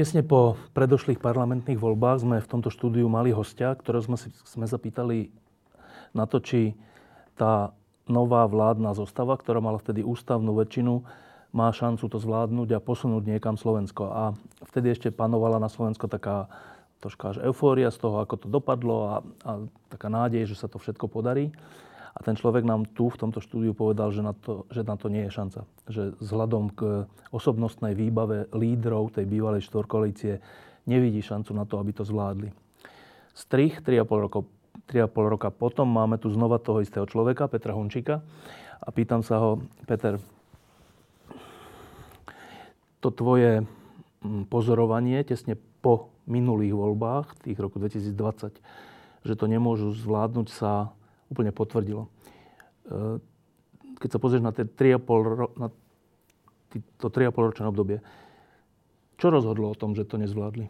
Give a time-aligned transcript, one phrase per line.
[0.00, 4.64] Tesne po predošlých parlamentných voľbách sme v tomto štúdiu mali hostia, ktorého sme, si, sme
[4.64, 5.28] zapýtali
[6.16, 6.72] na to, či
[7.36, 7.76] tá
[8.08, 11.04] nová vládna zostava, ktorá mala vtedy ústavnú väčšinu,
[11.52, 14.08] má šancu to zvládnuť a posunúť niekam Slovensko.
[14.08, 14.32] A
[14.72, 16.48] vtedy ešte panovala na Slovensko taká
[17.04, 20.80] troška až eufória z toho, ako to dopadlo a, a taká nádej, že sa to
[20.80, 21.52] všetko podarí.
[22.10, 25.06] A ten človek nám tu v tomto štúdiu povedal, že na to, že na to
[25.06, 25.60] nie je šanca.
[25.86, 26.80] Že vzhľadom k
[27.30, 30.42] osobnostnej výbave lídrov tej bývalej štvorkoalície
[30.90, 32.50] nevidí šancu na to, aby to zvládli.
[33.30, 34.40] Strich 3,5 roka,
[34.90, 38.26] 3,5 roka potom máme tu znova toho istého človeka, Petra Hončíka.
[38.80, 40.18] A pýtam sa ho, Peter,
[42.98, 43.62] to tvoje
[44.24, 48.60] mm, pozorovanie tesne po minulých voľbách, tých roku 2020,
[49.24, 50.92] že to nemôžu zvládnuť sa
[51.30, 52.10] úplne potvrdilo.
[52.84, 53.22] E,
[54.02, 55.68] keď sa pozrieš na, tie 3,5 na
[56.98, 57.98] to 3,5 ročné obdobie,
[59.16, 60.66] čo rozhodlo o tom, že to nezvládli?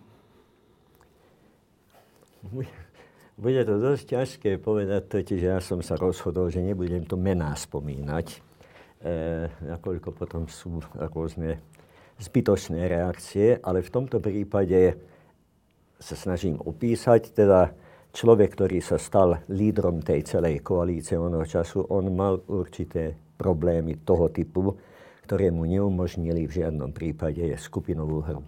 [3.41, 8.37] Bude to dosť ťažké povedať, totiž ja som sa rozhodol, že nebudem to mená spomínať,
[9.01, 11.57] e, nakoľko potom sú rôzne
[12.21, 15.01] zbytočné reakcie, ale v tomto prípade
[15.97, 17.73] sa snažím opísať, teda
[18.11, 24.29] človek, ktorý sa stal lídrom tej celej koalície onoho času, on mal určité problémy toho
[24.29, 24.77] typu,
[25.25, 28.43] ktoré mu neumožnili v žiadnom prípade skupinovú hru.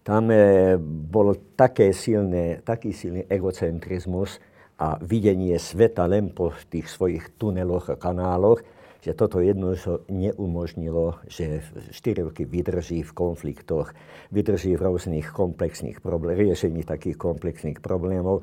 [0.00, 4.38] Tam e, bol také silné, taký silný egocentrizmus
[4.78, 8.62] a videnie sveta len po tých svojich tuneloch a kanáloch,
[9.02, 11.62] že toto jednoducho neumožnilo, že
[11.94, 13.94] 4 roky vydrží v konfliktoch,
[14.34, 18.42] vydrží v rôznych komplexných problémoch, riešení takých komplexných problémov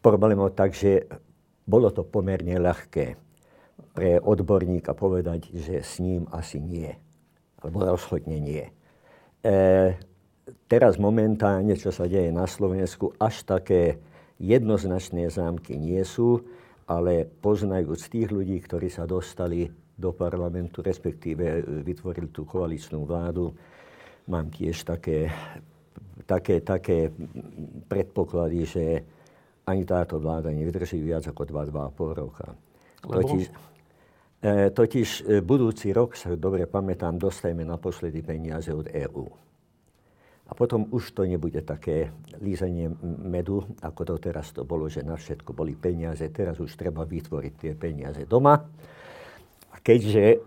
[0.00, 1.06] problémov, takže
[1.64, 3.16] bolo to pomerne ľahké
[3.94, 6.90] pre odborníka povedať, že s ním asi nie.
[7.62, 8.66] Alebo rozhodne nie.
[9.40, 9.94] E,
[10.66, 14.02] teraz momentálne, čo sa deje na Slovensku, až také
[14.42, 16.42] jednoznačné zámky nie sú,
[16.84, 23.54] ale poznajúc tých ľudí, ktorí sa dostali do parlamentu, respektíve vytvorili tú koaličnú vládu,
[24.26, 25.30] mám tiež také,
[26.26, 27.14] také, také
[27.88, 28.84] predpoklady, že
[29.64, 32.46] ani táto vláda nevydrží viac ako 2-2,5 roka.
[33.00, 33.44] Totiž,
[34.44, 39.26] e, totiž e, budúci rok, sa dobre pamätám, dostajeme naposledy peniaze od EÚ.
[40.44, 42.92] A potom už to nebude také lízanie
[43.24, 46.28] medu, ako to teraz to bolo, že na všetko boli peniaze.
[46.28, 48.60] Teraz už treba vytvoriť tie peniaze doma.
[49.72, 50.44] A keďže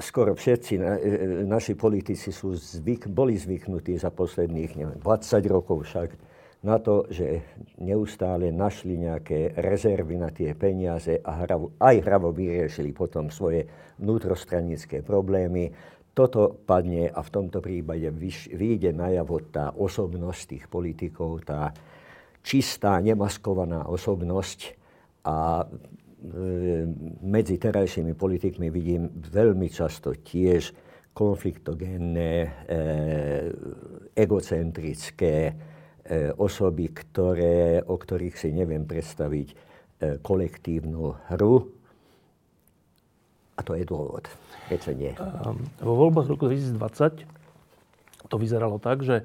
[0.00, 5.44] skoro všetci na, e, e naši politici sú zvyk, boli zvyknutí za posledných neviem, 20
[5.52, 6.33] rokov však
[6.64, 7.44] na to, že
[7.84, 13.68] neustále našli nejaké rezervy na tie peniaze a hravo, aj hravo vyriešili potom svoje
[14.00, 15.68] vnútrostranické problémy.
[16.16, 18.08] Toto padne a v tomto prípade
[18.48, 21.68] vyjde najavo tá osobnosť tých politikov, tá
[22.40, 24.58] čistá, nemaskovaná osobnosť
[25.28, 25.66] a e,
[27.20, 30.72] medzi terajšími politikmi vidím veľmi často tiež
[31.12, 32.48] konfliktogénne, e,
[34.16, 35.36] egocentrické,
[36.36, 39.54] osoby, ktoré, o ktorých si neviem predstaviť e,
[40.20, 41.54] kolektívnu hru.
[43.56, 44.28] A to je dôvod,
[44.68, 45.16] prečo nie.
[45.16, 47.24] Ehm, vo voľbách roku 2020
[48.28, 49.24] to vyzeralo tak, že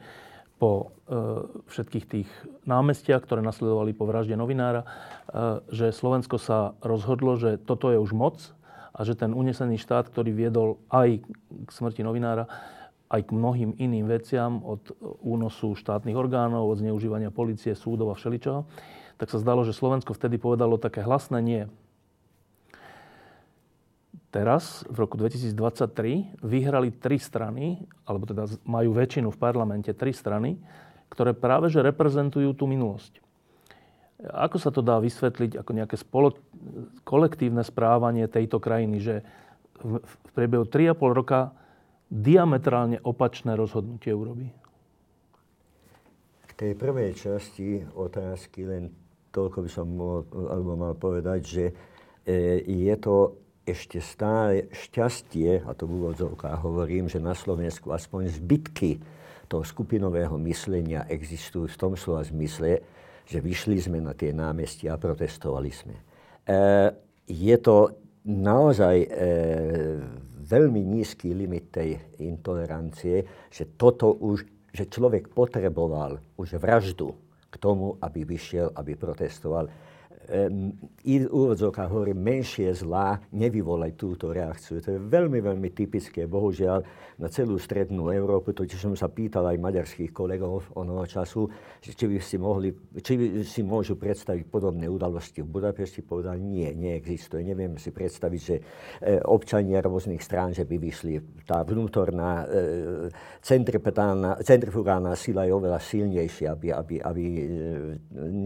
[0.56, 1.16] po e,
[1.68, 2.30] všetkých tých
[2.64, 4.88] námestiach, ktoré nasledovali po vražde novinára,
[5.70, 8.42] že Slovensko sa rozhodlo, že toto je už moc
[8.96, 11.22] a že ten unesený štát, ktorý viedol aj
[11.64, 12.50] k smrti novinára,
[13.10, 14.94] aj k mnohým iným veciam, od
[15.26, 18.70] únosu štátnych orgánov, od zneužívania policie, súdov a všeličoho,
[19.18, 21.64] tak sa zdalo, že Slovensko vtedy povedalo také hlasné nie.
[24.30, 30.62] Teraz, v roku 2023, vyhrali tri strany, alebo teda majú väčšinu v parlamente tri strany,
[31.10, 33.26] ktoré práve že reprezentujú tú minulosť.
[34.22, 36.38] Ako sa to dá vysvetliť ako nejaké spolo-
[37.10, 39.16] kolektívne správanie tejto krajiny, že
[39.82, 41.58] v, v priebehu 3,5 roka
[42.10, 44.50] diametrálne opačné rozhodnutie urobí?
[46.50, 48.92] K tej prvej časti otázky len
[49.30, 51.74] toľko by som mohol, alebo mal povedať, že e,
[52.66, 58.98] je to ešte stále šťastie, a to v úvodzovkách hovorím, že na Slovensku aspoň zbytky
[59.46, 62.82] toho skupinového myslenia existujú v tom slova zmysle,
[63.30, 65.94] že vyšli sme na tie námestia a protestovali sme.
[65.94, 66.04] E,
[67.30, 67.94] je to
[68.26, 69.10] naozaj e,
[70.50, 73.22] veľmi nízky limit tej intolerancie,
[73.54, 74.42] že toto už,
[74.74, 77.14] že človek potreboval už vraždu
[77.50, 79.70] k tomu, aby vyšiel, aby protestoval
[80.30, 84.78] v úvodzovkách hovorím, menšie zlá nevyvolať túto reakciu.
[84.78, 86.86] To je veľmi, veľmi typické, bohužiaľ,
[87.20, 88.56] na celú strednú Európu.
[88.56, 91.52] Totiž som sa pýtal aj maďarských kolegov onoho času,
[91.84, 92.72] či by si, mohli,
[93.02, 96.06] či by si môžu predstaviť podobné udalosti v Budapešti.
[96.06, 97.44] Povedali, nie, neexistuje.
[97.44, 98.62] Neviem si predstaviť, že e,
[99.28, 101.44] občania rôznych strán, že by vyšli.
[101.44, 103.12] Tá vnútorná e,
[104.40, 107.44] centrifugálna sila je oveľa silnejšia, aby, aby, aby e,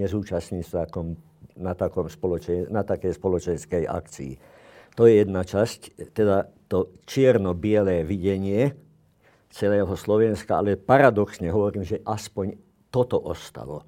[0.02, 1.14] nezúčastnili sa takom
[1.58, 4.34] na, takom spoločen- na takej spoločenskej akcii.
[4.94, 8.78] To je jedna časť, teda to čierno-bielé videnie
[9.50, 12.58] celého Slovenska, ale paradoxne hovorím, že aspoň
[12.94, 13.86] toto ostalo.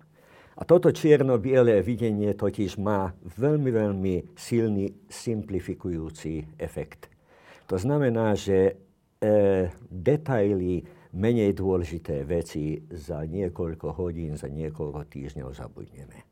[0.56, 7.12] A toto čierno-biele videnie totiž má veľmi, veľmi silný simplifikujúci efekt.
[7.70, 8.74] To znamená, že e,
[9.90, 16.25] detaily, menej dôležité veci za niekoľko hodín, za niekoľko týždňov zabudneme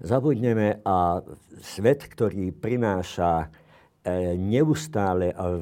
[0.00, 1.20] zabudneme a
[1.60, 5.56] svet, ktorý prináša e, neustále a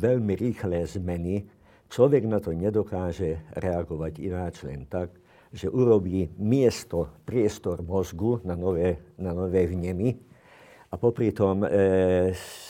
[0.00, 1.46] veľmi rýchle zmeny,
[1.88, 5.12] človek na to nedokáže reagovať ináč len tak,
[5.52, 10.16] že urobí miesto, priestor mozgu na nové, na nové vnemy
[10.92, 11.68] a popri tom e,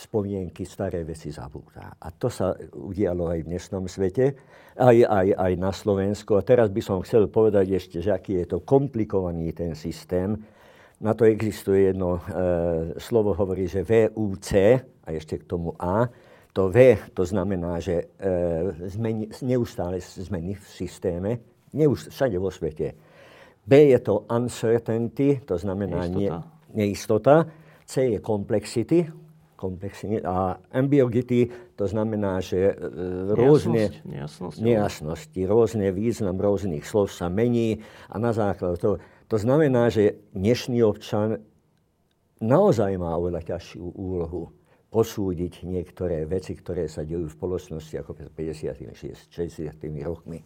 [0.07, 1.99] spomienky, staré veci zabúda.
[1.99, 4.35] A to sa udialo aj v dnešnom svete,
[4.79, 6.39] aj, aj, aj na Slovensku.
[6.39, 10.39] A teraz by som chcel povedať ešte, že aký je to komplikovaný ten systém,
[11.03, 12.21] na to existuje jedno e,
[13.03, 14.49] slovo, hovorí, že VUC
[15.03, 16.07] a ešte k tomu A.
[16.55, 18.31] To V to znamená, že e,
[18.87, 21.31] zmeni, neustále zmeny v systéme,
[21.75, 22.95] neust, všade vo svete.
[23.67, 26.19] B je to uncertainty, to znamená neistota.
[26.19, 26.31] Nie,
[26.71, 27.37] neistota.
[27.83, 29.11] C je complexity,
[29.59, 32.75] complexity a ambiguity, to znamená, že e,
[33.35, 38.99] rôzne nejasnosť, nejasnosti, rôzne význam rôznych slov sa mení a na základe toho
[39.29, 41.43] to znamená, že dnešný občan
[42.43, 44.51] naozaj má oveľa ťažšiu úlohu
[44.93, 49.73] posúdiť niektoré veci, ktoré sa dejú v spoločnosti ako pred 50 60
[50.05, 50.45] rokmi.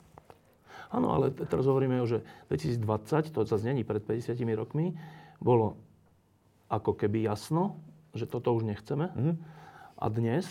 [0.94, 4.94] Áno, ale teraz hovoríme, že 2020, to zase není pred 50 rokmi,
[5.42, 5.74] bolo
[6.70, 7.82] ako keby jasno,
[8.14, 9.10] že toto už nechceme.
[9.10, 9.34] Mm.
[9.98, 10.46] A dnes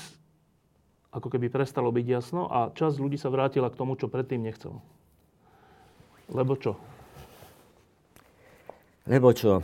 [1.15, 4.83] ako keby prestalo byť jasno a časť ľudí sa vrátila k tomu, čo predtým nechcel.
[6.27, 6.75] Lebo čo?
[9.05, 9.61] Lebo čo?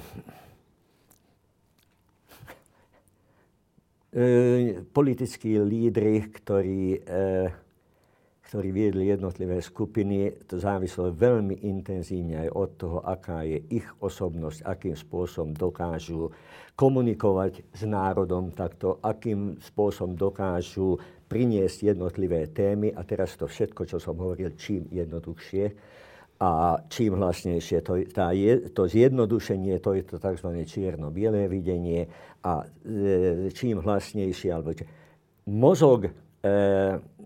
[4.13, 4.25] E,
[4.85, 7.49] politickí lídry, ktorí, e,
[8.45, 14.61] ktorí viedli jednotlivé skupiny, to závislo veľmi intenzívne aj od toho, aká je ich osobnosť,
[14.61, 16.29] akým spôsobom dokážu
[16.77, 23.97] komunikovať s národom takto, akým spôsobom dokážu priniesť jednotlivé témy a teraz to všetko, čo
[23.97, 25.97] som hovoril, čím jednoduchšie
[26.41, 30.49] a čím hlasnejšie to, tá je, to zjednodušenie, to je to tzv.
[30.65, 32.09] čierno-bielé videnie
[32.41, 34.81] a e, čím hlasnejšie, alebo či,
[35.53, 36.11] mozog e,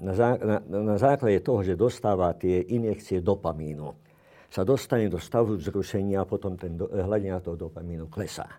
[0.04, 3.88] na, zá, na, na základe toho, že dostáva tie injekcie dopamínu,
[4.52, 8.52] sa dostane do stavu vzrušenia a potom ten do, hladina toho dopamínu klesá.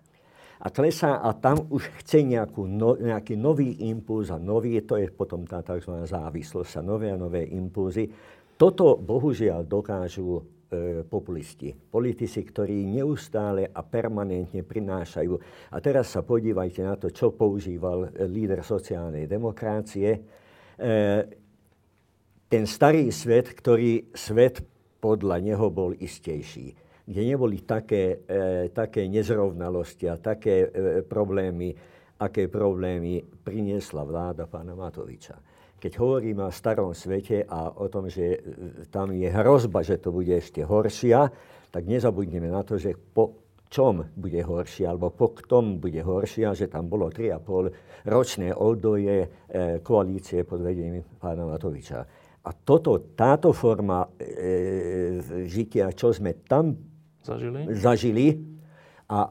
[0.57, 5.05] A klesá a tam už chce nejakú no, nejaký nový impuls a nový, to je
[5.13, 6.01] potom tá tzv.
[6.01, 8.09] závislosť a nové a nové impulzy,
[8.57, 10.41] toto bohužiaľ dokážu e,
[11.05, 15.33] populisti, politici, ktorí neustále a permanentne prinášajú.
[15.69, 20.09] A teraz sa podívajte na to, čo používal e, líder sociálnej demokracie.
[20.09, 20.19] E,
[22.49, 24.65] ten starý svet, ktorý svet
[24.97, 26.73] podľa neho bol istejší,
[27.07, 28.23] kde neboli také,
[28.71, 30.67] také nezrovnalosti a také
[31.07, 31.75] problémy,
[32.19, 35.39] aké problémy priniesla vláda pána Matoviča
[35.77, 38.39] keď hovoríme o starom svete a o tom, že e,
[38.89, 41.29] tam je hrozba, že to bude ešte horšia,
[41.69, 46.71] tak nezabudneme na to, že po čom bude horšia, alebo po ktom bude horšia, že
[46.71, 49.27] tam bolo 3,5 ročné obdobie e,
[49.83, 51.99] koalície pod vedením pána Matoviča.
[52.47, 56.79] A toto, táto forma e, žitia, čo sme tam
[57.19, 58.27] zažili, zažili
[59.11, 59.27] a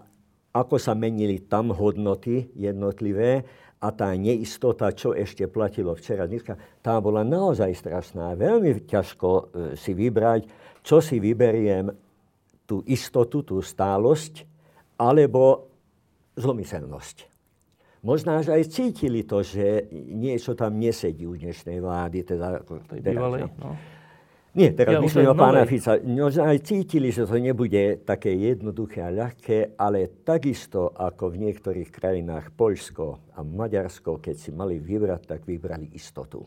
[0.56, 3.44] ako sa menili tam hodnoty jednotlivé,
[3.76, 8.32] a tá neistota, čo ešte platilo včera, dneska, tá bola naozaj strašná.
[8.32, 9.42] Veľmi ťažko e,
[9.76, 10.48] si vybrať,
[10.80, 11.92] čo si vyberiem,
[12.66, 14.42] tú istotu, tú stálosť,
[14.98, 15.70] alebo
[16.34, 17.36] zlomyselnosť.
[18.02, 22.22] Možná, že aj cítili to, že niečo tam nesedí u dnešnej vlády.
[22.22, 23.74] Teda, bývalej, no.
[24.56, 26.00] Nie, teraz ja, myslím o pána Fica.
[26.00, 31.92] Možno aj cítili, že to nebude také jednoduché a ľahké, ale takisto ako v niektorých
[31.92, 36.40] krajinách Poľsko a Maďarsko, keď si mali vybrať, tak vybrali istotu.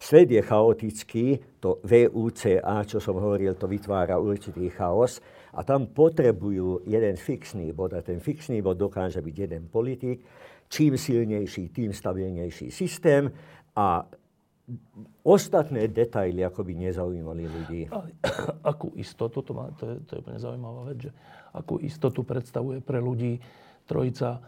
[0.00, 5.20] Svet je chaotický, to VUCA, čo som hovoril, to vytvára určitý chaos
[5.52, 10.24] a tam potrebujú jeden fixný bod a ten fixný bod dokáže byť jeden politik.
[10.68, 13.28] Čím silnejší, tým stabilnejší systém
[13.76, 14.08] a
[15.24, 17.80] ostatné detaily ako by nezaujímali ľudí.
[17.92, 18.08] A,
[18.72, 21.10] akú istotu, to, má, to, je, to je úplne zaujímavá vec, že
[21.52, 23.36] akú istotu predstavuje pre ľudí
[23.84, 24.40] trojica e,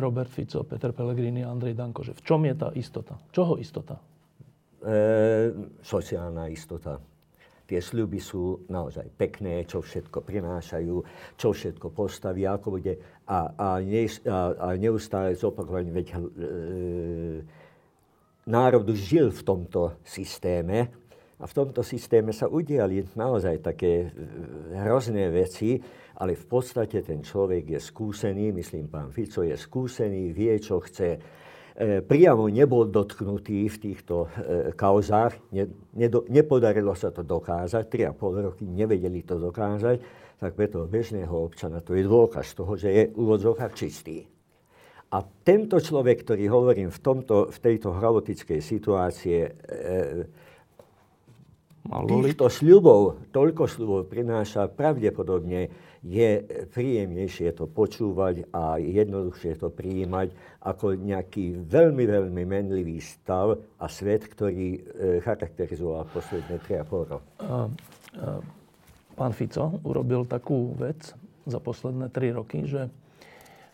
[0.00, 2.00] Robert Fico, Peter Pellegrini a Andrej Danko.
[2.00, 3.14] Že v čom je tá istota?
[3.30, 4.00] Čoho istota?
[4.80, 4.96] E,
[5.84, 6.96] sociálna istota.
[7.68, 10.96] Tie sľuby sú naozaj pekné, čo všetko prinášajú,
[11.40, 13.00] čo všetko postavia, ako bude.
[13.28, 16.18] A, a, ne, a, a neustále zopakovanie, veď e,
[18.46, 20.90] národ žil v tomto systéme
[21.42, 24.08] a v tomto systéme sa udiali naozaj také e,
[24.78, 25.74] hrozné veci,
[26.22, 31.18] ale v podstate ten človek je skúsený, myslím, pán Fico je skúsený, vie, čo chce.
[31.74, 35.50] E, priamo nebol dotknutý v týchto e, kauzách,
[36.30, 39.98] nepodarilo sa to dokázať, 3,5 roky nevedeli to dokázať,
[40.38, 44.31] tak pre toho bežného občana to je dôkaz toho, že je v čistý.
[45.12, 50.24] A tento človek, ktorý hovorím v, tomto, v tejto chaotickej situácie, e,
[51.84, 55.68] týchto sľubov, toľko sľubov prináša, pravdepodobne
[56.00, 56.40] je
[56.72, 60.32] príjemnejšie to počúvať a jednoduchšie to prijímať
[60.64, 64.80] ako nejaký veľmi, veľmi menlivý stav a svet, ktorý e,
[65.20, 67.30] charakterizoval posledné 3,5 roky.
[69.12, 71.12] Pán Fico urobil takú vec
[71.44, 72.88] za posledné 3 roky, že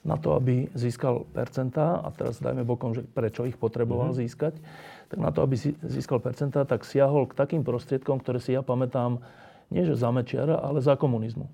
[0.06, 4.22] na to, aby získal percentá, a teraz dajme bokom, že prečo ich potreboval mm-hmm.
[4.24, 4.54] získať,
[5.08, 9.18] tak na to, aby získal percentá, tak siahol k takým prostriedkom, ktoré si ja pamätám,
[9.68, 11.48] nie že za Mečiara, ale za komunizmu.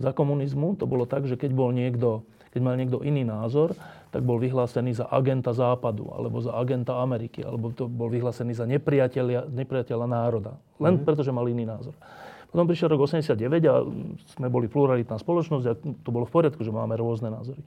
[0.00, 2.24] Za komunizmu to bolo tak, že keď bol niekto,
[2.56, 3.76] keď mal niekto iný názor,
[4.10, 8.64] tak bol vyhlásený za agenta Západu, alebo za agenta Ameriky, alebo to bol vyhlásený za
[8.64, 10.56] nepriateľa, nepriateľa národa.
[10.80, 11.04] Len mm-hmm.
[11.04, 11.92] preto, že mal iný názor.
[12.50, 13.38] Potom prišiel rok 89
[13.70, 13.74] a
[14.34, 17.62] sme boli pluralitná spoločnosť a to bolo v poriadku, že máme rôzne názory.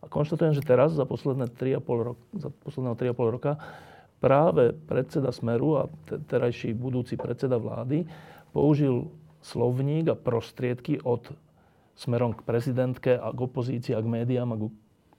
[0.00, 3.52] A konštatujem, že teraz za posledné 3,5 roka, za posledného 3,5 roka
[4.24, 8.08] práve predseda Smeru a terajší budúci predseda vlády
[8.56, 9.12] použil
[9.44, 11.28] slovník a prostriedky od
[11.94, 14.72] smerom k prezidentke a k opozícii a k médiám a k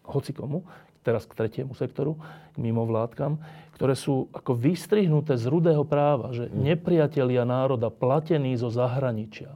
[0.10, 0.66] hocikomu,
[1.06, 2.18] teraz k tretiemu sektoru,
[2.54, 3.38] k mimovládkam,
[3.75, 6.55] ktoré sú ako vystrihnuté z rudého práva, že mm.
[6.55, 9.51] nepriatelia národa platení zo zahraničia.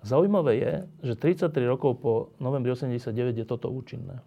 [0.00, 0.72] Zaujímavé je,
[1.12, 4.20] že 33 rokov po novembri 89 je toto účinné.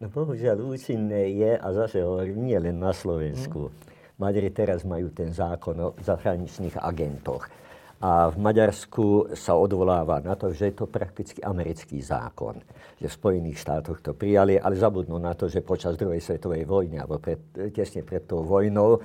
[0.00, 3.68] No bohužiaľ účinné je, a zase hovorím, nie len na Slovensku.
[3.68, 3.74] Mm.
[4.16, 7.48] Maďari teraz majú ten zákon o zahraničných agentoch
[8.04, 12.60] a v Maďarsku sa odvoláva na to, že je to prakticky americký zákon.
[13.00, 17.00] Že v Spojených štátoch to prijali, ale zabudnú na to, že počas druhej svetovej vojny,
[17.00, 17.40] alebo pred,
[17.72, 19.00] tesne pred tou vojnou,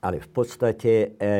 [0.00, 1.36] ale v podstate e,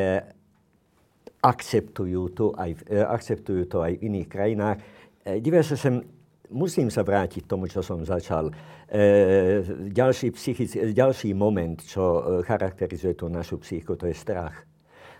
[1.40, 4.76] akceptujú, to aj, e, akceptujú to aj v iných krajinách.
[5.25, 6.04] E, divia sa sem,
[6.52, 8.52] musím sa vrátiť tomu, čo som začal.
[8.52, 14.69] E, ďalší, psychic, ďalší moment, čo e, charakterizuje tú našu psychiku, to je strach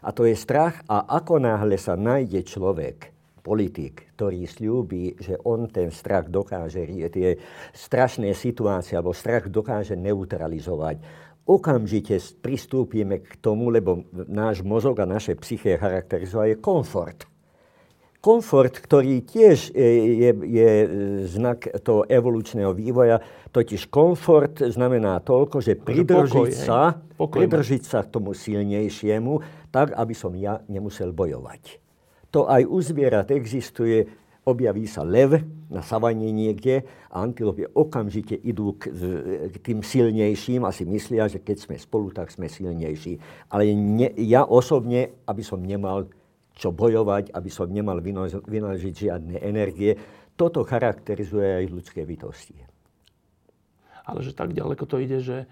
[0.01, 5.71] a to je strach a ako náhle sa nájde človek, politik, ktorý slúbi, že on
[5.73, 7.41] ten strach dokáže, tie
[7.73, 11.01] strašné situácie alebo strach dokáže neutralizovať,
[11.49, 17.30] okamžite pristúpime k tomu, lebo náš mozog a naše psyché charakterizuje komfort.
[18.21, 20.71] Komfort, ktorý tiež je, je,
[21.25, 23.17] znak toho evolučného vývoja,
[23.49, 29.41] totiž komfort znamená toľko, že pridržiť sa, pokoj, pridržiť sa k tomu silnejšiemu,
[29.73, 31.81] tak, aby som ja nemusel bojovať.
[32.37, 34.05] To aj u zvierat existuje,
[34.45, 35.41] objaví sa lev
[35.73, 38.93] na savane niekde a antilopy okamžite idú k,
[39.49, 43.17] k tým silnejším a si myslia, že keď sme spolu, tak sme silnejší.
[43.49, 46.09] Ale ne, ja osobne, aby som nemal
[46.61, 48.05] čo bojovať, aby som nemal
[48.45, 49.97] vynaložiť žiadne energie.
[50.37, 52.61] Toto charakterizuje aj ľudské bytosti.
[54.05, 55.49] Ale že tak ďaleko to ide, že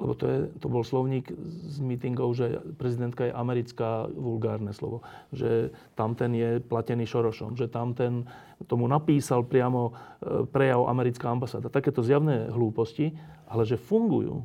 [0.00, 1.28] lebo to, je, to bol slovník
[1.68, 8.24] z mítingov, že prezidentka je americká, vulgárne slovo, že tamten je platený Šorošom, že tamten
[8.64, 11.68] tomu napísal priamo e, prejav americká ambasáda.
[11.68, 13.12] Takéto zjavné hlúposti,
[13.44, 14.40] ale že fungujú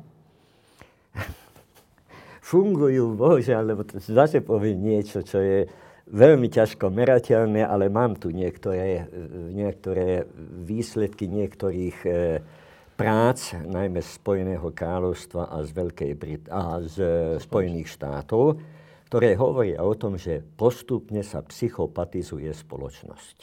[2.46, 5.66] fungujú, bohužiaľ, lebo zase poviem niečo, čo je
[6.14, 9.10] veľmi ťažko merateľné, ale mám tu niektoré,
[9.50, 10.30] niektoré
[10.62, 12.10] výsledky niektorých e,
[12.94, 16.98] prác, najmä z Spojeného kráľovstva a z, Veľkej Brit- a z
[17.42, 18.62] Spojených štátov,
[19.10, 23.38] ktoré hovoria o tom, že postupne sa psychopatizuje spoločnosť.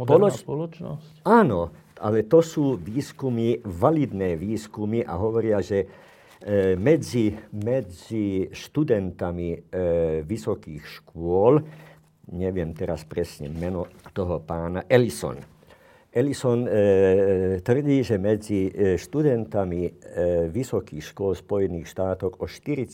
[0.00, 0.40] Spoloč...
[0.40, 1.28] spoločnosť?
[1.28, 6.09] Áno, ale to sú výskumy, validné výskumy a hovoria, že e,
[6.80, 9.58] medzi, medzi študentami e,
[10.24, 11.60] vysokých škôl,
[12.32, 15.36] neviem teraz presne meno toho pána, Ellison,
[16.10, 16.70] Ellison e,
[17.62, 19.92] tvrdí, že medzi e, študentami e,
[20.50, 22.90] vysokých škôl Spojených štátov o 40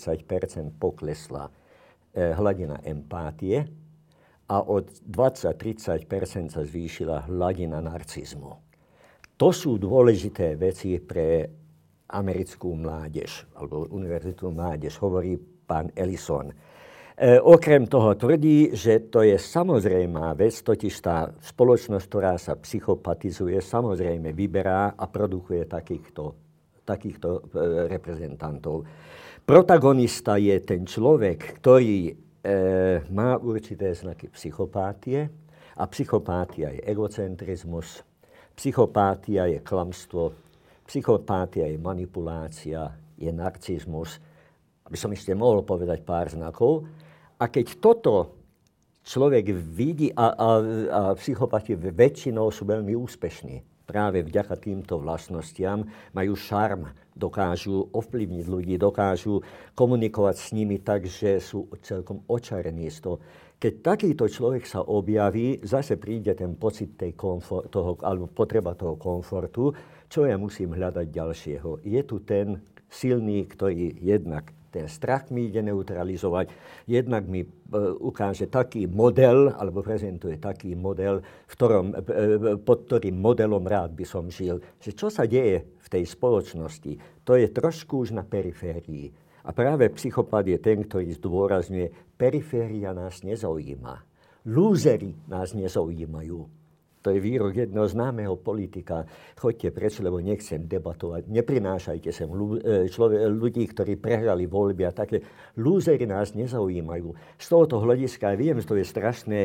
[0.76, 1.52] poklesla e,
[2.36, 3.64] hladina empátie
[4.52, 8.52] a od 20-30% sa zvýšila hladina narcizmu.
[9.40, 11.48] To sú dôležité veci pre
[12.06, 16.54] americkú mládež, alebo univerzitnú mládež, hovorí pán Ellison.
[17.16, 23.58] E, okrem toho tvrdí, že to je samozrejmá vec, totiž tá spoločnosť, ktorá sa psychopatizuje,
[23.58, 26.36] samozrejme vyberá a produkuje takýchto,
[26.84, 28.84] takýchto e, reprezentantov.
[29.42, 32.14] Protagonista je ten človek, ktorý e,
[33.10, 35.26] má určité znaky psychopátie
[35.74, 38.04] a psychopátia je egocentrizmus,
[38.54, 40.45] psychopátia je klamstvo,
[40.86, 44.22] psychopátia je manipulácia, je narcizmus.
[44.86, 46.86] Aby som ešte mohol povedať pár znakov,
[47.36, 48.32] a keď toto
[49.04, 50.48] človek vidí, a, a,
[50.88, 58.74] a psychopati väčšinou sú veľmi úspešní, práve vďaka týmto vlastnostiam majú šarm, dokážu ovplyvniť ľudí,
[58.76, 59.40] dokážu
[59.78, 63.16] komunikovať s nimi tak, že sú celkom očarení z toho.
[63.56, 69.00] Keď takýto človek sa objaví, zase príde ten pocit tej komfort, toho, alebo potreba toho
[69.00, 69.72] komfortu,
[70.06, 71.82] čo ja musím hľadať ďalšieho.
[71.82, 76.52] Je tu ten silný, ktorý jednak ten strach mi ide neutralizovať,
[76.84, 77.48] jednak mi e,
[77.96, 83.96] ukáže taký model, alebo prezentuje taký model, v ktorom, e, e, pod ktorým modelom rád
[83.96, 84.60] by som žil.
[84.76, 89.08] Že čo sa deje v tej spoločnosti, to je trošku už na periférii.
[89.48, 94.04] A práve psychopat je ten, ktorý zdôrazňuje, periféria nás nezaujíma.
[94.44, 96.65] Lúzery nás nezaujímajú
[97.06, 99.06] to je výrok jedného známeho politika.
[99.38, 101.30] Choďte preč, lebo nechcem debatovať.
[101.30, 102.90] Neprinášajte sem e,
[103.30, 105.22] ľudí, ktorí prehrali voľby a také.
[105.54, 107.14] Lúzery nás nezaujímajú.
[107.38, 109.40] Z tohoto hľadiska, viem, že to je strašné,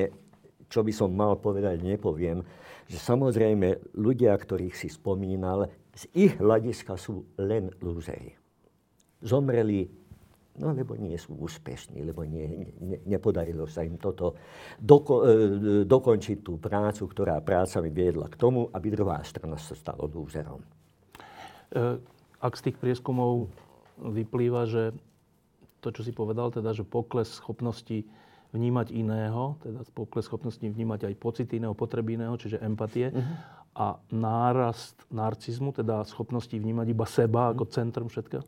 [0.74, 2.42] čo by som mal povedať, nepoviem,
[2.90, 8.34] že samozrejme ľudia, ktorých si spomínal, z ich hľadiska sú len lúzery.
[9.22, 10.01] Zomreli
[10.60, 14.36] No lebo nie sú úspešní, lebo nie, ne, nepodarilo sa im toto
[14.76, 19.80] doko, e, dokončiť tú prácu, ktorá práca mi viedla k tomu, aby druhá strana sa
[19.80, 20.60] stala lúzerom.
[21.72, 22.04] E,
[22.44, 23.48] ak z tých prieskumov
[23.96, 24.92] vyplýva, že
[25.80, 28.04] to, čo si povedal, teda, že pokles schopnosti
[28.52, 33.36] vnímať iného, teda pokles schopnosti vnímať aj pocity iného, potreby iného, čiže empatie, uh-huh.
[33.72, 38.44] a nárast narcizmu, teda schopnosti vnímať iba seba ako centrum všetkého,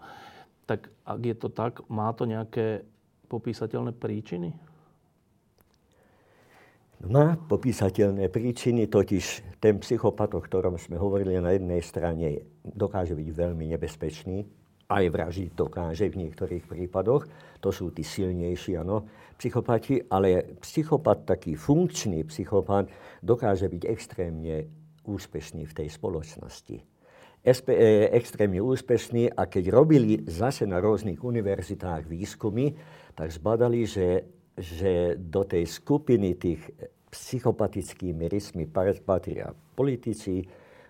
[0.66, 2.88] tak ak je to tak, má to nejaké
[3.28, 4.56] popísateľné príčiny?
[7.04, 13.28] Má popísateľné príčiny, totiž ten psychopat, o ktorom sme hovorili na jednej strane, dokáže byť
[13.28, 14.48] veľmi nebezpečný,
[14.88, 17.28] aj vražiť dokáže v niektorých prípadoch,
[17.60, 19.04] to sú tí silnejší, ano,
[19.36, 22.88] psychopati, ale psychopat, taký funkčný psychopat,
[23.20, 24.72] dokáže byť extrémne
[25.04, 26.93] úspešný v tej spoločnosti.
[27.44, 32.72] SP, e, extrémne úspešní a keď robili zase na rôznych univerzitách výskumy,
[33.20, 34.24] tak zbadali, že,
[34.56, 36.64] že do tej skupiny tých
[37.12, 38.66] psychopatickými rysmi
[39.06, 40.42] patria politici,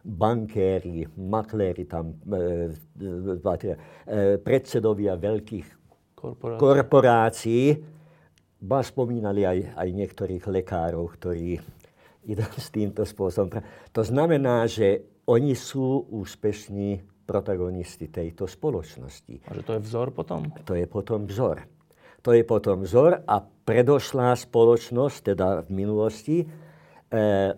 [0.04, 2.70] bankéri, makléri, tam e,
[3.02, 5.68] e patria, e, predsedovia veľkých
[6.13, 6.60] korporácií.
[6.60, 7.66] korporácií.
[8.63, 11.60] Ba spomínali aj, aj niektorých lekárov, ktorí
[12.28, 13.64] idú s týmto spôsobom.
[13.92, 19.48] To znamená, že oni sú úspešní protagonisti tejto spoločnosti.
[19.48, 20.52] A že to je vzor potom?
[20.68, 21.64] To je potom vzor.
[22.24, 26.38] To je potom vzor a predošlá spoločnosť, teda v minulosti,
[27.12, 27.52] eh,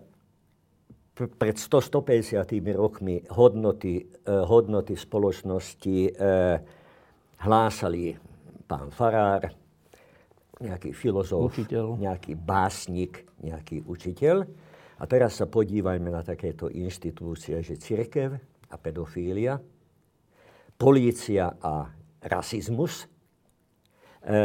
[1.16, 6.58] pred 100-150 rokmi hodnoty, eh, hodnoty spoločnosti eh,
[7.42, 8.18] hlásali
[8.66, 9.54] pán Farár,
[10.58, 12.00] nejaký filozof, učiteľ.
[12.00, 14.46] nejaký básnik, nejaký učiteľ.
[14.96, 18.32] A teraz sa podívajme na takéto inštitúcie, že církev
[18.72, 19.60] a pedofília,
[20.80, 21.92] polícia a
[22.24, 23.04] rasizmus.
[24.24, 24.36] E,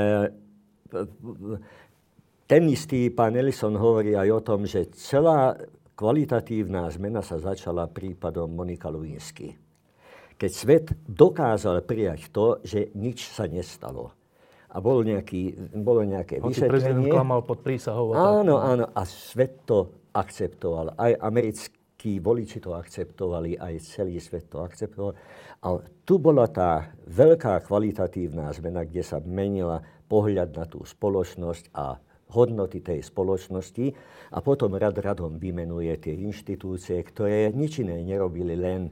[2.45, 5.55] ten istý pán Ellison hovorí aj o tom, že celá
[5.95, 9.55] kvalitatívna zmena sa začala prípadom Monika Lewinsky.
[10.35, 14.11] Keď svet dokázal prijať to, že nič sa nestalo
[14.71, 16.71] a bol nejaký, bolo nejaké Hoci vysvetlenie.
[16.71, 18.15] prezident klamal pod prísahou.
[18.15, 18.87] Áno, áno.
[18.95, 20.95] A svet to akceptoval.
[20.95, 25.11] Aj americkí voliči to akceptovali, aj celý svet to akceptoval.
[25.61, 25.67] A
[26.07, 31.99] tu bola tá veľká kvalitatívna zmena, kde sa menila pohľad na tú spoločnosť a
[32.31, 33.91] hodnoty tej spoločnosti
[34.31, 38.87] a potom rad radom vymenuje tie inštitúcie, ktoré nič iné nerobili, len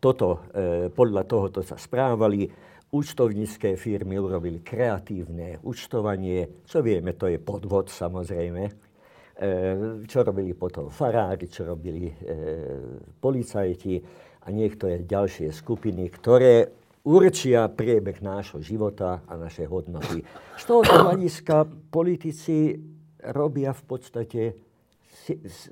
[0.00, 2.48] toto, e, podľa tohoto sa správali.
[2.88, 8.62] Účtovnícke firmy urobili kreatívne účtovanie, čo vieme, to je podvod samozrejme.
[8.64, 8.72] E,
[10.08, 12.14] čo robili potom farári, čo robili e,
[13.20, 13.94] policajti
[14.42, 16.66] a niektoré ďalšie skupiny, ktoré
[17.06, 20.24] určia priebeh nášho života a naše hodnoty.
[20.58, 22.74] Z tohoto hľadiska politici
[23.30, 24.42] robia v podstate,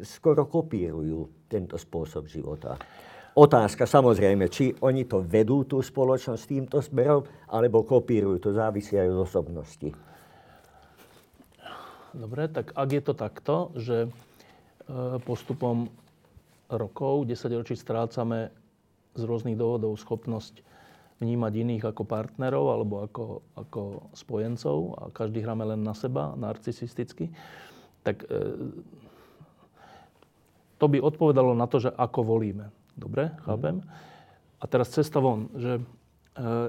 [0.04, 2.76] skoro kopírujú tento spôsob života.
[3.36, 7.20] Otázka samozrejme, či oni to vedú tú spoločnosť týmto smerom,
[7.52, 9.92] alebo kopírujú, to závisí aj od osobnosti.
[12.16, 14.10] Dobre, tak ak je to takto, že e,
[15.20, 15.92] postupom
[16.72, 18.48] rokov, 10 ročí strácame
[19.12, 20.64] z rôznych dôvodov schopnosť
[21.20, 23.80] vnímať iných ako partnerov alebo ako, ako
[24.16, 27.28] spojencov a každý hráme len na seba, narcisisticky,
[28.00, 28.32] tak e,
[30.80, 32.72] to by odpovedalo na to, že ako volíme.
[32.96, 33.84] Dobre, chápem.
[34.56, 35.82] A teraz cesta von, že e,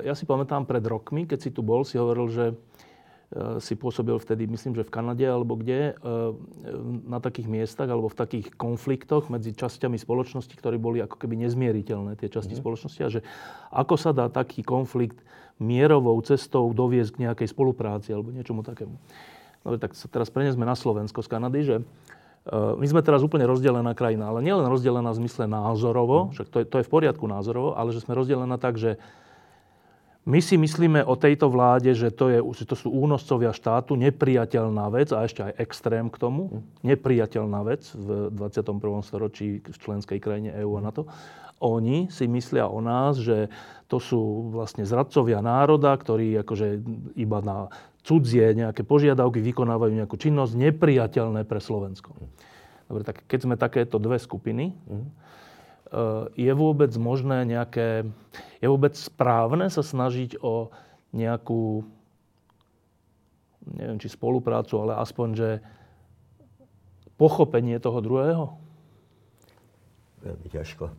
[0.03, 2.55] ja si pamätám pred rokmi, keď si tu bol, si hovoril, že e,
[3.63, 6.11] si pôsobil vtedy, myslím, že v Kanade alebo kde, e,
[7.07, 12.19] na takých miestach alebo v takých konfliktoch medzi časťami spoločnosti, ktoré boli ako keby nezmieriteľné,
[12.19, 12.59] tie časti mm.
[12.59, 13.21] spoločnosti a že
[13.71, 15.23] ako sa dá taký konflikt
[15.63, 18.99] mierovou cestou doviesť k nejakej spolupráci alebo niečomu takému.
[19.63, 21.75] Dobre, tak sa teraz prenesme na Slovensko z Kanady, že
[22.51, 26.65] my sme teraz úplne rozdelená krajina, ale nielen rozdelená v zmysle názorovo, že to je,
[26.67, 28.95] to je v poriadku názorovo, ale že sme rozdelená tak, že
[30.27, 34.91] my si myslíme o tejto vláde, že to, je, že to sú únoscovia štátu, nepriateľná
[34.91, 39.07] vec a ešte aj extrém k tomu, nepriateľná vec v 21.
[39.07, 41.07] storočí v členskej krajine EÚ a NATO.
[41.63, 43.47] Oni si myslia o nás, že
[43.87, 46.67] to sú vlastne zradcovia národa, ktorí akože
[47.15, 47.71] iba na
[48.07, 52.15] cudzie nejaké požiadavky, vykonávajú nejakú činnosť nepriateľné pre Slovensko.
[52.87, 55.07] Dobre, tak keď sme takéto dve skupiny, mm.
[56.39, 58.07] je vôbec možné nejaké,
[58.63, 60.71] je vôbec správne sa snažiť o
[61.11, 61.83] nejakú,
[63.75, 65.49] neviem, či spoluprácu, ale aspoň, že
[67.19, 68.55] pochopenie toho druhého?
[70.23, 70.95] Veľmi ťažko.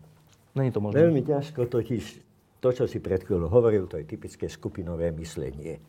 [0.60, 1.08] Není to možné.
[1.08, 2.04] Veľmi ťažko, totiž
[2.60, 5.80] to, čo si pred chvíľou hovoril, to je typické skupinové myslenie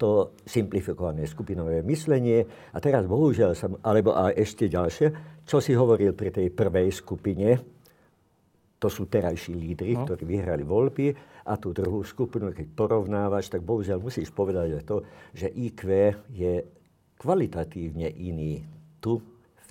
[0.00, 2.40] to simplifikované skupinové myslenie.
[2.72, 5.12] A teraz bohužiaľ, som, alebo a ešte ďalšie,
[5.44, 7.60] čo si hovoril pri tej prvej skupine,
[8.80, 10.08] to sú terajší lídry, no.
[10.08, 11.12] ktorí vyhrali voľby
[11.44, 15.04] a tú druhú skupinu, keď porovnávaš, tak bohužiaľ musíš povedať to,
[15.36, 15.84] že IQ
[16.32, 16.64] je
[17.20, 18.64] kvalitatívne iný
[19.04, 19.20] tu,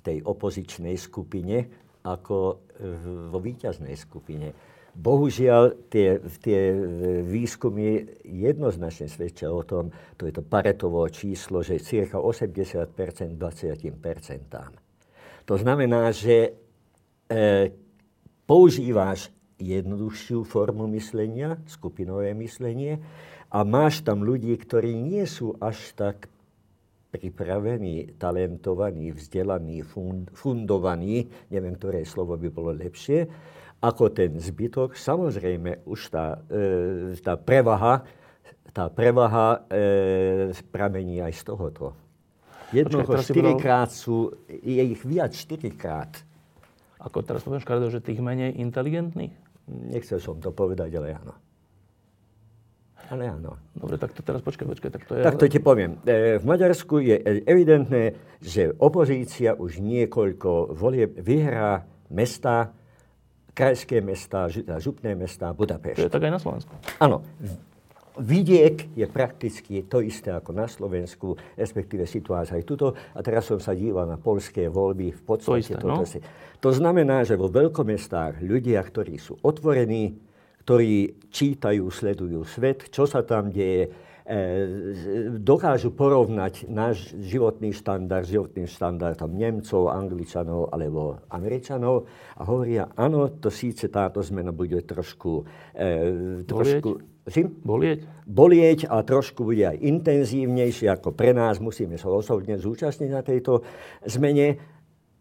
[0.00, 1.68] tej opozičnej skupine,
[2.08, 2.64] ako
[3.28, 4.48] vo víťaznej skupine.
[4.94, 6.74] Bohužiaľ, tie, tie
[7.22, 12.90] výskumy jednoznačne svedčia o tom, to je to paretovo číslo, že cirka 80%
[13.38, 13.94] 20%
[15.46, 16.58] To znamená, že
[17.30, 17.70] e,
[18.50, 22.98] používáš jednoduchšiu formu myslenia, skupinové myslenie,
[23.50, 26.30] a máš tam ľudí, ktorí nie sú až tak
[27.10, 33.26] pripravení, talentovaní, vzdelaní, fund, fundovaní, neviem, ktoré slovo by bolo lepšie,
[33.80, 34.92] ako ten zbytok.
[34.94, 38.04] Samozrejme, už tá, e, tá prevaha,
[38.76, 41.96] tá prevaha e, pramení aj z tohoto.
[42.70, 46.22] Jednoho štyrikrát sú, je ich viac štyrikrát.
[47.00, 49.34] Ako teraz poviem škaredo, že tých menej inteligentných?
[49.66, 51.34] Nechcel som to povedať, ale áno.
[53.10, 53.58] Ale áno.
[53.74, 54.90] Dobre, tak to teraz počkaj, počkaj.
[54.94, 55.22] Tak to, je...
[55.26, 55.98] tak to ti poviem.
[56.06, 62.70] E, v Maďarsku je evidentné, že opozícia už niekoľko volieb vyhrá mesta,
[63.54, 65.98] krajské mesta, župné mesta, Budapešť.
[65.98, 66.72] To je tak aj na Slovensku.
[67.02, 67.22] Áno.
[68.20, 72.92] Vidiek je prakticky to isté ako na Slovensku, respektíve situácia aj tuto.
[73.16, 75.14] A teraz som sa díval na polské voľby.
[75.14, 76.04] V podstate to, isté, no?
[76.04, 76.18] si...
[76.60, 80.18] to znamená, že vo veľkomestách ľudia, ktorí sú otvorení,
[80.66, 83.88] ktorí čítajú, sledujú svet, čo sa tam deje,
[85.42, 92.06] dokážu porovnať náš životný štandard s životným štandardom Nemcov, Angličanov alebo Američanov
[92.38, 95.42] a hovoria, áno, to síce táto zmena bude trošku...
[95.74, 97.62] E, trošku Bolieť?
[97.62, 98.00] Bolieť?
[98.26, 101.62] Bolieť a trošku bude aj intenzívnejšie ako pre nás.
[101.62, 103.62] Musíme sa osobne zúčastniť na tejto
[104.08, 104.58] zmene,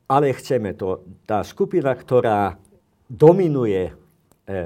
[0.09, 1.05] ale chceme to.
[1.27, 2.57] Tá skupina, ktorá
[3.05, 3.93] dominuje e,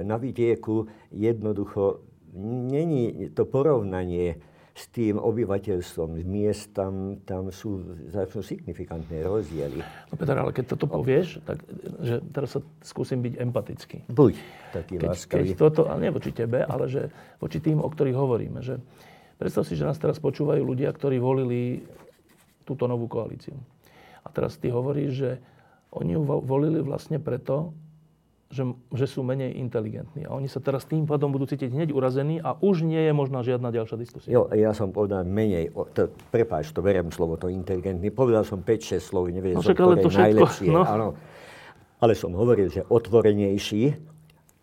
[0.08, 4.42] na vidieku, jednoducho není to porovnanie
[4.74, 9.86] s tým obyvateľstvom miest, tam, tam sú začnú signifikantné rozdiely.
[10.10, 11.62] No Peter, ale keď toto povieš, tak
[12.02, 13.98] že teraz sa skúsim byť empatický.
[14.10, 14.34] Buď
[14.74, 15.54] taký keď, láskavý.
[15.54, 18.66] Keď toto, ale nie voči tebe, ale že voči tým, o ktorých hovoríme.
[18.66, 18.82] Že
[19.38, 21.86] predstav si, že nás teraz počúvajú ľudia, ktorí volili
[22.66, 23.54] túto novú koalíciu.
[24.26, 25.32] A teraz ty hovoríš, že
[25.94, 27.78] oni ju volili vlastne preto,
[28.54, 28.64] že,
[28.94, 30.30] že sú menej inteligentní.
[30.30, 33.42] A oni sa teraz tým pádom budú cítiť hneď urazení a už nie je možná
[33.42, 34.30] žiadna ďalšia diskusia.
[34.30, 38.14] Jo, ja som povedal menej, to, prepáč, to beriem slovo, to inteligentný.
[38.14, 40.70] Povedal som 5-6 slov, neviem, no, ktoré to všetko, najlepšie.
[40.70, 40.86] No.
[40.86, 41.08] Áno.
[41.98, 44.14] Ale som hovoril, že otvorenejší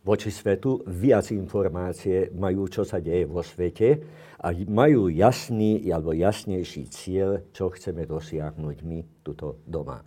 [0.07, 4.00] voči svetu, viac informácie majú, čo sa deje vo svete
[4.40, 10.00] a majú jasný alebo jasnejší cieľ, čo chceme dosiahnuť my tuto doma.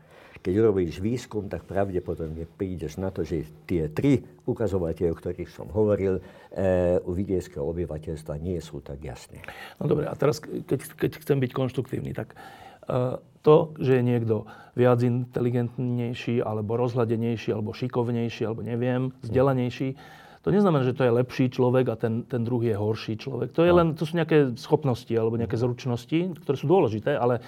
[0.44, 5.72] Keď robíš výskum, tak pravdepodobne prídeš na to, že tie tri ukazovateľe, o ktorých som
[5.72, 6.20] hovoril,
[6.52, 9.40] e, u vidieckého obyvateľstva nie sú tak jasné.
[9.80, 14.44] No dobre, a teraz, keď, keď chcem byť konštruktívny, tak e, to, že je niekto
[14.76, 19.96] viac inteligentnejší, alebo rozhľadenejší, alebo šikovnejší, alebo neviem, vzdelanejší,
[20.44, 23.56] to neznamená, že to je lepší človek a ten, ten druhý je horší človek.
[23.56, 23.80] To, je no.
[23.80, 27.40] len, to sú nejaké schopnosti alebo nejaké zručnosti, ktoré sú dôležité, ale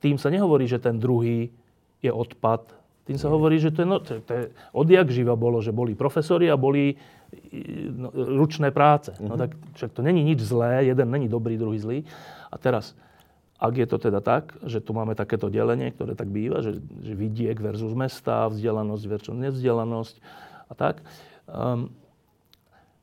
[0.00, 1.52] tým sa nehovorí, že ten druhý
[2.00, 2.64] je odpad.
[3.04, 4.44] Tým sa hovorí, že to je, no, to, to je
[4.76, 6.94] odjak živa bolo, že boli profesori a boli
[7.90, 9.14] no, ručné práce.
[9.20, 9.40] No mhm.
[9.40, 11.98] tak však to není nič zlé, jeden není dobrý, druhý zlý.
[12.50, 12.94] A teraz,
[13.60, 17.12] ak je to teda tak, že tu máme takéto delenie, ktoré tak býva, že, že
[17.12, 20.14] vidiek versus mesta, vzdelanosť versus nevzdelanosť
[20.70, 21.04] a tak,
[21.50, 21.92] um,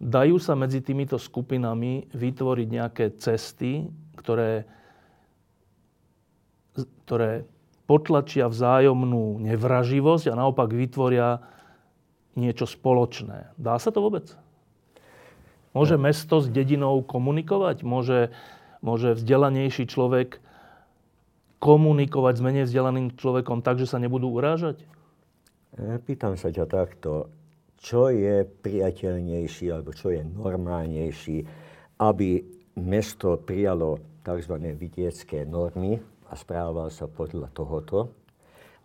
[0.02, 3.86] dajú sa medzi týmito skupinami vytvoriť nejaké cesty,
[4.18, 4.66] ktoré,
[7.06, 7.46] ktoré
[7.88, 11.40] potlačia vzájomnú nevraživosť a naopak vytvoria
[12.36, 13.56] niečo spoločné.
[13.56, 14.30] Dá sa to vôbec?
[15.72, 16.04] Môže no.
[16.04, 17.82] mesto s dedinou komunikovať?
[17.88, 18.36] Môže,
[18.84, 20.44] môže vzdelanejší človek
[21.58, 24.84] komunikovať s menej vzdelaným človekom tak, že sa nebudú urážať?
[26.06, 27.32] Pýtam sa ťa takto.
[27.78, 31.46] Čo je priateľnejší alebo čo je normálnejší,
[32.02, 32.42] aby
[32.78, 34.54] mesto prijalo tzv.
[34.74, 38.12] vidiecké normy, a správal sa podľa tohoto,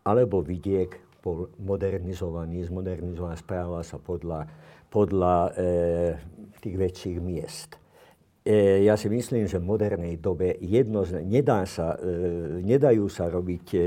[0.07, 0.91] alebo vidiek
[1.23, 4.47] bol modernizovaný, zmodernizovaný, správal sa podľa,
[4.91, 5.51] podľa e,
[6.59, 7.79] tých väčších miest.
[8.43, 13.67] E, ja si myslím, že v modernej dobe jedno, nedá sa, e, nedajú sa robiť
[13.71, 13.81] e,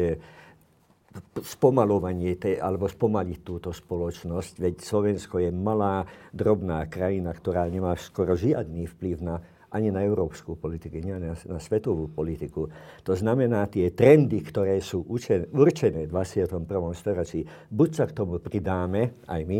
[1.43, 8.35] spomalovanie te, alebo spomaliť túto spoločnosť, veď Slovensko je malá, drobná krajina, ktorá nemá skoro
[8.35, 9.43] žiadny vplyv na
[9.75, 12.71] ani na európsku politiku, nie na, na svetovú politiku.
[13.03, 16.63] To znamená, tie trendy, ktoré sú učen, určené v 21.
[16.95, 19.59] storočí, buď sa k tomu pridáme, aj my,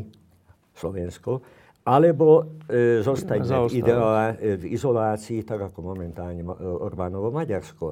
[0.72, 1.44] Slovensko,
[1.84, 7.86] alebo e, zostaňme v, ideolá, e, v izolácii, tak ako momentálne Orbánovo Maďarsko.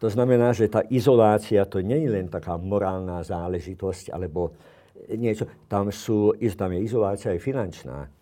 [0.00, 4.56] To znamená, že tá izolácia to nie je len taká morálna záležitosť, alebo
[5.12, 5.46] niečo.
[5.70, 8.15] Tam, sú, tam je izolácia aj finančná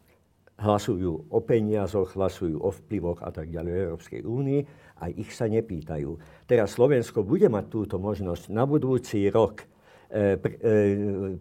[0.55, 4.61] hlasujú o peniazoch, hlasujú o vplyvoch a tak ďalej Európskej únii
[5.03, 6.15] a ich sa nepýtajú.
[6.47, 9.67] Teraz Slovensko bude mať túto možnosť na budúci rok
[10.07, 10.75] e, pre, e,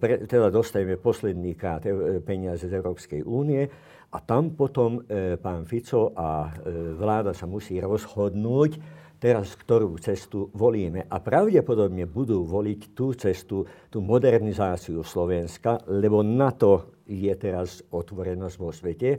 [0.01, 3.69] pre, teda dostajeme posledný krát e, peniaze z Európskej únie
[4.13, 5.01] a tam potom
[5.41, 6.53] pán Fico a
[7.01, 8.77] vláda sa musí rozhodnúť,
[9.23, 11.07] teraz ktorú cestu volíme.
[11.07, 18.55] A pravdepodobne budú voliť tú cestu, tú modernizáciu Slovenska, lebo na to je teraz otvorenosť
[18.59, 19.09] vo svete,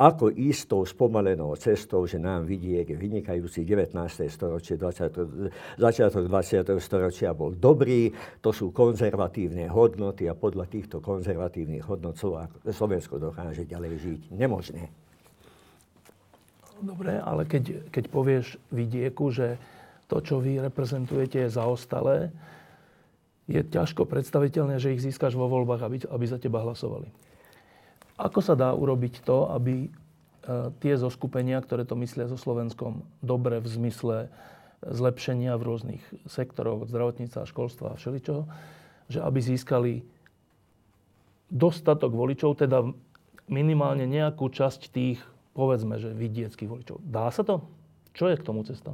[0.00, 3.92] ako istou spomalenou cestou, že nám vidiek vynikajúci 19.
[4.32, 6.72] storočie, 20, začiatok 20.
[6.80, 8.08] storočia bol dobrý,
[8.40, 12.16] to sú konzervatívne hodnoty a podľa týchto konzervatívnych hodnot
[12.72, 14.20] Slovensko dokáže ďalej žiť.
[14.32, 15.11] Nemožné.
[16.82, 19.54] Dobre, ale keď, keď povieš vidieku, že
[20.10, 22.34] to, čo vy reprezentujete, je zaostalé,
[23.46, 27.06] je ťažko predstaviteľné, že ich získaš vo voľbách, aby, aby za teba hlasovali.
[28.18, 29.88] Ako sa dá urobiť to, aby e,
[30.82, 34.16] tie zoskupenia, ktoré to myslia so Slovenskom dobre v zmysle
[34.82, 38.42] zlepšenia v rôznych sektoroch, od zdravotníctva, školstva a všeličoho,
[39.06, 39.92] že aby získali
[41.46, 42.90] dostatok voličov, teda
[43.46, 46.96] minimálne nejakú časť tých povedzme, že vidieckých voličov.
[47.04, 47.64] Dá sa to?
[48.12, 48.92] Čo je k tomu cesta?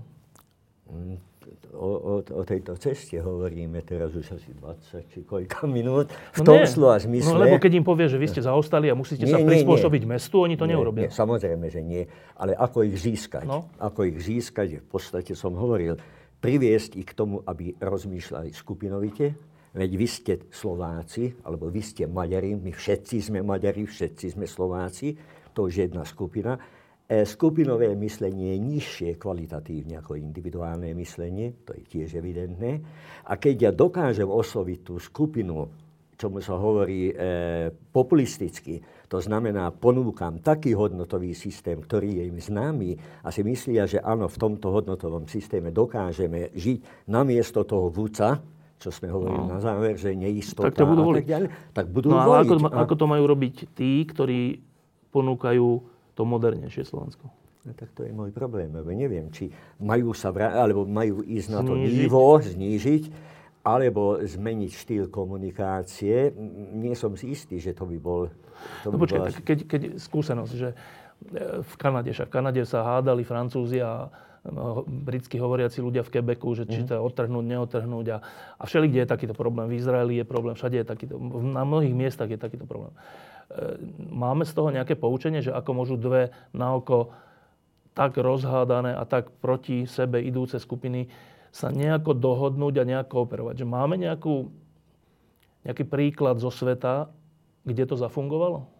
[1.73, 6.13] O, o, o tejto ceste hovoríme teraz už asi 20 či koľka minút.
[6.37, 6.69] V no tom nie.
[6.69, 7.33] slova zmysle...
[7.35, 10.11] No lebo keď im povie, že vy ste zaostali a musíte nie, sa prispôsobiť nie,
[10.13, 11.09] mestu, oni to nie, neurobia.
[11.09, 12.05] Nie, samozrejme, že nie.
[12.37, 13.49] Ale ako ich získať?
[13.49, 13.69] No?
[13.81, 15.97] Ako ich získať, v podstate som hovoril,
[16.39, 19.35] priviesť ich k tomu, aby rozmýšľali skupinovite,
[19.75, 25.39] Veď vy ste Slováci, alebo vy ste Maďari, my všetci sme Maďari, všetci sme Slováci
[25.59, 26.55] to už jedna skupina.
[27.03, 32.79] E, skupinové myslenie je nižšie kvalitatívne ako individuálne myslenie, to je tiež evidentné.
[33.27, 35.67] A keď ja dokážem osloviť tú skupinu,
[36.15, 37.15] čomu sa hovorí e,
[37.75, 38.79] populisticky,
[39.11, 42.95] to znamená, ponúkam taký hodnotový systém, ktorý je im známy
[43.27, 48.39] a si myslia, že áno, v tomto hodnotovom systéme dokážeme žiť namiesto toho vúca,
[48.79, 49.51] čo sme hovorili no.
[49.55, 52.47] na záver, že neistota tak to budú a tak ďalej, tak budú no, voliť.
[52.47, 52.79] Ako, a...
[52.87, 54.63] ako to majú robiť tí, ktorí
[55.11, 55.69] ponúkajú
[56.15, 57.27] to modernejšie Slovensko.
[57.67, 59.51] No, tak to je môj problém, lebo neviem, či
[59.83, 63.05] majú sa vra- alebo majú ísť na to nivo, znížiť,
[63.67, 66.33] alebo zmeniť štýl komunikácie.
[66.73, 68.31] Nie som si istý, že to by bol...
[68.87, 69.29] To no by počkaj, bola...
[69.29, 70.77] tak keď, keď skúsenosť, že e,
[71.61, 74.09] v Kanade, však v Kanade sa hádali Francúzi a
[74.87, 76.87] britsky hovoriaci ľudia v Quebecu, že či mhm.
[76.89, 78.07] to odtrhnúť, neotrhnúť.
[78.15, 78.19] A,
[78.59, 79.69] a všeli, kde je takýto problém.
[79.69, 82.93] V Izraeli je problém, všade je takýto, na mnohých miestach je takýto problém.
[82.93, 83.77] E,
[84.09, 87.13] máme z toho nejaké poučenie, že ako môžu dve na oko
[87.93, 91.11] tak rozhádané a tak proti sebe idúce skupiny
[91.51, 93.65] sa nejako dohodnúť a nejako operovať.
[93.65, 94.53] Že máme nejakú,
[95.67, 97.11] nejaký príklad zo sveta,
[97.67, 98.78] kde to zafungovalo?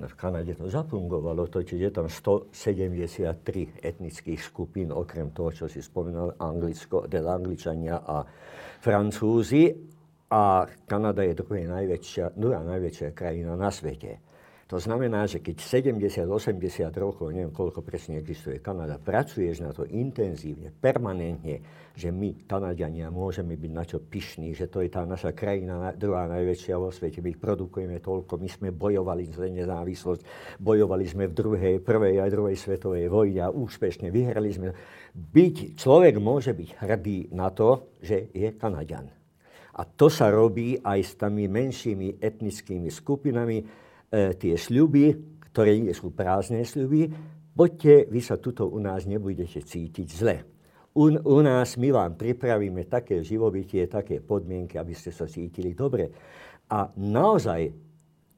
[0.00, 6.32] V Kanade to zafungovalo, totiž je tam 173 etnických skupín, okrem toho, čo si spomínal,
[6.40, 8.24] Anglicko, teda Angličania a
[8.80, 9.68] Francúzi.
[10.30, 14.29] A Kanada je druhá najväčšia, druhá najväčšia krajina na svete.
[14.70, 20.70] To znamená, že keď 70-80 rokov, neviem koľko presne existuje Kanada, pracuješ na to intenzívne,
[20.70, 21.58] permanentne,
[21.98, 26.30] že my, Kanadiania, môžeme byť na čo pyšní, že to je tá naša krajina druhá
[26.30, 30.22] najväčšia vo svete, my produkujeme toľko, my sme bojovali za nezávislosť,
[30.62, 34.70] bojovali sme v druhej, prvej a druhej svetovej vojne a úspešne vyhrali sme.
[35.10, 39.10] Byť, človek môže byť hrdý na to, že je Kanadian.
[39.74, 43.89] A to sa robí aj s tými menšími etnickými skupinami.
[44.10, 45.14] E, tie sľuby,
[45.54, 47.06] ktoré nie sú prázdne sľuby,
[47.54, 50.36] poďte, vy sa tuto u nás nebudete cítiť zle.
[50.98, 56.10] U, u nás my vám pripravíme také živobytie, také podmienky, aby ste sa cítili dobre.
[56.66, 57.70] A naozaj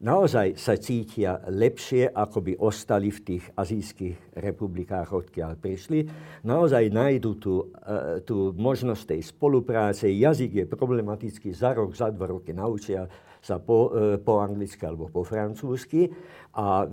[0.03, 6.05] naozaj sa cítia lepšie, ako by ostali v tých azijských republikách, odkiaľ prišli.
[6.45, 10.11] Naozaj nájdu tú, e, tú možnosť tej spolupráce.
[10.11, 13.07] Jazyk je problematický, za rok, za dva roky naučia
[13.43, 16.07] sa po, e, po anglicky alebo po francúzsky
[16.53, 16.85] a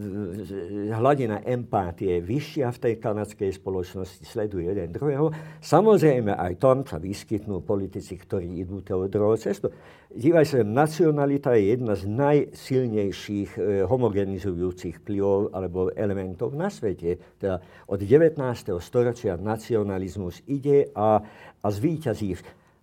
[0.95, 5.35] hladina empátie je vyššia v tej kanadskej spoločnosti, sleduje jeden druhého.
[5.59, 9.69] Samozrejme aj tam sa vyskytnú politici, ktorí idú tou druhou cestou.
[10.09, 17.19] Dívaj sa, nacionalita je jedna z najsilnejších e, homogenizujúcich vplyvov alebo elementov na svete.
[17.37, 18.39] Teda od 19.
[18.81, 21.21] storočia nacionalizmus ide a,
[21.61, 22.31] a zvíťazí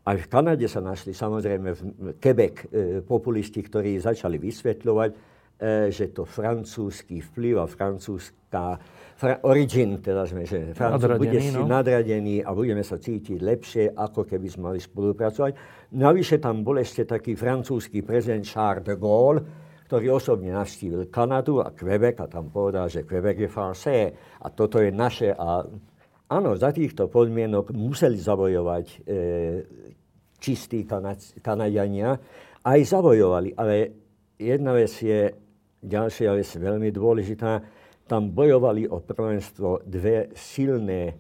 [0.07, 1.81] aj v Kanade sa našli samozrejme v
[2.23, 2.67] Quebec e,
[3.03, 5.17] populisti, ktorí začali vysvetľovať, e,
[5.91, 8.79] že to francúzsky vplyv a francúzska
[9.17, 11.65] fra, origin, teda sme, že Francúz bude si no?
[11.65, 15.53] nadradený a budeme sa cítiť lepšie, ako keby sme mali spolupracovať.
[15.97, 19.41] Navyše tam bol ešte taký francúzsky prezident Charles de Gaulle,
[19.89, 24.79] ktorý osobne navštívil Kanadu a Quebec a tam povedal, že Quebec je français a toto
[24.85, 25.65] je naše a
[26.27, 28.97] Áno, za týchto podmienok museli zabojovať e,
[30.43, 30.83] čistí
[31.39, 32.19] Kanadiania.
[32.67, 33.75] Aj zabojovali, ale
[34.35, 35.31] jedna vec je,
[35.87, 37.63] ďalšia vec veľmi dôležitá,
[38.11, 41.15] tam bojovali o prvenstvo dve silné,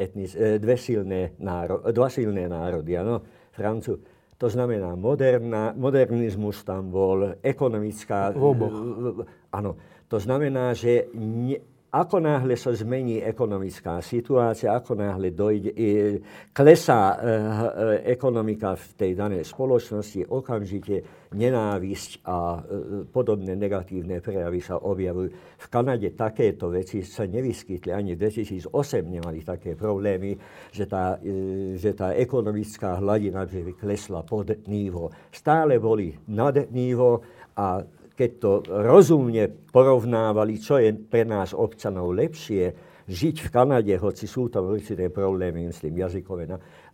[0.00, 3.20] etnis, e, dve silné náro, dva silné národy, ano,
[3.52, 4.00] Francu.
[4.40, 8.32] To znamená, moderna, modernizmus tam bol, ekonomická...
[8.32, 8.76] V oboch.
[9.52, 9.76] Áno,
[10.08, 11.60] to znamená, že ne,
[11.92, 15.76] ako náhle sa zmení ekonomická situácia, ako náhle dojde,
[16.56, 17.28] klesá e, e,
[18.16, 22.60] ekonomika v tej danej spoločnosti, okamžite nenávisť a e,
[23.12, 25.28] podobné negatívne prejavy sa objavujú.
[25.60, 28.72] V Kanade takéto veci sa nevyskytli, ani v 2008
[29.04, 30.32] nemali také problémy,
[30.72, 31.20] že tá,
[31.76, 33.44] že tá ekonomická hladina
[33.76, 35.12] klesla pod nívo.
[35.28, 37.20] Stále boli nad nívo
[37.52, 42.72] a keď to rozumne porovnávali, čo je pre nás občanov lepšie,
[43.08, 46.46] žiť v Kanade, hoci sú tam určité problémy, myslím, jazykové,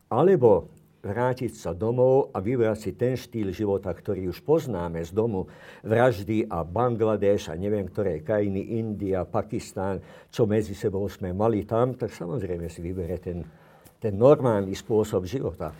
[0.08, 5.46] alebo vrátiť sa domov a vybrať si ten štýl života, ktorý už poznáme z domu,
[5.86, 11.94] vraždy a Bangladeš a neviem ktoré krajiny, India, Pakistán, čo medzi sebou sme mali tam,
[11.94, 13.46] tak samozrejme si vyberie ten,
[14.02, 15.70] ten normálny spôsob života.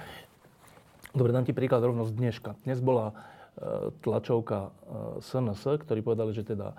[1.10, 2.54] Dobre, dám ti príklad rovno z dneška.
[2.62, 3.10] Dnes bola
[4.00, 4.70] tlačovka
[5.18, 6.76] SNS, e, ktorí povedali, že teda e,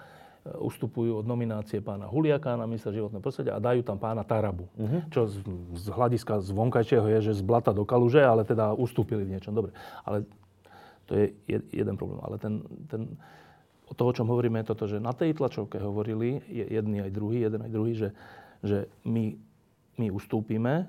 [0.60, 4.68] ustupujú od nominácie pána Huliaka na ministra životného prostredia a dajú tam pána Tarabu.
[4.80, 5.02] Uh-huh.
[5.12, 5.44] Čo z,
[5.76, 9.52] z hľadiska zvonkajšieho je, že z blata do kaluže, ale teda ustúpili v niečom.
[9.52, 9.76] Dobre,
[10.08, 10.24] ale
[11.10, 11.26] to je
[11.74, 12.22] jeden problém.
[12.24, 13.18] Ale ten, ten
[13.90, 17.50] o toho, o čom hovoríme, je toto, že na tej tlačovke hovorili jedni aj druhý,
[17.50, 18.10] jeden aj druhý, že,
[18.62, 19.34] že my,
[19.98, 20.86] my ustúpime,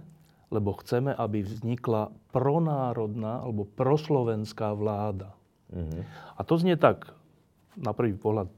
[0.52, 5.39] lebo chceme, aby vznikla pronárodná alebo proslovenská vláda.
[5.70, 6.02] Mm-hmm.
[6.36, 7.14] A to znie tak,
[7.78, 8.50] na prvý pohľad,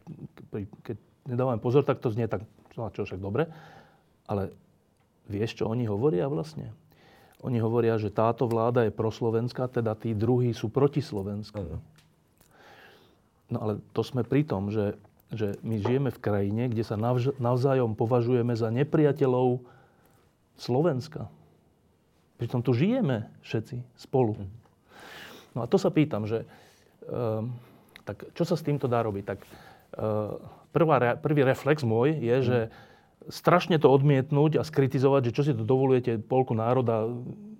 [0.82, 0.96] keď
[1.28, 2.42] nedávame pozor, tak to znie tak,
[2.72, 3.46] čo však dobre,
[4.26, 4.50] ale
[5.28, 6.72] vieš, čo oni hovoria vlastne?
[7.42, 11.58] Oni hovoria, že táto vláda je proslovenská, teda tí druhí sú protislovenskí.
[11.58, 11.82] Uh-huh.
[13.50, 14.94] No ale to sme pri tom, že,
[15.28, 19.60] že my žijeme v krajine, kde sa navž- navzájom považujeme za nepriateľov
[20.56, 21.26] Slovenska.
[22.38, 24.38] Pritom tu žijeme všetci spolu.
[25.52, 26.48] No a to sa pýtam, že
[28.02, 29.24] tak čo sa s týmto dá robiť?
[29.24, 30.38] Tak uh,
[30.74, 32.58] prvá, prvý reflex môj je, že
[33.30, 37.06] strašne to odmietnúť a skritizovať, že čo si to dovolujete polku národa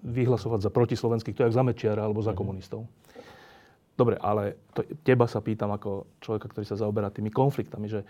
[0.03, 2.91] vyhlasovať za protislovenských, to je jak za Mečiara alebo za komunistov.
[3.95, 8.07] Dobre, ale to, teba sa pýtam ako človeka, ktorý sa zaoberá tými konfliktami, že e,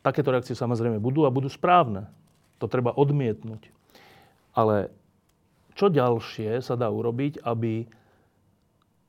[0.00, 2.08] takéto reakcie samozrejme budú a budú správne.
[2.62, 3.68] To treba odmietnúť.
[4.54, 4.94] Ale
[5.76, 7.90] čo ďalšie sa dá urobiť, aby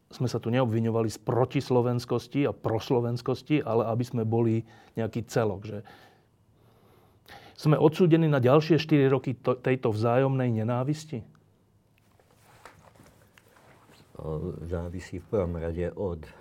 [0.10, 4.66] sme sa tu neobviňovali z protislovenskosti a proslovenskosti, ale aby sme boli
[4.98, 5.70] nejaký celok.
[5.70, 5.78] Že
[7.54, 11.22] sme odsúdení na ďalšie 4 roky to, tejto vzájomnej nenávisti?
[14.68, 16.32] závisí v prvom rade od e,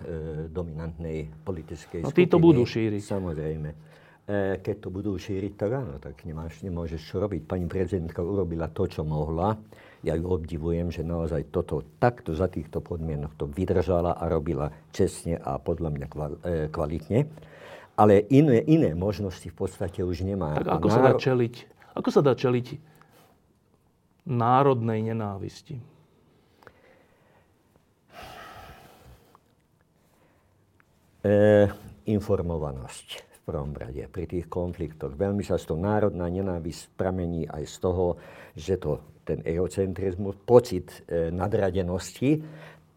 [0.51, 2.27] dominantnej politickej no, skupiny.
[2.27, 3.01] To budú šíriť.
[3.03, 3.69] Samozrejme.
[3.71, 7.47] E, keď to budú šíriť, tak áno, tak nemáš, nemôžeš čo robiť.
[7.47, 9.55] Pani prezidentka urobila to, čo mohla.
[9.99, 15.35] Ja ju obdivujem, že naozaj toto takto za týchto podmienok to vydržala a robila čestne
[15.35, 16.15] a podľa mňa e,
[16.71, 17.27] kvalitne.
[17.99, 20.55] Ale iné, iné možnosti v podstate už nemá.
[20.55, 20.95] Tak ako, náro...
[20.95, 21.55] sa dá čeliť,
[21.99, 22.67] ako sa dá čeliť
[24.23, 25.83] národnej nenávisti?
[31.19, 31.67] E,
[32.07, 35.11] informovanosť v prvom rade pri tých konfliktoch.
[35.19, 38.05] Veľmi často národná nenávisť pramení aj z toho,
[38.55, 42.41] že to ten egocentrizmus, pocit e, nadradenosti,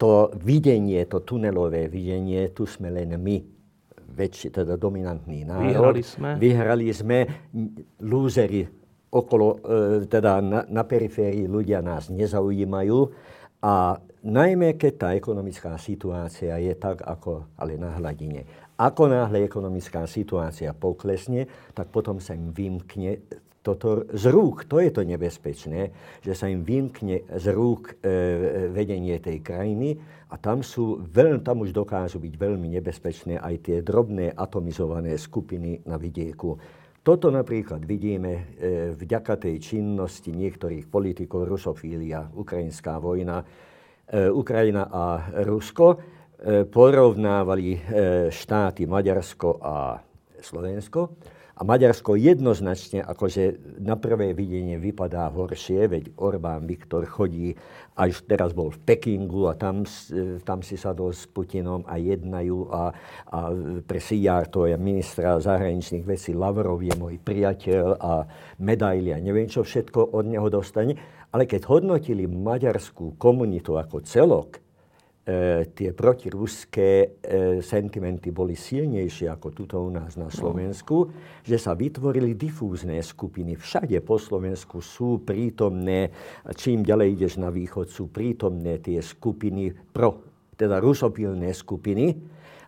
[0.01, 3.37] to videnie, to tunelové videnie, tu sme len my,
[4.17, 5.93] väčší, teda dominantný národ.
[5.93, 6.29] Vyhrali sme.
[6.41, 7.17] Vyhrali sme,
[8.01, 8.65] lúzeri
[9.13, 12.99] okolo, e, teda na, na periférii ľudia nás nezaujímajú
[13.61, 18.43] a najmä keď tá ekonomická situácia je tak, ako ale na hladine.
[18.73, 21.45] Ako náhle ekonomická situácia poklesne,
[21.77, 23.21] tak potom sa im vymkne
[23.63, 24.67] toto z rúk.
[24.67, 25.81] To je to nebezpečné,
[26.19, 29.95] že sa im vymkne z rúk e, vedenie tej krajiny
[30.29, 35.87] a tam, sú, veľ, tam už dokážu byť veľmi nebezpečné aj tie drobné atomizované skupiny
[35.87, 36.59] na vidieku.
[37.03, 38.41] Toto napríklad vidíme e,
[38.95, 43.45] vďaka tej činnosti niektorých politikov, rusofília, ukrajinská vojna, e,
[44.31, 45.97] Ukrajina a Rusko e,
[46.63, 47.79] porovnávali
[48.31, 49.99] štáty Maďarsko a
[50.39, 51.15] Slovensko
[51.53, 57.53] a Maďarsko jednoznačne akože na prvé videnie vypadá horšie, veď Orbán Viktor chodí,
[57.93, 59.85] až teraz bol v Pekingu a tam,
[60.41, 62.89] tam si sadol s Putinom a jednajú a,
[63.29, 63.39] a
[63.85, 68.25] pre Sijar, to je ministra zahraničných vecí, Lavrov je môj priateľ a
[68.57, 70.97] medaily a neviem čo všetko od neho dostane.
[71.33, 74.62] Ale keď hodnotili maďarskú komunitu ako celok,
[75.23, 77.07] e, tie protiruské e,
[77.63, 80.27] sentimenty boli silnejšie ako tuto u nás na.
[80.27, 81.13] Slovensku,
[81.45, 83.55] že sa vytvorili difúzne skupiny.
[83.55, 86.11] Všade po Slovensku sú prítomné,
[86.57, 90.19] čím ďalej ideš na východ, sú prítomné tie skupiny pro,
[90.57, 92.17] teda rusopilné skupiny.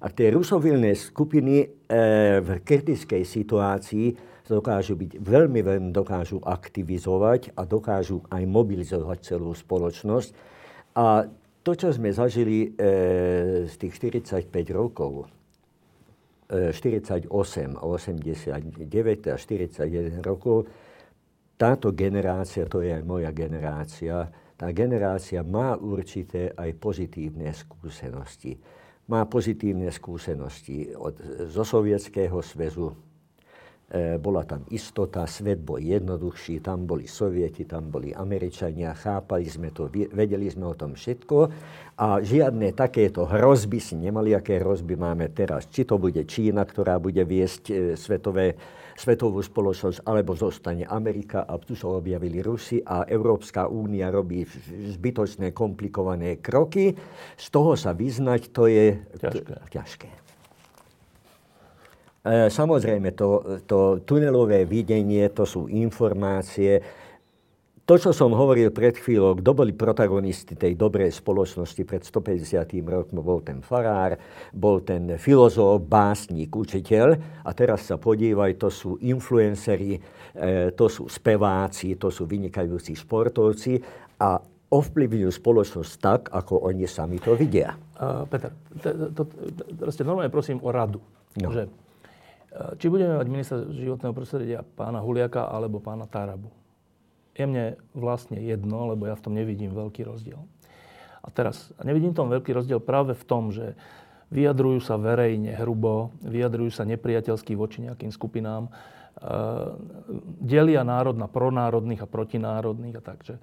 [0.06, 1.68] A tie rusopilné skupiny e,
[2.39, 4.08] v kritickej situácii
[4.45, 10.30] dokážu byť, veľmi, veľmi dokážu aktivizovať a dokážu aj mobilizovať celú spoločnosť.
[10.95, 11.26] A
[11.66, 15.26] to, čo sme zažili e, z tých 45 rokov,
[16.45, 17.26] e, 48
[17.74, 20.70] a 89 a 41 rokov,
[21.57, 28.61] táto generácia, to je aj moja generácia, tá generácia má určité aj pozitívne skúsenosti.
[29.09, 31.18] Má pozitívne skúsenosti od,
[31.49, 32.93] zo Sovietskeho zväzu,
[34.17, 39.86] bola tam istota, svet bol jednoduchší, tam boli Sovieti, tam boli Američania, chápali sme to,
[40.09, 41.38] vedeli sme o tom všetko
[41.95, 45.71] a žiadne takéto hrozby si nemali, aké hrozby máme teraz.
[45.71, 48.57] Či to bude Čína, ktorá bude viesť e, svetové,
[48.97, 54.43] svetovú spoločnosť, alebo zostane Amerika a tu sa objavili Rusi a Európska únia robí
[54.97, 56.97] zbytočné, komplikované kroky.
[57.38, 59.53] Z toho sa vyznať, to je ťažké.
[59.71, 60.24] ťažké.
[62.26, 66.82] E, samozrejme, to, to tunelové videnie, to sú informácie.
[67.86, 73.21] to, čo som hovoril pred chvíľou, kto boli protagonisti tej dobrej spoločnosti pred 150 rokmi,
[73.21, 74.17] bol ten farár,
[74.49, 77.13] bol ten filozof, básnik, učiteľ.
[77.45, 80.01] A teraz sa podívaj, to sú influenceri,
[80.34, 83.78] e, to sú speváci, to sú vynikajúci športovci
[84.17, 87.78] a ovplyvňujú spoločnosť tak, ako oni sami to vidia.
[87.95, 88.49] Uh, Peter,
[89.78, 90.99] teraz te normálne prosím o radu.
[91.38, 91.53] No.
[91.53, 91.84] Že, e,
[92.80, 96.47] či budeme mať ministra životného prostredia pána Huliaka alebo pána Tarabu
[97.36, 100.39] je mne vlastne jedno, lebo ja v tom nevidím veľký rozdiel.
[101.20, 103.76] A teraz, nevidím tom veľký rozdiel práve v tom, že
[104.32, 108.72] vyjadrujú sa verejne hrubo, vyjadrujú sa nepriateľsky voči nejakým skupinám, e,
[110.41, 113.36] delia národ na pronárodných a protinárodných a takže.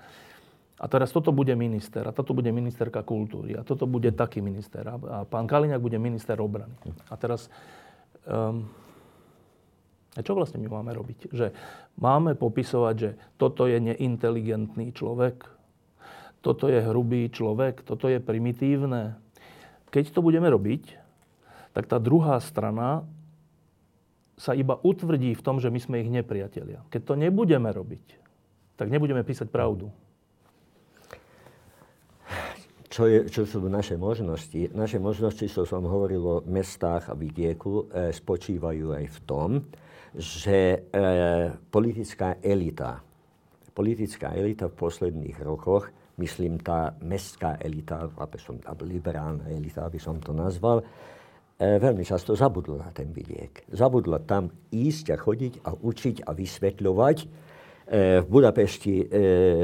[0.83, 4.83] A teraz toto bude minister, a toto bude ministerka kultúry, a toto bude taký minister,
[4.89, 6.75] a, a pán Kaliňák bude minister obrany.
[7.07, 7.47] A teraz
[8.27, 8.67] um,
[10.13, 11.33] a čo vlastne my máme robiť?
[11.33, 11.47] Že
[11.97, 13.11] máme popisovať, že
[13.41, 15.49] toto je neinteligentný človek,
[16.45, 19.17] toto je hrubý človek, toto je primitívne.
[19.89, 21.01] Keď to budeme robiť,
[21.73, 23.09] tak tá druhá strana
[24.37, 26.85] sa iba utvrdí v tom, že my sme ich nepriatelia.
[26.93, 28.05] Keď to nebudeme robiť,
[28.77, 29.89] tak nebudeme písať pravdu.
[32.93, 34.69] Čo, je, čo sú naše možnosti?
[34.77, 39.65] Naše možnosti, čo som hovoril o mestách a vidieku, e, spočívajú aj v tom,
[40.17, 41.01] že e,
[41.73, 43.01] politická elita,
[43.73, 45.89] politická elita v posledných rokoch,
[46.21, 50.85] myslím tá mestská elita, aby som, liberálna elita, aby som to nazval, e,
[51.81, 53.65] veľmi často zabudla na ten vidiek.
[53.73, 57.19] Zabudla tam ísť a chodiť a učiť a vysvetľovať.
[57.23, 57.27] E,
[58.23, 59.05] v Budapešti e,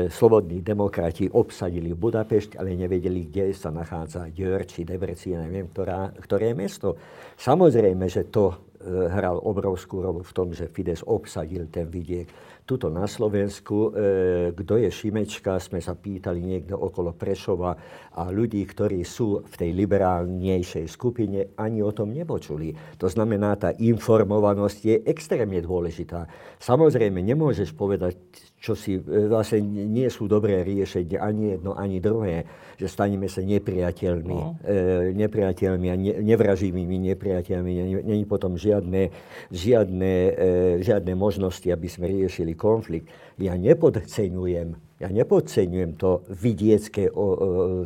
[0.09, 6.57] slobodní demokrati obsadili Budapešť, ale nevedeli, kde sa nachádza Djör či Debrecen, neviem, ktorá, ktoré
[6.57, 6.96] mesto.
[7.36, 12.30] Samozrejme, že to hral obrovskú rolu v tom, že Fides obsadil ten vidiek.
[12.68, 17.72] Tuto na Slovensku, e, kto je Šimečka, sme sa pýtali niekto okolo Prešova
[18.12, 22.76] a ľudí, ktorí sú v tej liberálnejšej skupine, ani o tom nepočuli.
[23.00, 26.28] To znamená, tá informovanosť je extrémne dôležitá.
[26.60, 28.20] Samozrejme, nemôžeš povedať,
[28.59, 32.44] čo si vlastne nie sú dobré riešenia ani jedno, ani druhé
[32.78, 34.54] že staneme sa nepriateľmi, no.
[34.62, 38.06] e, nepriateľmi a ne, nevraživými nepriateľmi.
[38.06, 39.11] Není potom žiadne,
[39.50, 40.42] žiadne, e,
[40.86, 43.11] žiadne možnosti, aby sme riešili konflikt.
[43.42, 47.26] Ja nepodceňujem ja nepodceňujem to vidiecké o, o,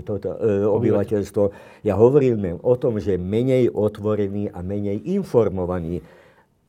[0.01, 1.45] to, to, e, obyvateľstvo.
[1.85, 6.01] Ja hovorím o tom, že menej otvorený a menej informovaný.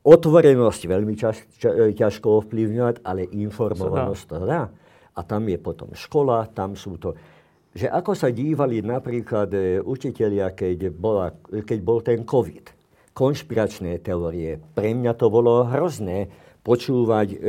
[0.04, 4.68] Otvorenosť veľmi čas, ča, ťažko ovplyvňovať, ale informovanosť to dá.
[5.14, 7.16] A tam je potom škola, tam sú to
[7.74, 12.70] že ako sa dívali napríklad e, učitelia, keď, bola, keď bol ten COVID.
[13.10, 14.62] Konšpiračné teórie.
[14.62, 16.30] Pre mňa to bolo hrozné
[16.64, 17.44] počúvať e, e,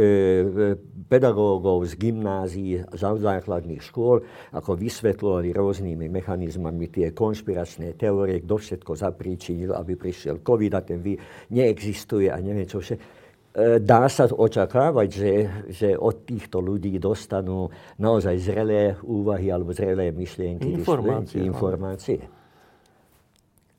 [1.08, 8.92] pedagógov z gymnázií, z základných škôl, ako vysvetľovali rôznymi mechanizmami tie konšpiračné teórie, kto všetko
[9.00, 11.16] zapríčinil, aby prišiel COVID a ten vy
[11.56, 13.24] neexistuje a neviem čo všetko
[13.56, 15.32] E, dá sa očakávať, že,
[15.72, 21.40] že od týchto ľudí dostanú naozaj zrelé úvahy alebo zrelé myšlienky, informácie.
[21.40, 22.20] informácie.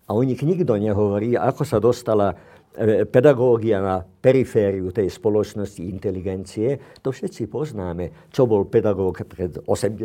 [0.09, 2.33] A o nich nikto nehovorí, ako sa dostala
[3.09, 8.29] pedagógia na perifériu tej spoločnosti inteligencie, to všetci poznáme.
[8.29, 10.05] Čo bol pedagóg pred 80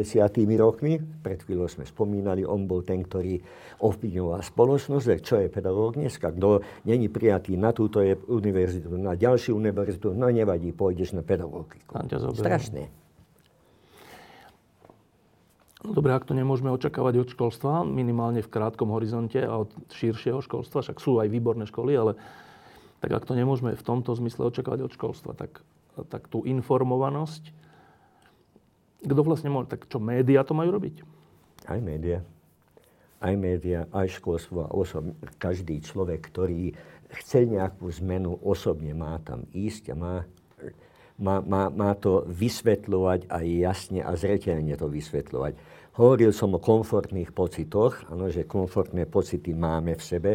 [0.55, 3.43] rokmi, pred chvíľou sme spomínali, on bol ten, ktorý
[3.83, 6.31] ovplyvňoval spoločnosť, čo je pedagóg dneska.
[6.31, 7.99] Kto není prijatý na túto
[8.31, 11.99] univerzitu, na ďalšiu univerzitu, no nevadí, pôjdeš na pedagogiku.
[12.39, 12.87] Strašné.
[15.81, 20.37] No dobre, ak to nemôžeme očakávať od školstva, minimálne v krátkom horizonte a od širšieho
[20.45, 22.13] školstva, však sú aj výborné školy, ale
[23.01, 25.65] tak ak to nemôžeme v tomto zmysle očakávať od školstva, tak,
[26.07, 27.49] tak tú informovanosť,
[29.01, 31.01] kto vlastne môže, tak čo médiá to majú robiť?
[31.65, 32.21] Aj médiá.
[33.17, 34.69] Aj médiá, aj školstvo.
[34.69, 36.77] Osob, každý človek, ktorý
[37.09, 40.15] chce nejakú zmenu, osobne má tam ísť a má,
[41.17, 45.53] má, má, má to vysvetľovať aj jasne a zreteľne to vysvetľovať.
[45.97, 50.31] Hovoril som o komfortných pocitoch, ano, že komfortné pocity máme v sebe,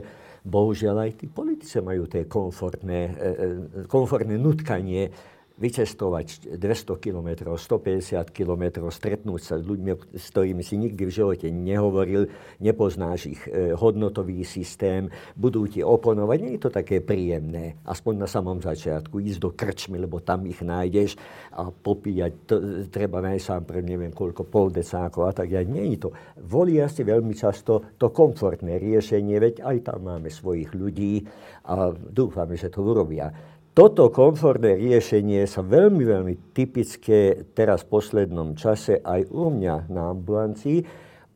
[0.47, 3.47] bohužiaľ aj tí politici majú tie komfortné, e, e,
[3.91, 5.11] komfortné nutkanie
[5.57, 11.49] vycestovať 200 km, 150 km, stretnúť sa s ľuďmi, s ktorými si nikdy v živote
[11.49, 12.29] nehovoril,
[12.61, 16.39] nepoznáš ich e, hodnotový systém, budú ti oponovať.
[16.45, 20.61] Nie je to také príjemné, aspoň na samom začiatku, ísť do krčmy, lebo tam ich
[20.61, 21.17] nájdeš
[21.57, 22.55] a popíjať, to,
[22.93, 25.73] treba nájsť sám pre neviem koľko, pol decákov a tak ďalej.
[25.73, 26.09] Nie je to.
[26.45, 31.25] Volia si veľmi často to komfortné riešenie, veď aj tam máme svojich ľudí
[31.65, 38.57] a dúfame, že to urobia toto komfortné riešenie sa veľmi, veľmi typické teraz v poslednom
[38.57, 40.81] čase aj u mňa na ambulancii.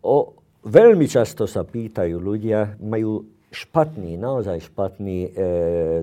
[0.01, 5.30] O, veľmi často sa pýtajú ľudia, majú špatný, naozaj špatný e,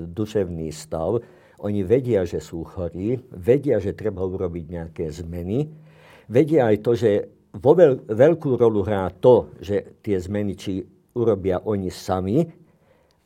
[0.05, 1.17] duševný stav.
[1.65, 5.65] Oni vedia, že sú chorí, vedia, že treba urobiť nejaké zmeny,
[6.29, 7.11] vedia aj to, že
[7.57, 10.85] vo veľ, veľkú rolu hrá to, že tie zmeny či
[11.17, 12.45] urobia oni sami,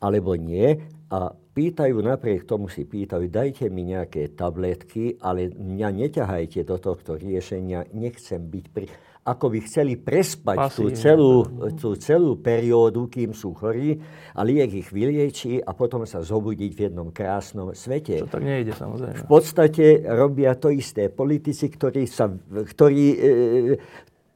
[0.00, 0.80] alebo nie.
[1.12, 7.20] A pýtajú, napriek tomu si pýtajú, dajte mi nejaké tabletky, ale mňa neťahajte do tohto
[7.20, 8.86] riešenia, nechcem byť pri...
[9.22, 11.46] Ako by chceli prespať tú celú,
[11.78, 13.94] tú celú periódu, kým sú chorí
[14.34, 18.18] a liek ich vyliečí a potom sa zobudiť v jednom krásnom svete.
[18.18, 19.22] Čo tak nejde, samozrejme.
[19.22, 23.18] V podstate robia to isté politici, ktorí, sa, ktorí e,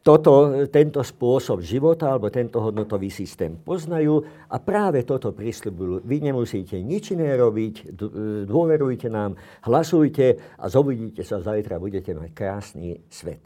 [0.07, 6.07] toto, tento spôsob života alebo tento hodnotový systém poznajú a práve toto prisľubujú.
[6.07, 7.99] Vy nemusíte nič iné robiť,
[8.47, 9.35] dôverujte nám,
[9.67, 13.43] hlasujte a zobudíte sa zajtra, budete mať krásny svet.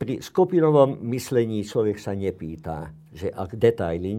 [0.00, 4.16] Pri skupinovom myslení človek sa nepýta, že ak detaily.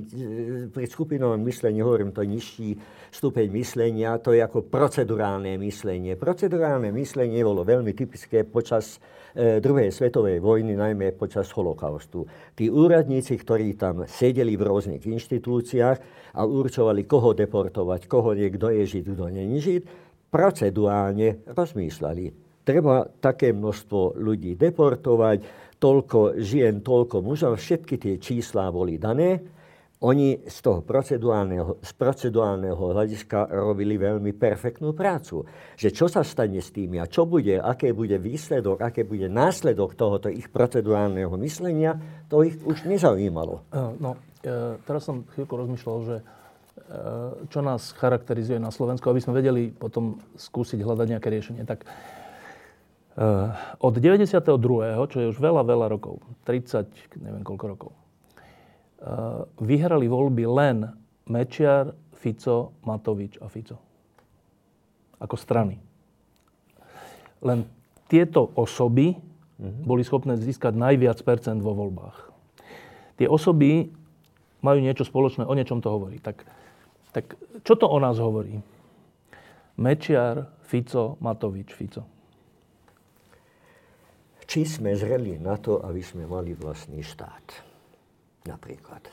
[0.69, 2.77] Pri skupinovom myslení, hovorím, to nižší
[3.09, 6.13] stupeň myslenia, to je ako procedurálne myslenie.
[6.21, 12.27] Procedurálne myslenie bolo veľmi typické počas E, druhej svetovej vojny, najmä počas holokaustu.
[12.55, 15.97] Tí úradníci, ktorí tam sedeli v rôznych inštitúciách
[16.36, 19.88] a určovali, koho deportovať, koho niekto je žid, kto není žid,
[20.32, 22.25] procedurálne rozmýšľali.
[22.61, 25.43] Treba také množstvo ľudí deportovať,
[25.82, 29.41] toľko žien, toľko mužov, všetky tie číslá boli dané
[30.02, 35.45] oni z toho procedurálneho, z procedurálneho hľadiska robili veľmi perfektnú prácu.
[35.78, 39.93] Že čo sa stane s tými a čo bude, aké bude výsledok, aké bude následok
[39.93, 42.02] tohoto ich procedurálneho myslenia,
[42.34, 43.62] to ich už nezaujímalo.
[43.70, 46.24] E, no, e, teraz som chvíľku rozmýšľal, že e,
[47.54, 51.64] čo nás charakterizuje na Slovensku, aby sme vedeli potom skúsiť hľadať nejaké riešenie.
[51.70, 51.86] Tak
[53.84, 54.39] od 92.,
[55.12, 57.91] čo je už veľa, veľa rokov, 30, neviem koľko rokov,
[59.58, 60.78] vyhrali voľby len
[61.26, 63.82] Mečiar, Fico, Matovič a Fico.
[65.18, 65.82] Ako strany.
[67.41, 67.66] Len
[68.06, 69.82] tieto osoby mm-hmm.
[69.86, 72.30] boli schopné získať najviac percent vo voľbách.
[73.18, 73.89] Tie osoby
[74.62, 76.22] majú niečo spoločné, o niečom to hovorí.
[76.22, 76.45] Tak,
[77.10, 77.34] tak
[77.66, 78.62] čo to o nás hovorí?
[79.82, 82.06] Mečiar, Fico, Matovič, Fico.
[84.45, 87.70] Či sme zreli na to, aby sme mali vlastný štát?
[88.45, 89.05] Napríklad.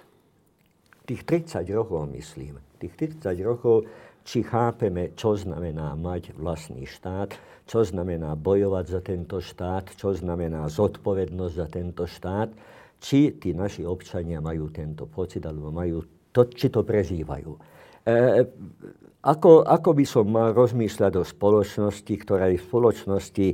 [1.08, 3.88] Tých 30 rokov, myslím, tých 30 rokov,
[4.28, 7.32] či chápeme, čo znamená mať vlastný štát,
[7.64, 12.52] čo znamená bojovať za tento štát, čo znamená zodpovednosť za tento štát,
[13.00, 17.56] či tí naši občania majú tento pocit, alebo majú to, či to prežívajú.
[18.04, 18.44] E,
[19.24, 23.46] ako, ako by som mal rozmýšľať o spoločnosti, ktorá je v spoločnosti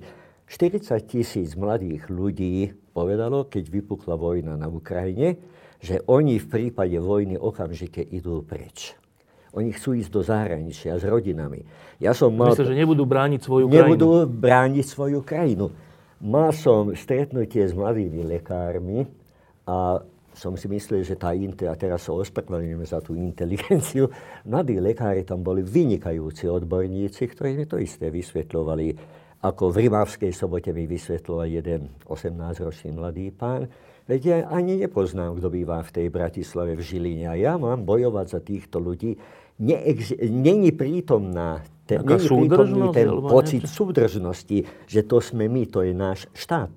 [0.51, 5.54] 40 tisíc mladých ľudí povedalo, keď vypukla vojna na Ukrajine,
[5.85, 8.97] že oni v prípade vojny okamžite idú preč.
[9.53, 11.61] Oni chcú ísť do zahraničia s rodinami.
[12.01, 12.57] Ja som mal...
[12.57, 13.85] Myslím, že nebudú brániť svoju krajinu.
[13.85, 15.71] Nebudú brániť svoju krajinu.
[16.25, 19.05] Mal som stretnutie s mladými lekármi
[19.69, 20.01] a
[20.35, 24.11] som si myslel, že tá inte, a teraz sa ospravedlňujeme za tú inteligenciu,
[24.51, 29.23] mladí lekári tam boli vynikajúci odborníci, ktorí mi to isté vysvetľovali.
[29.45, 33.69] Ako v Rimavskej sobote mi vysvetloval jeden 18-ročný mladý pán,
[34.05, 37.25] Veď ja ani nepoznám, kto býva v tej Bratislave v Žiline.
[37.25, 39.17] A ja mám bojovať za týchto ľudí.
[39.57, 45.93] Neex- není prítomná ten, není prítomný ten pocit súdržnosti, že to sme my, to je
[45.97, 46.73] náš štát.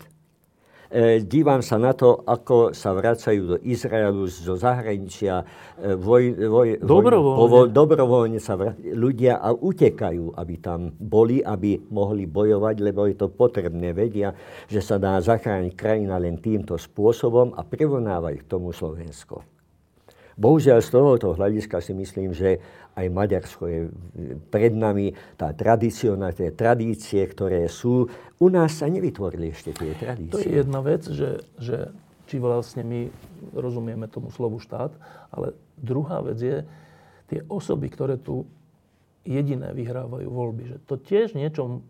[0.88, 5.44] E, dívam sa na to, ako sa vracajú do Izraelu zo zahraničia.
[5.76, 7.48] E, voj, voj, dobrovoľne.
[7.52, 13.16] Voj, dobrovoľne sa vracajú ľudia a utekajú, aby tam boli, aby mohli bojovať, lebo je
[13.20, 13.92] to potrebné.
[13.92, 14.32] Vedia,
[14.72, 19.57] že sa dá zachrániť krajina len týmto spôsobom a prirovnávajú k tomu Slovensko.
[20.38, 22.62] Bohužiaľ z tohoto hľadiska si myslím, že
[22.94, 23.82] aj Maďarsko je
[24.54, 28.06] pred nami, tá tradicionálne, tradície, ktoré sú.
[28.38, 30.34] U nás sa nevytvorili ešte tie tradície.
[30.34, 31.90] To je jedna vec, že, že
[32.30, 33.10] či vlastne my
[33.58, 34.94] rozumieme tomu slovu štát,
[35.34, 36.58] ale druhá vec je
[37.34, 38.46] tie osoby, ktoré tu
[39.26, 40.64] jediné vyhrávajú voľby.
[40.70, 41.82] Že to tiež niečo...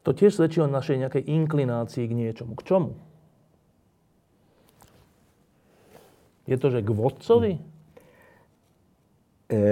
[0.00, 2.56] To tiež svedčí o našej nejakej inklinácii k niečomu.
[2.56, 2.96] K čomu?
[6.50, 7.54] Je to, že k vodcovi?
[9.46, 9.62] E,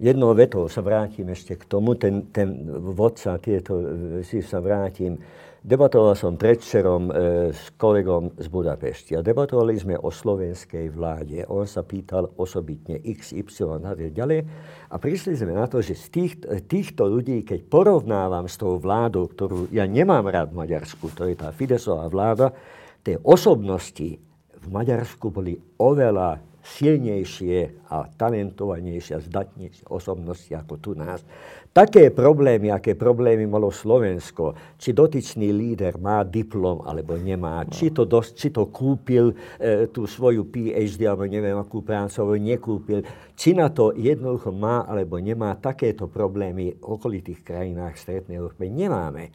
[0.00, 3.76] jednou vetou sa vrátim ešte k tomu, ten, ten vodca, tieto
[4.24, 5.20] si sa vrátim.
[5.60, 11.44] Debatoval som predčerom e, s kolegom z Budapešti a debatovali sme o slovenskej vláde.
[11.52, 14.40] On sa pýtal osobitne XY a tak ďalej.
[14.88, 16.32] A prišli sme na to, že z tých,
[16.64, 21.36] týchto ľudí, keď porovnávam s tou vládou, ktorú ja nemám rád v Maďarsku, to je
[21.36, 22.56] tá Fidesová vláda,
[23.04, 24.29] tie osobnosti
[24.60, 31.24] v Maďarsku boli oveľa silnejšie a talentovanejšie a zdatnejšie osobnosti ako tu nás.
[31.70, 37.70] Také problémy, aké problémy malo Slovensko, či dotyčný líder má diplom alebo nemá, no.
[37.70, 42.36] či, to dosť, či to kúpil e, tú svoju PhD alebo neviem akú prácu, alebo
[42.36, 43.00] nekúpil,
[43.38, 49.30] či na to jednoducho má alebo nemá, takéto problémy v okolitých krajinách Strednej Európy nemáme.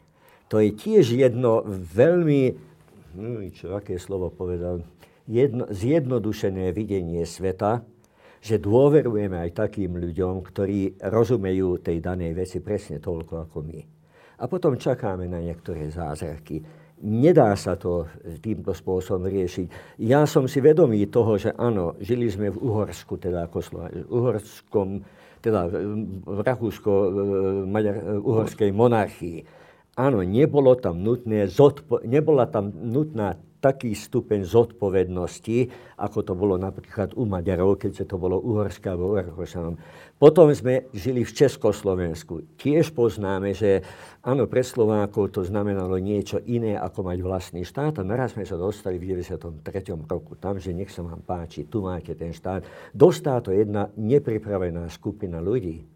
[0.52, 2.42] To je tiež jedno veľmi,
[3.18, 4.84] no, čo, aké slovo povedal,
[5.26, 7.82] jedno, zjednodušené videnie sveta,
[8.40, 13.82] že dôverujeme aj takým ľuďom, ktorí rozumejú tej danej veci presne toľko ako my.
[14.36, 16.62] A potom čakáme na niektoré zázraky.
[17.02, 18.06] Nedá sa to
[18.40, 19.98] týmto spôsobom riešiť.
[20.00, 25.04] Ja som si vedomý toho, že áno, žili sme v Uhorsku, teda ako Slova, Uhorskom,
[25.44, 29.44] teda v Rakúsko-Uhorskej monarchii.
[29.96, 37.16] Áno, nebolo tam nutné, zodpo- nebola tam nutná taký stupeň zodpovednosti, ako to bolo napríklad
[37.16, 39.80] u Maďarov, keďže to bolo Uhorská alebo Uhorskom.
[40.16, 42.56] Potom sme žili v Československu.
[42.56, 43.84] Tiež poznáme, že
[44.24, 48.00] áno, pre Slovákov to znamenalo niečo iné, ako mať vlastný štát.
[48.00, 49.64] A naraz sme sa dostali v 93.
[50.04, 52.64] roku tam, že nech sa vám páči, tu máte ten štát.
[52.92, 55.95] Dostá to jedna nepripravená skupina ľudí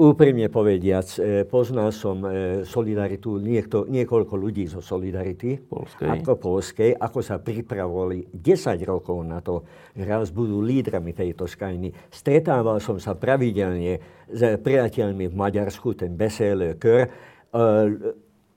[0.00, 6.08] úprimne povediac, e, poznal som e, solidaritu, niekto, niekoľko ľudí zo Solidarity, Polskej.
[6.08, 11.92] ako Polskej, ako sa pripravovali 10 rokov na to, raz budú lídrami tejto skajny.
[12.08, 17.04] Stretával som sa pravidelne s priateľmi v Maďarsku, ten Besele Kör.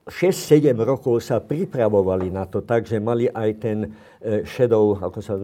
[0.02, 3.78] 6-7 rokov sa pripravovali na to, takže mali aj ten
[4.42, 5.38] shadow, ako sa...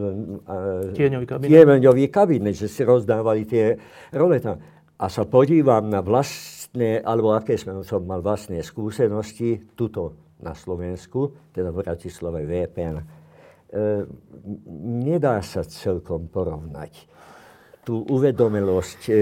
[0.99, 1.49] Tieňový kabinet.
[1.55, 3.79] Tieňový kabinet, že si rozdávali tie
[4.11, 4.59] role tam
[4.99, 11.51] a sa podívam na vlastné, alebo aké som, som mal vlastné skúsenosti, tuto na Slovensku,
[11.55, 13.05] teda v Bratislave VPN, e,
[15.07, 17.19] nedá sa celkom porovnať
[17.89, 19.13] tú uvedomilosť, e,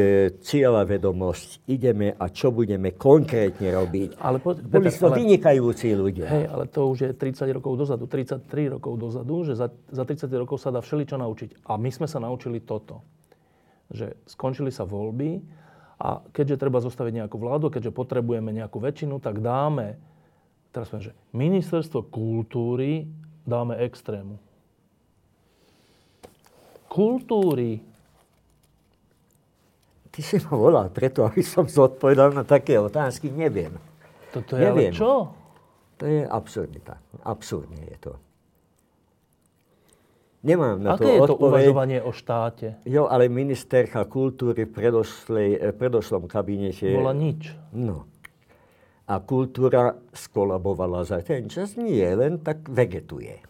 [0.42, 4.18] cieľa vedomosť, ideme a čo budeme konkrétne robiť.
[4.18, 6.26] Ale po, Boli to vynikajúci ľudia.
[6.26, 10.26] Hej, ale to už je 30 rokov dozadu, 33 rokov dozadu, že za, za 30
[10.34, 11.62] rokov sa dá všeličo naučiť.
[11.70, 13.06] A my sme sa naučili toto,
[13.86, 15.62] že skončili sa voľby,
[15.96, 19.96] a keďže treba zostaviť nejakú vládu, keďže potrebujeme nejakú väčšinu, tak dáme,
[20.68, 23.08] teraz poviem, že ministerstvo kultúry
[23.48, 24.36] dáme extrému.
[26.92, 27.80] Kultúry.
[30.12, 33.28] Ty si ma volal preto, aby som zodpovedal na také otázky.
[33.28, 33.76] Neviem.
[34.32, 34.92] Toto je Neviem.
[34.92, 35.32] ale čo?
[35.96, 37.00] To je absurdita.
[37.24, 38.12] Absurdne je to.
[40.46, 41.50] Nemám na Aké to je to odpoveď.
[41.50, 42.66] uvažovanie o štáte?
[42.86, 44.74] Jo, ale ministerka kultúry v
[45.58, 46.86] eh, predošlom kabinete...
[46.94, 47.50] Bola nič.
[47.74, 48.06] No.
[49.10, 51.74] A kultúra skolabovala za ten čas?
[51.74, 53.42] Nie, len tak vegetuje.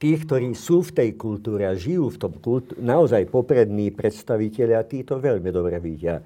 [0.00, 5.04] Tí, ktorí sú v tej kultúre a žijú v tom kultúre, naozaj poprední predstaviteľia, tí
[5.04, 6.20] to veľmi dobre vidia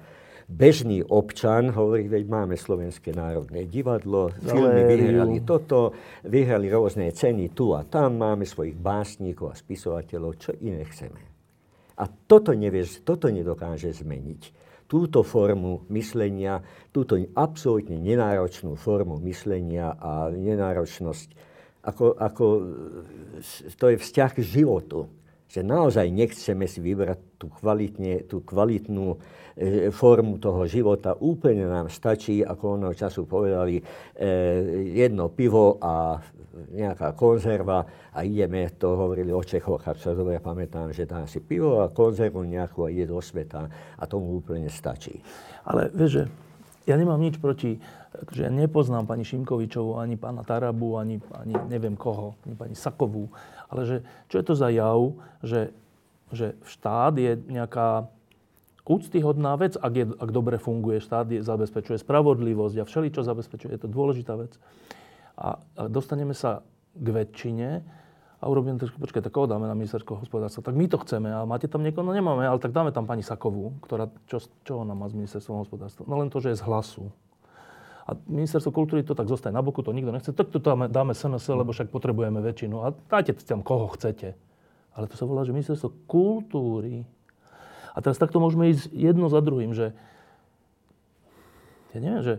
[0.49, 5.93] bežný občan hovorí, veď máme Slovenské národné divadlo, filmy vyhrali toto,
[6.25, 11.21] vyhrali rôzne ceny tu a tam, máme svojich básnikov a spisovateľov, čo iné chceme.
[12.01, 14.57] A toto, nevieš, toto nedokáže zmeniť.
[14.89, 21.27] Túto formu myslenia, túto absolútne nenáročnú formu myslenia a nenáročnosť,
[21.85, 22.45] ako, ako
[23.77, 25.05] to je vzťah k životu.
[25.49, 29.48] Že naozaj nechceme si vybrať tú, kvalitne, tú kvalitnú E,
[29.91, 31.15] formu toho života.
[31.19, 33.83] Úplne nám stačí, ako ono času povedali, e,
[34.95, 36.15] jedno pivo a
[36.71, 41.39] nejaká konzerva a ideme, to hovorili o Čechoch, ak sa dobre pamätám, že dá si
[41.43, 45.19] pivo a konzervu nejakú a ide do sveta a tomu úplne stačí.
[45.67, 46.23] Ale vieš, že
[46.89, 47.77] ja nemám nič proti,
[48.33, 53.29] že ja nepoznám pani Šimkovičovú, ani pána Tarabu, ani, ani neviem koho, ani pani Sakovú,
[53.69, 53.97] ale že
[54.31, 54.97] čo je to za jav,
[55.45, 55.69] že,
[56.33, 58.09] že štát je nejaká
[58.89, 63.77] úctyhodná vec, ak, je, ak dobre funguje štát, je, zabezpečuje spravodlivosť a všeličo zabezpečuje.
[63.77, 64.57] Je to dôležitá vec.
[65.37, 66.65] A, a dostaneme sa
[66.97, 67.69] k väčšine
[68.41, 70.65] a urobíme to, počkaj, tak koho dáme na ministerstvo hospodárstva?
[70.65, 72.01] Tak my to chceme, a máte tam niekoho?
[72.01, 75.61] No nemáme, ale tak dáme tam pani Sakovú, ktorá, čo, čo ona má s ministerstvom
[75.61, 76.09] hospodárstva?
[76.09, 77.13] No len to, že je z hlasu.
[78.09, 80.33] A ministerstvo kultúry to tak zostane na boku, to nikto nechce.
[80.33, 82.81] Tak to dáme, dáme SNS, lebo však potrebujeme väčšinu.
[82.81, 84.33] A dajte tam koho chcete.
[84.97, 87.05] Ale to sa volá, že ministerstvo kultúry
[87.93, 89.93] a teraz takto môžeme ísť jedno za druhým, že
[91.93, 92.35] ja neviem, že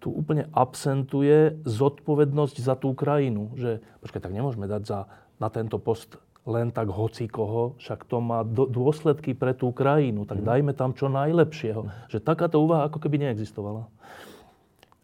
[0.00, 3.52] tu úplne absentuje zodpovednosť za tú krajinu.
[3.54, 4.98] Že, počkaj, tak nemôžeme dať za,
[5.36, 6.16] na tento post
[6.48, 10.46] len tak hoci koho, však to má dôsledky pre tú krajinu, tak mhm.
[10.48, 12.08] dajme tam čo najlepšieho.
[12.08, 13.86] Že takáto úvaha ako keby neexistovala.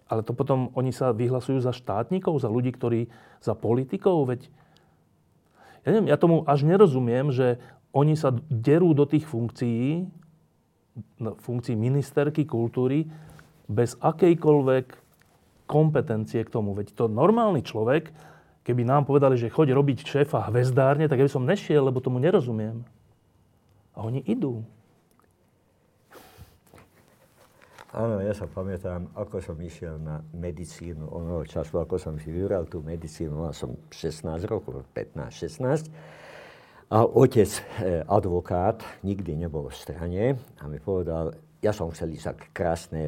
[0.07, 3.11] Ale to potom oni sa vyhlasujú za štátnikov, za ľudí, ktorí,
[3.43, 4.47] za politikov, veď
[5.83, 7.63] ja, neviem, ja tomu až nerozumiem, že
[7.93, 10.07] oni sa derú do tých funkcií,
[11.21, 13.07] funkcií ministerky kultúry,
[13.67, 14.87] bez akejkoľvek
[15.67, 16.73] kompetencie k tomu.
[16.73, 18.15] Veď to normálny človek,
[18.63, 22.23] keby nám povedali, že choď robiť šéfa hvezdárne, tak ja by som nešiel, lebo tomu
[22.23, 22.87] nerozumiem.
[23.99, 24.63] A oni idú.
[27.97, 32.69] Áno, ja sa pamätám, ako som išiel na medicínu onoho času, ako som si vybral
[32.69, 35.89] tú medicínu, mal som 16 rokov, 15-16.
[36.87, 37.51] A otec,
[37.83, 40.25] eh, advokát, nikdy nebol v strane
[40.59, 43.03] a mi povedal, ja som chcel ísť k krásne,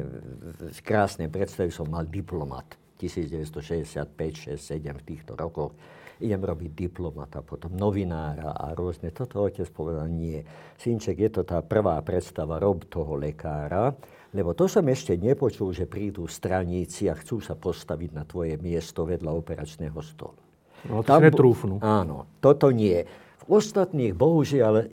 [0.83, 5.71] krásne predstavy, som mal diplomat 1965, 6, 7 v týchto rokoch.
[6.19, 9.15] Idem robiť diplomata, potom novinára a rôzne.
[9.15, 10.43] Toto otec povedal, nie.
[10.75, 13.95] Synček, je to tá prvá predstava, rob toho lekára
[14.29, 19.01] lebo to som ešte nepočul, že prídu straníci a chcú sa postaviť na tvoje miesto
[19.01, 20.37] vedľa operačného stolu.
[20.85, 21.81] No to Tam, netrúfnú.
[21.81, 23.03] Áno, toto nie.
[23.49, 24.85] Ostatných, bohužiaľ,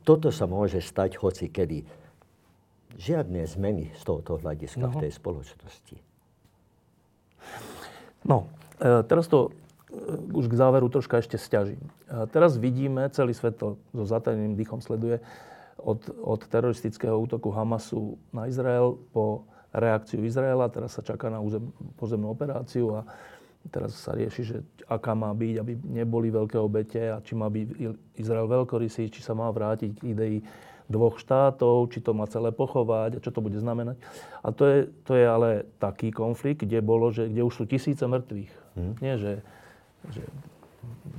[0.00, 1.84] toto sa môže stať hoci kedy.
[2.96, 4.96] Žiadne zmeny z tohoto hľadiska no.
[4.96, 5.96] v tej spoločnosti.
[8.24, 8.48] No,
[8.80, 9.52] e, teraz to
[9.92, 11.78] e, už k záveru troška ešte stiažím.
[12.08, 15.20] E, teraz vidíme, celý svet to so zatajeným dýchom sleduje,
[15.78, 20.66] od, od teroristického útoku Hamasu na Izrael po reakciu Izraela.
[20.72, 23.06] Teraz sa čaká na územ, pozemnú operáciu a
[23.66, 24.56] teraz sa rieši, že
[24.86, 27.66] aká má byť, aby neboli veľké obete a či má byť
[28.16, 30.34] Izrael veľkorysý, či sa má vrátiť k idei
[30.88, 34.00] dvoch štátov, či to má celé pochovať a čo to bude znamenať.
[34.40, 38.00] A to je, to je ale taký konflikt, kde, bolo, že, kde už sú tisíce
[38.00, 38.52] mŕtvych.
[38.72, 38.96] Hmm.
[39.04, 39.44] Nie, že,
[40.08, 40.24] že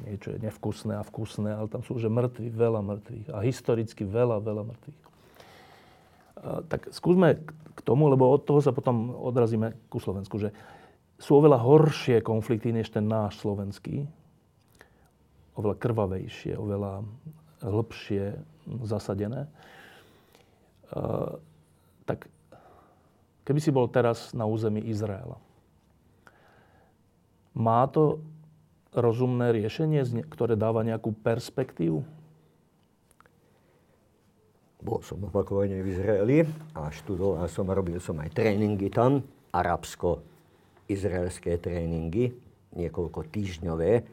[0.09, 3.27] niečo je nevkusné a vkusné, ale tam sú už mŕtvi, veľa mŕtvych.
[3.29, 4.99] A historicky veľa, veľa mŕtvych.
[6.65, 7.37] Tak skúsme
[7.75, 10.49] k tomu, lebo od toho sa potom odrazíme ku Slovensku, že
[11.19, 14.07] sú oveľa horšie konflikty než ten náš slovenský.
[15.59, 17.03] Oveľa krvavejšie, oveľa
[17.59, 18.39] hĺbšie
[18.87, 19.51] zasadené.
[20.95, 21.35] A,
[22.07, 22.31] tak
[23.43, 25.35] keby si bol teraz na území Izraela,
[27.51, 28.23] má to
[28.95, 30.01] rozumné riešenie,
[30.31, 32.01] ktoré dáva nejakú perspektívu?
[34.79, 36.37] Bol som opakovane v Izraeli
[36.71, 39.19] a študoval som, robil som aj tréningy tam,
[40.89, 42.33] arabsko-izraelské tréningy,
[42.73, 43.91] niekoľko týždňové.
[43.93, 44.03] E,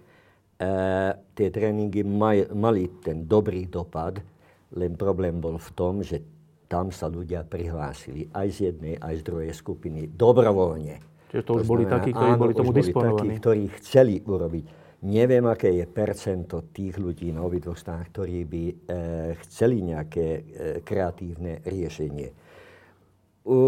[1.32, 4.20] tie tréningy maj, mali ten dobrý dopad,
[4.76, 6.20] len problém bol v tom, že
[6.68, 11.52] tam sa ľudia prihlásili aj z jednej, aj z druhej skupiny dobrovoľne Čiže to, to
[11.58, 13.18] už znamená, boli takí, ktorí áno, boli tomu boli disponovaní.
[13.18, 14.64] Takí, ktorí chceli urobiť.
[15.06, 18.74] Neviem, aké je percento tých ľudí na obidvoch stranách, ktorí by e,
[19.46, 20.40] chceli nejaké e,
[20.82, 22.28] kreatívne riešenie.
[23.46, 23.58] U,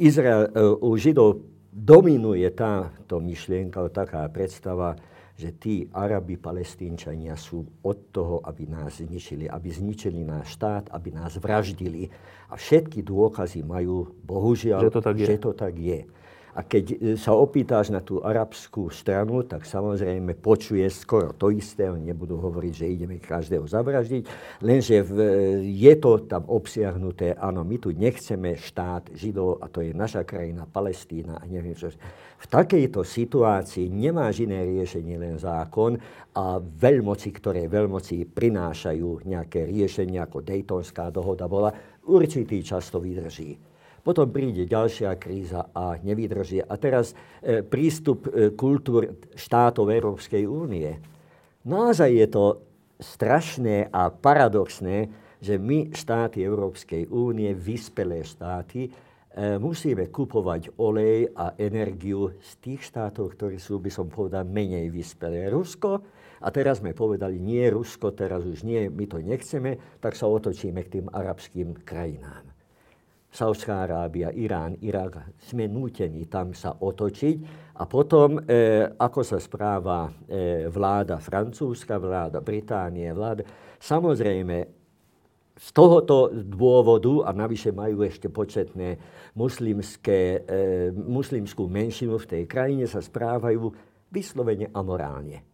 [0.00, 4.96] Izrael, e, u Židov dominuje táto myšlienka, taká predstava,
[5.36, 11.12] že tí Arabi, Palestínčania sú od toho, aby nás zničili, aby zničili náš štát, aby
[11.12, 12.08] nás vraždili.
[12.48, 15.26] A všetky dôkazy majú, bohužiaľ, že to tak je.
[15.28, 16.00] Že to tak je.
[16.56, 21.92] A keď e, sa opýtáš na tú arabskú stranu, tak samozrejme počuje skoro to isté.
[21.92, 24.24] Oni nebudú hovoriť, že ideme každého zavraždiť.
[24.64, 25.28] Lenže v, e,
[25.68, 30.64] je to tam obsiahnuté, áno, my tu nechceme štát Židov a to je naša krajina,
[30.64, 31.92] Palestína a neviem čo.
[32.40, 36.00] V takejto situácii nemá iné riešenie len zákon
[36.32, 41.72] a veľmoci, ktoré veľmoci prinášajú nejaké riešenia, ako Daytonská dohoda bola,
[42.08, 43.75] určitý čas to vydrží.
[44.06, 46.62] Potom príde ďalšia kríza a nevydrží.
[46.62, 47.10] A teraz
[47.42, 50.94] e, prístup e, kultúr štátov Európskej únie.
[51.66, 52.44] Naozaj je to
[53.02, 55.10] strašné a paradoxné,
[55.42, 58.90] že my, štáty Európskej únie, vyspelé štáty, e,
[59.58, 65.50] musíme kupovať olej a energiu z tých štátov, ktorí sú, by som povedal, menej vyspelé.
[65.50, 65.98] Rusko,
[66.38, 70.78] a teraz sme povedali, nie Rusko, teraz už nie, my to nechceme, tak sa otočíme
[70.86, 72.45] k tým arabským krajinám.
[73.30, 77.36] Saudská Arábia, Irán, Irak, sme nútení tam sa otočiť
[77.76, 83.44] a potom, e, ako sa správa e, vláda francúzska, vláda Británie, vláda,
[83.76, 84.56] samozrejme,
[85.56, 89.00] z tohoto dôvodu, a navyše majú ešte početné
[89.32, 93.72] muslimské, e, muslimskú menšinu v tej krajine, sa správajú
[94.12, 95.44] vyslovene amorálne.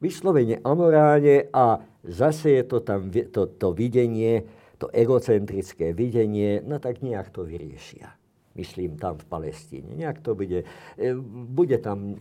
[0.00, 4.44] Vyslovene amorálne a zase je to tam to, to videnie,
[4.82, 8.18] to egocentrické videnie, no tak nejak to vyriešia.
[8.52, 9.96] myslím tam v Palestíne.
[9.96, 10.60] Nejak to bude,
[11.00, 11.14] e,
[11.48, 12.20] bude tam,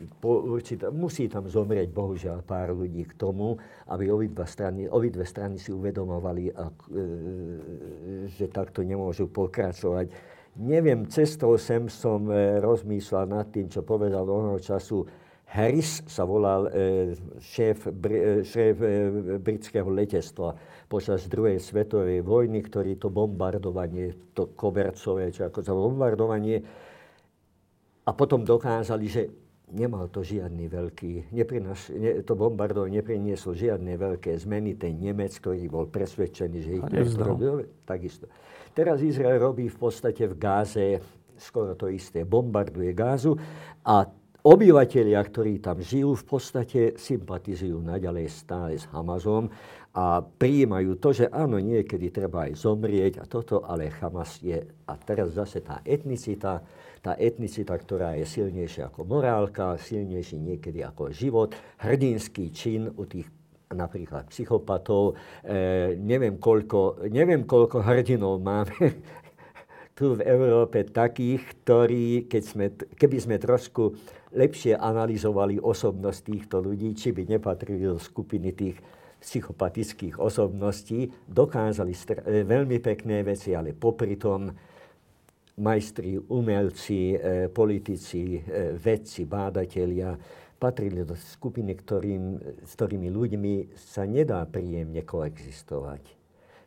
[0.95, 3.59] musí tam zomrieť bohužiaľ pár ľudí k tomu,
[3.91, 6.53] aby obidve strany, obidve strany si uvedomovali, e,
[8.32, 10.07] že takto nemôžu pokračovať.
[10.55, 15.03] Neviem, cestou sem som e, rozmýšľal nad tým, čo povedal onoho času
[15.52, 16.72] Harris sa volal
[17.43, 17.91] šéf,
[18.47, 18.76] šéf
[19.43, 20.56] britského letectva
[20.88, 26.64] počas druhej svetovej vojny, ktorý to bombardovanie, to kobercové, čo ako za bombardovanie,
[28.08, 29.28] a potom dokázali, že
[29.76, 34.76] nemal to žiadny veľký, neprinaš, ne, to bombardovanie neprinieslo žiadne veľké zmeny.
[34.80, 36.86] Ten Nemec, ktorý bol presvedčený, že ich
[37.20, 38.28] robil, takisto.
[38.72, 40.99] Teraz Izrael robí v podstate v Gáze
[41.41, 42.22] skoro to isté.
[42.22, 43.34] Bombarduje Gázu
[43.82, 44.06] a
[44.42, 49.54] obyvateľia, ktorí tam žijú, v podstate sympatizujú naďalej stále s Hamazom
[49.92, 54.94] a prijímajú to, že áno, niekedy treba aj zomrieť a toto, ale Hamas je, a
[54.96, 56.64] teraz zase tá etnicita,
[57.04, 61.52] tá etnicita, ktorá je silnejšia ako morálka, silnejší niekedy ako život,
[61.84, 63.28] hrdinský čin u tých
[63.72, 65.16] napríklad psychopatov.
[65.44, 68.76] E, neviem, koľko, neviem, koľko hrdinov máme
[69.98, 72.66] tu v Európe takých, ktorí, keď sme,
[72.96, 73.96] keby sme trošku
[74.32, 78.77] lepšie analyzovali osobnosť týchto ľudí, či by nepatrili do skupiny tých
[79.21, 84.49] psychopatických osobností, dokázali str- e, veľmi pekné veci, ale popri tom
[85.61, 90.17] majstri, umelci, e, politici, e, vedci, bádatelia
[90.57, 92.23] patrili do skupiny, ktorým,
[92.65, 96.20] s ktorými ľuďmi sa nedá príjemne koexistovať.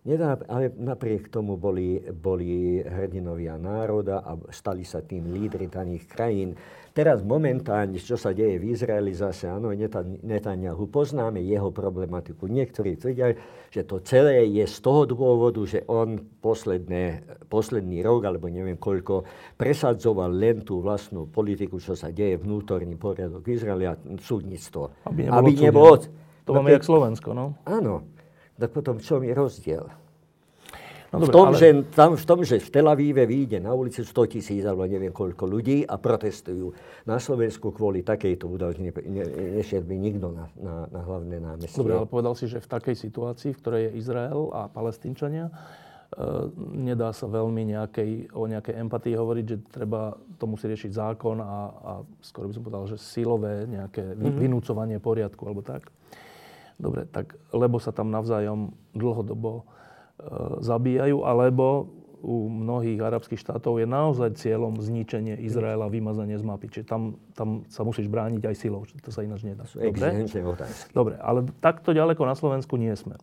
[0.05, 6.52] Nedá, ale napriek tomu boli, boli hrdinovia národa a stali sa tým lídry daných krajín.
[6.92, 9.72] Teraz momentálne, čo sa deje v Izraeli, zase áno,
[10.20, 12.44] Netanyahu, poznáme jeho problematiku.
[12.52, 13.32] Niektorí tvrdia,
[13.72, 19.24] že to celé je z toho dôvodu, že on posledné, posledný rok, alebo neviem koľko,
[19.57, 25.00] presadzoval len tú vlastnú politiku, čo sa deje vnútorný poriadok Izraela, súdnictvo.
[25.09, 25.94] Aby nebolo, Aby nebolo
[26.44, 27.57] To máme jak Slovensko, no?
[27.64, 28.13] Áno
[28.59, 29.84] tak potom v čom je rozdiel?
[31.14, 31.59] No, v, tom, ale...
[31.59, 35.14] že, tam, v tom, že v Tel Avíve vyjde na ulici 100 tisíc alebo neviem
[35.14, 36.74] koľko ľudí a protestujú.
[37.07, 39.24] Na Slovensku kvôli takejto udalosti ne, ne,
[39.62, 41.78] nešiel by nikto na, na, na hlavné námestie.
[41.78, 45.52] Dobre, ale povedal si, že v takej situácii, v ktorej je Izrael a palestínčania, e,
[46.74, 51.59] nedá sa veľmi nejakej, o nejakej empatii hovoriť, že treba to musí riešiť zákon a,
[51.70, 51.92] a
[52.26, 54.34] skoro by som povedal, že silové nejaké mm-hmm.
[54.34, 55.94] vynúcovanie poriadku alebo tak.
[56.79, 59.64] Dobre, tak lebo sa tam navzájom dlhodobo e,
[60.62, 61.91] zabíjajú, alebo
[62.25, 66.72] u mnohých arabských štátov je naozaj cieľom zničenie Izraela, vymazanie z mapy.
[66.72, 68.89] Čiže tam, tam sa musíš brániť aj silou.
[68.89, 69.68] To sa ináč nedá.
[69.68, 70.25] Dobre?
[70.97, 73.20] Dobre, ale takto ďaleko na Slovensku nie sme.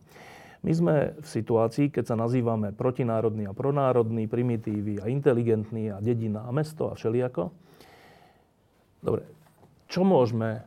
[0.62, 6.46] My sme v situácii, keď sa nazývame protinárodný a pronárodný, primitívy a inteligentný a dedina
[6.46, 7.50] a mesto a všelijako.
[9.02, 9.26] Dobre,
[9.90, 10.62] čo môžeme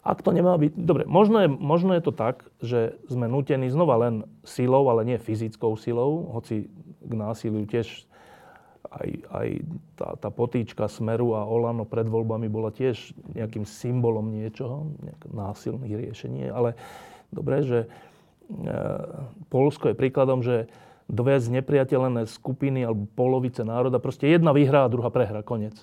[0.00, 0.72] ak to nemá byť...
[0.80, 4.14] Dobre, možno je, možno je to tak, že sme nutení znova len
[4.48, 6.72] silou, ale nie fyzickou silou, hoci
[7.04, 8.08] k násiliu tiež
[8.90, 9.48] aj, aj
[9.94, 15.94] tá, tá potýčka Smeru a Olano pred voľbami bola tiež nejakým symbolom niečoho, nejak násilných
[15.94, 16.48] riešení.
[16.48, 16.74] Ale
[17.28, 17.88] dobre, že e,
[19.52, 20.66] Polsko je príkladom, že
[21.10, 25.76] dve znepriateľené skupiny alebo polovice národa, proste jedna vyhrá a druhá prehra, konec.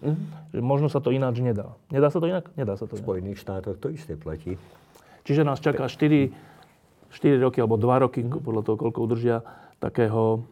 [0.00, 0.56] Mm-hmm.
[0.56, 1.76] Že možno sa to ináč nedá.
[1.92, 2.48] Nedá sa to inak?
[2.56, 3.02] Nedá sa to inak.
[3.02, 4.56] V Spojených štátoch to isté platí.
[5.28, 6.32] Čiže nás čaká 4,
[7.12, 8.42] 4 roky alebo 2 roky, mm-hmm.
[8.42, 9.44] podľa toho, koľko udržia,
[9.80, 10.44] takého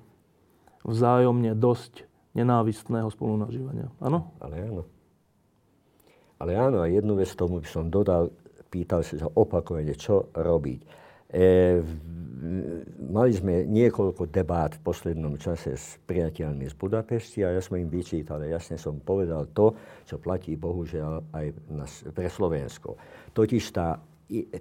[0.84, 3.88] vzájomne dosť nenávistného spolunažívania.
[3.98, 4.32] Áno?
[4.38, 4.82] Ale áno.
[6.38, 8.30] Ale áno, a jednu vec tomu by som dodal,
[8.70, 10.80] pýtal sa opakovane, čo robiť.
[11.28, 11.84] E,
[13.08, 17.90] mali sme niekoľko debát v poslednom čase s priateľmi z Budapešti a ja som im
[17.90, 19.76] vyčítal, jasne som povedal to,
[20.08, 21.84] čo platí bohužiaľ aj na,
[22.16, 22.96] pre Slovensko.
[23.36, 24.00] Totiž tá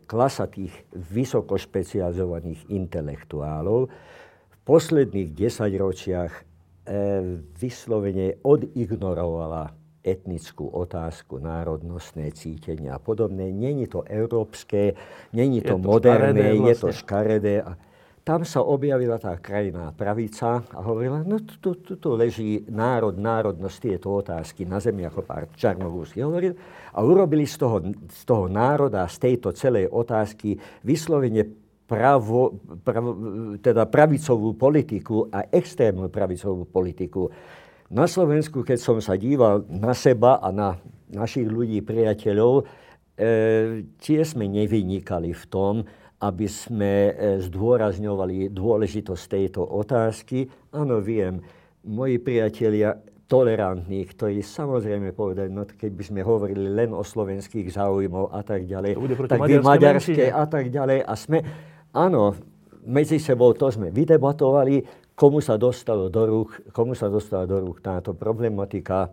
[0.08, 3.92] klasa tých vysoko špecializovaných intelektuálov
[4.48, 6.44] v posledných desaťročiach e,
[7.56, 13.52] vyslovene odignorovala etnickú otázku, národnostné cítenie a podobné.
[13.52, 14.96] Není to európske,
[15.36, 16.72] není to, je to moderné, škaredé, vlastne.
[16.72, 17.02] je to vlastne.
[17.04, 17.54] škaredé.
[17.60, 17.72] A
[18.28, 23.78] tam sa objavila tá krajná pravica a hovorila, no tu, tu, tu leží národ, národnosť,
[23.80, 26.52] tieto otázky na zemi, ako pár Čarnogórsky hovoril.
[26.92, 27.80] A urobili z toho,
[28.12, 33.10] z toho národa, z tejto celej otázky vyslovene pravo, pravo,
[33.64, 37.32] teda pravicovú politiku a extrémnu pravicovú politiku.
[37.88, 40.76] Na Slovensku, keď som sa díval na seba a na
[41.08, 42.64] našich ľudí, priateľov,
[43.16, 45.88] e, tie sme nevynikali v tom,
[46.20, 50.52] aby sme e, zdôrazňovali dôležitosť tejto otázky.
[50.76, 51.40] Áno, viem,
[51.88, 52.92] moji priatelia
[53.32, 59.00] tolerantní, ktorí samozrejme povedali, no keby sme hovorili len o slovenských záujmov a tak ďalej,
[59.32, 61.08] tak vy maďarské a tak ďalej.
[61.08, 61.40] A sme,
[61.96, 62.36] áno,
[62.88, 67.82] medzi sebou to sme vydebatovali, komu sa dostalo do rúk, komu sa dostala do rúk
[67.82, 69.10] táto problematika.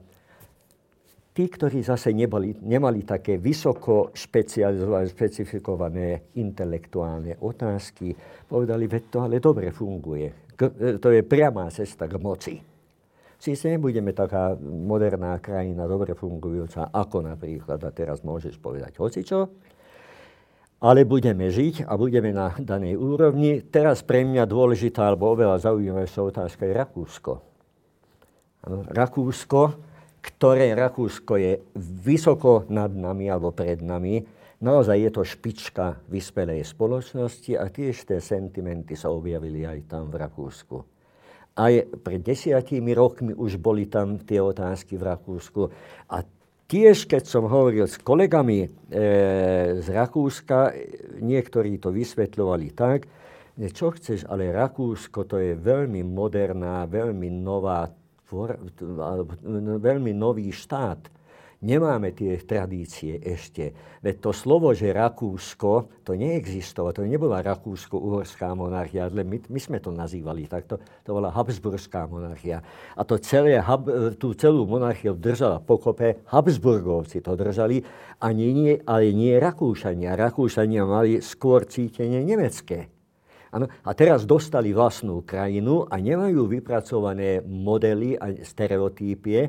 [1.34, 6.07] Tí, ktorí zase neboli, nemali také vysoko špecializované, špecifikované
[6.38, 8.14] intelektuálne otázky,
[8.46, 10.55] povedali, veď to ale dobre funguje.
[10.55, 10.61] K,
[11.02, 12.55] to je priamá cesta k moci.
[13.34, 19.50] Sice nebudeme taká moderná krajina, dobre fungujúca, ako napríklad, a teraz môžeš povedať hocičo,
[20.85, 23.64] ale budeme žiť a budeme na danej úrovni.
[23.64, 27.32] Teraz pre mňa dôležitá, alebo oveľa zaujímavejšia otázka je Rakúsko.
[28.93, 29.61] Rakúsko,
[30.20, 31.53] ktoré Rakúsko je
[32.05, 34.20] vysoko nad nami alebo pred nami,
[34.61, 40.20] naozaj je to špička vyspelej spoločnosti a tiež tie sentimenty sa objavili aj tam v
[40.20, 40.76] Rakúsku.
[41.55, 41.72] Aj
[42.05, 45.62] pred desiatimi rokmi už boli tam tie otázky v Rakúsku.
[46.12, 46.20] A
[46.75, 48.68] tiež, keď som hovoril s kolegami e,
[49.79, 50.75] z Rakúska,
[51.22, 53.07] niektorí to vysvetľovali tak,
[53.55, 57.87] čo chceš, ale Rakúsko to je veľmi moderná, veľmi nová,
[59.79, 61.13] veľmi nový štát
[61.64, 63.72] nemáme tie tradície ešte.
[64.04, 69.80] Veď to slovo, že Rakúsko, to neexistovalo, to nebola Rakúsko-uhorská monarchia, ale my, my sme
[69.80, 72.60] to nazývali takto, to bola Habsburská monarchia.
[72.92, 73.56] A to celé,
[74.20, 77.80] tú celú monarchiu držala pokope, Habsburgovci to držali,
[78.20, 80.20] a nie, ale nie Rakúšania.
[80.20, 82.92] Rakúšania mali skôr cítenie nemecké.
[83.54, 89.46] Ano, a teraz dostali vlastnú krajinu a nemajú vypracované modely a stereotypie,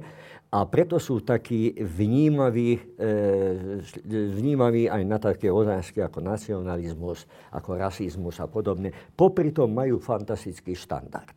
[0.56, 8.40] a preto sú takí vnímaví, e, vnímaví aj na také otázky ako nacionalizmus, ako rasizmus
[8.40, 8.96] a podobne.
[9.20, 11.36] Popri tom majú fantastický štandard.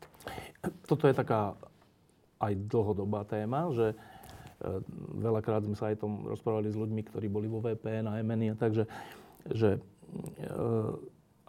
[0.87, 1.59] Toto je taká
[2.39, 3.97] aj dlhodobá téma, že e,
[5.19, 8.87] veľakrát sme sa aj tom rozprávali s ľuďmi, ktorí boli vo VPN a MNI takže,
[9.51, 9.83] že
[10.39, 10.49] e,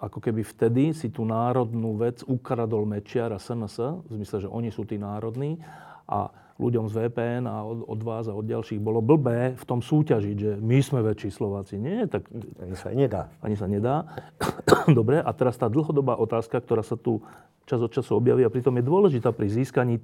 [0.02, 4.74] ako keby vtedy si tú národnú vec ukradol Mečiar a SNS, v zmysle, že oni
[4.74, 5.62] sú tí národní
[6.10, 9.80] a ľuďom z VPN a od, od vás a od ďalších bolo blbé v tom
[9.80, 11.80] súťažiť, že my sme väčší Slováci.
[11.80, 12.28] Nie, tak...
[12.60, 13.32] Ani sa nedá.
[13.40, 14.04] Ani sa nedá.
[15.00, 17.24] Dobre, a teraz tá dlhodobá otázka, ktorá sa tu
[17.64, 20.04] čas od času objaví a pritom je dôležitá pri získaní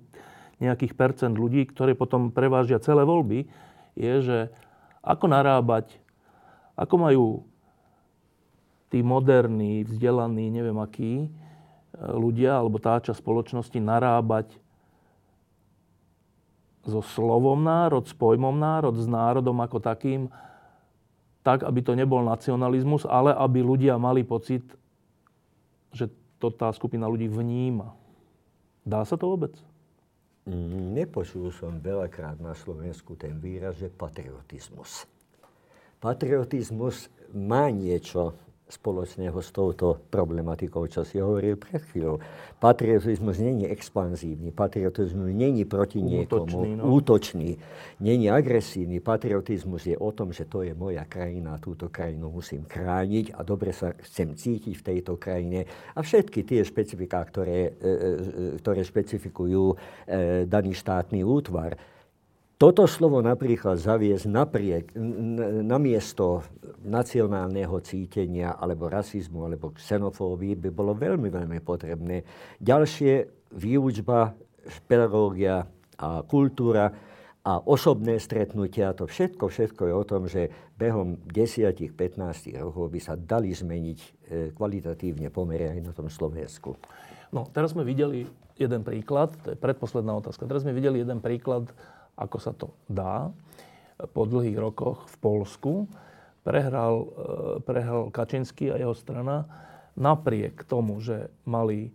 [0.64, 3.52] nejakých percent ľudí, ktoré potom prevážia celé voľby,
[4.00, 4.38] je, že
[5.04, 5.92] ako narábať,
[6.80, 7.26] ako majú
[8.88, 11.30] tí moderní, vzdelaní, neviem akí, e,
[12.00, 14.56] ľudia alebo tá časť spoločnosti narábať
[16.86, 20.30] so slovom národ, s pojmom národ, s národom ako takým,
[21.42, 24.66] tak, aby to nebol nacionalizmus, ale aby ľudia mali pocit,
[25.94, 26.10] že
[26.42, 27.94] to tá skupina ľudí vníma.
[28.86, 29.54] Dá sa to vôbec?
[30.46, 35.10] Mm, nepočul som veľakrát na Slovensku ten výraz, že patriotizmus.
[35.98, 42.18] Patriotizmus má niečo spoločného s touto problematikou, čo si hovoril pred chvíľou.
[42.58, 46.84] Patriotizmus není expanzívny, patriotizmus není proti niekomu, útočný, no.
[46.90, 47.50] útočný,
[48.02, 48.98] není agresívny.
[49.06, 53.70] Patriotizmus je o tom, že to je moja krajina, túto krajinu musím chrániť a dobre
[53.70, 55.70] sa chcem cítiť v tejto krajine.
[55.94, 58.02] A všetky tie špecifiká, ktoré, e, e,
[58.66, 59.76] ktoré špecifikujú e,
[60.50, 61.78] daný štátny útvar,
[62.56, 64.96] toto slovo napríklad zaviesť napriek,
[65.68, 66.44] namiesto
[66.86, 72.24] nacionálneho cítenia alebo rasizmu alebo xenofóbii by bolo veľmi, veľmi potrebné.
[72.64, 73.28] Ďalšie
[73.60, 74.32] výučba,
[74.88, 75.68] pedagógia
[76.00, 76.92] a kultúra
[77.46, 80.50] a osobné stretnutia, to všetko, všetko je o tom, že
[80.82, 84.08] behom 10-15 rokov by sa dali zmeniť e,
[84.50, 86.74] kvalitatívne pomery aj na tom Slovensku.
[87.30, 88.26] No, teraz sme videli
[88.58, 91.70] jeden príklad, to je predposledná otázka, teraz sme videli jeden príklad
[92.16, 93.32] ako sa to dá.
[93.96, 95.74] Po dlhých rokoch v Polsku
[96.44, 97.08] prehral, e,
[97.64, 99.48] prehral Kačinský a jeho strana
[99.96, 101.92] napriek tomu, že mali e,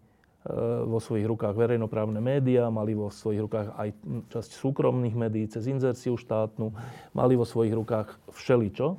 [0.89, 3.89] vo svojich rukách verejnoprávne médiá, mali vo svojich rukách aj
[4.32, 6.73] časť súkromných médií cez inzerciu štátnu,
[7.12, 8.97] mali vo svojich rukách všeličo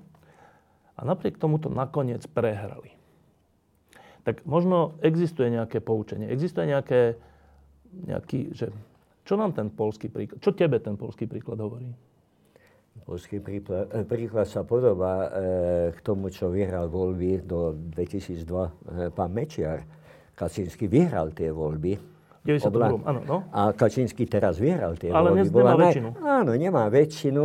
[0.97, 2.93] a napriek tomu to nakoniec prehrali.
[4.21, 7.17] Tak možno existuje nejaké poučenie, existuje nejaké,
[8.05, 8.69] nejaký, že
[9.26, 11.89] čo nám ten polský príklad, čo tebe ten polský príklad hovorí?
[13.06, 15.30] Polský príklad, eh, príklad sa podobá e,
[15.95, 18.72] k tomu, čo vyhral voľby do 2002 e,
[19.07, 19.88] eh, pán Mečiar.
[20.35, 21.98] Kačínsky vyhral tie voľby.
[22.41, 23.38] 92, áno, no.
[23.53, 25.39] A Kačínsky teraz vyhral tie ale voľby.
[25.39, 25.81] Ale nemá naj...
[25.88, 26.10] väčšinu.
[26.19, 27.43] Áno, nemá väčšinu,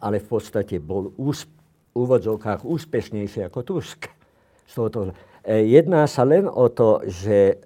[0.00, 1.44] ale v podstate bol ús,
[1.92, 4.08] úvodzovkách úspešnejší ako Tusk.
[4.08, 7.62] E, jedná sa len o to, že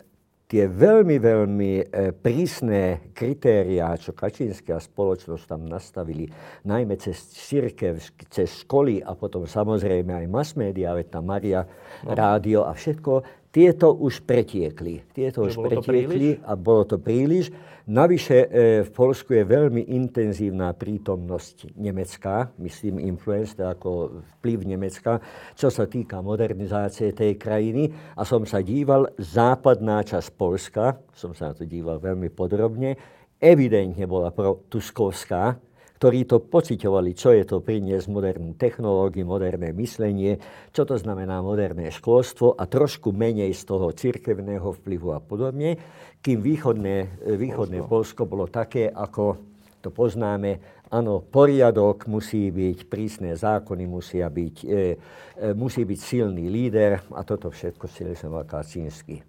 [0.51, 6.27] tie veľmi, veľmi e, prísne kritériá, čo Kačínska spoločnosť tam nastavili,
[6.66, 11.62] najmä cez církev, cez školy a potom samozrejme aj mass media, veď tam Maria,
[12.02, 12.18] no.
[12.18, 13.22] rádio a všetko,
[13.55, 15.06] tieto už pretiekli.
[15.14, 17.51] Tieto už pretiekli a bolo to príliš.
[17.90, 18.48] Navyše e,
[18.86, 25.18] v Polsku je veľmi intenzívna prítomnosť nemecká, myslím influence, ako vplyv Nemecka,
[25.58, 27.90] čo sa týka modernizácie tej krajiny.
[28.14, 32.94] A som sa díval, západná časť Polska, som sa na to díval veľmi podrobne,
[33.42, 35.58] evidentne bola pro Tuskovská,
[36.00, 40.40] ktorí to pocitovali, čo je to priniesť modernú technológiu, moderné myslenie,
[40.72, 45.76] čo to znamená moderné školstvo a trošku menej z toho cirkevného vplyvu a podobne,
[46.20, 47.88] kým východné, východné Polsko.
[47.88, 49.40] Polsko bolo také, ako
[49.80, 50.60] to poznáme,
[50.92, 57.24] áno, poriadok musí byť, prísne zákony musia byť, e, e, musí byť silný líder a
[57.24, 59.24] toto všetko si Lesoval Kaczynski.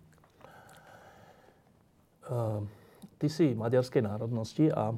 [2.31, 2.63] Uh,
[3.19, 4.95] ty si maďarskej národnosti a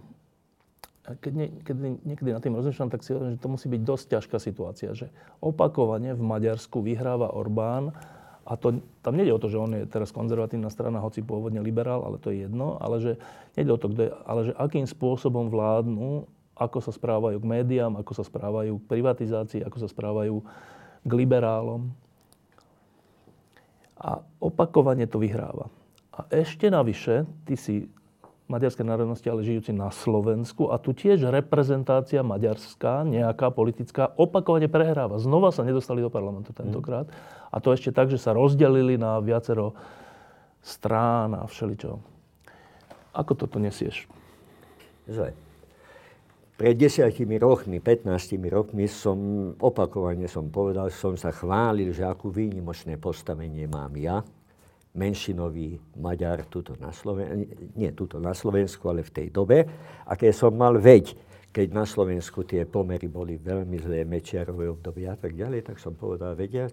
[1.03, 1.75] keď, nie, keď
[2.05, 5.11] niekedy na tým rozmýšľam, tak si hovorím, že to musí byť dosť ťažká situácia, že
[5.43, 7.91] opakovane v Maďarsku vyhráva Orbán
[8.43, 12.03] a to, tam nejde o to, že on je teraz konzervatívna strana, hoci pôvodne liberál,
[12.03, 13.11] ale to je jedno, ale že
[13.55, 18.11] nejde o to, kde, ale že akým spôsobom vládnu, ako sa správajú k médiám, ako
[18.19, 20.43] sa správajú k privatizácii, ako sa správajú
[21.07, 21.89] k liberálom.
[23.95, 25.71] A opakovane to vyhráva.
[26.11, 27.87] A ešte navyše, ty si
[28.51, 30.67] maďarskej národnosti, ale žijúci na Slovensku.
[30.69, 35.19] A tu tiež reprezentácia maďarská, nejaká politická, opakovane prehráva.
[35.19, 37.07] Znova sa nedostali do parlamentu tentokrát.
[37.49, 39.73] A to ešte tak, že sa rozdelili na viacero
[40.59, 41.99] strán a všeličo.
[43.15, 44.09] Ako toto nesieš?
[45.07, 45.35] Zle.
[46.53, 49.17] Pred desiatimi rokmi, 15 rokmi som
[49.57, 54.21] opakovane som povedal, som sa chválil, že akú výnimočné postavenie mám ja
[54.93, 59.65] menšinový Maďar tuto na Slovensku, nie tuto na Slovensku, ale v tej dobe.
[60.05, 61.17] A keď som mal veď,
[61.53, 65.93] keď na Slovensku tie pomery boli veľmi zlé, Mečiarové obdobie a tak ďalej, tak som
[65.93, 66.69] povedal, vedia,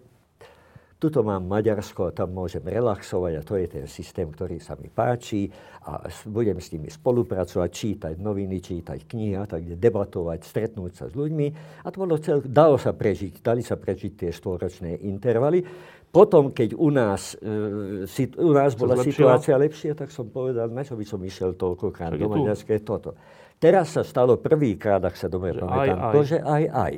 [1.01, 4.93] tuto mám Maďarsko a tam môžem relaxovať a to je ten systém, ktorý sa mi
[4.93, 5.49] páči
[5.89, 11.17] a budem s nimi spolupracovať, čítať noviny, čítať knihy a tak debatovať, stretnúť sa s
[11.17, 11.47] ľuďmi
[11.85, 15.65] a to bolo cel, dalo sa prežiť, dali sa prežiť tie štvoročné intervaly.
[16.11, 19.15] Potom, keď u nás, e, si, u nás bola zlepšila?
[19.15, 23.15] situácia lepšia, tak som povedal, na čo by som išiel toľkokrát do Maďarska, toto.
[23.63, 26.95] Teraz sa stalo prvýkrát, ak sa dobre pamätám, to, že aj, aj.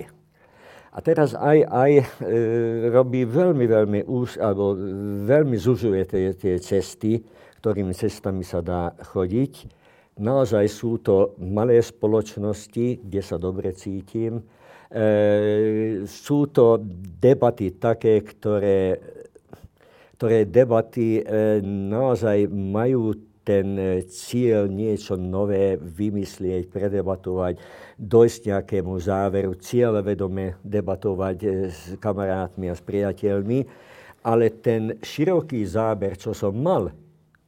[0.93, 2.05] A teraz aj, aj e,
[2.89, 4.77] robí veľmi, veľmi ús, alebo
[5.29, 7.21] veľmi zužuje tie, tie cesty,
[7.61, 9.69] ktorými cestami sa dá chodiť.
[10.21, 14.41] Naozaj sú to malé spoločnosti, kde sa dobre cítim,
[16.05, 16.77] sú to
[17.17, 19.01] debaty také, ktoré,
[20.21, 21.23] ktoré debaty e,
[21.65, 23.75] naozaj majú ten
[24.07, 27.59] cieľ niečo nové vymyslieť, predebatovať,
[27.99, 31.39] dojsť nejakému záveru, cieľvedome debatovať
[31.73, 33.67] s kamarátmi a s priateľmi.
[34.23, 36.95] Ale ten široký záber, čo som mal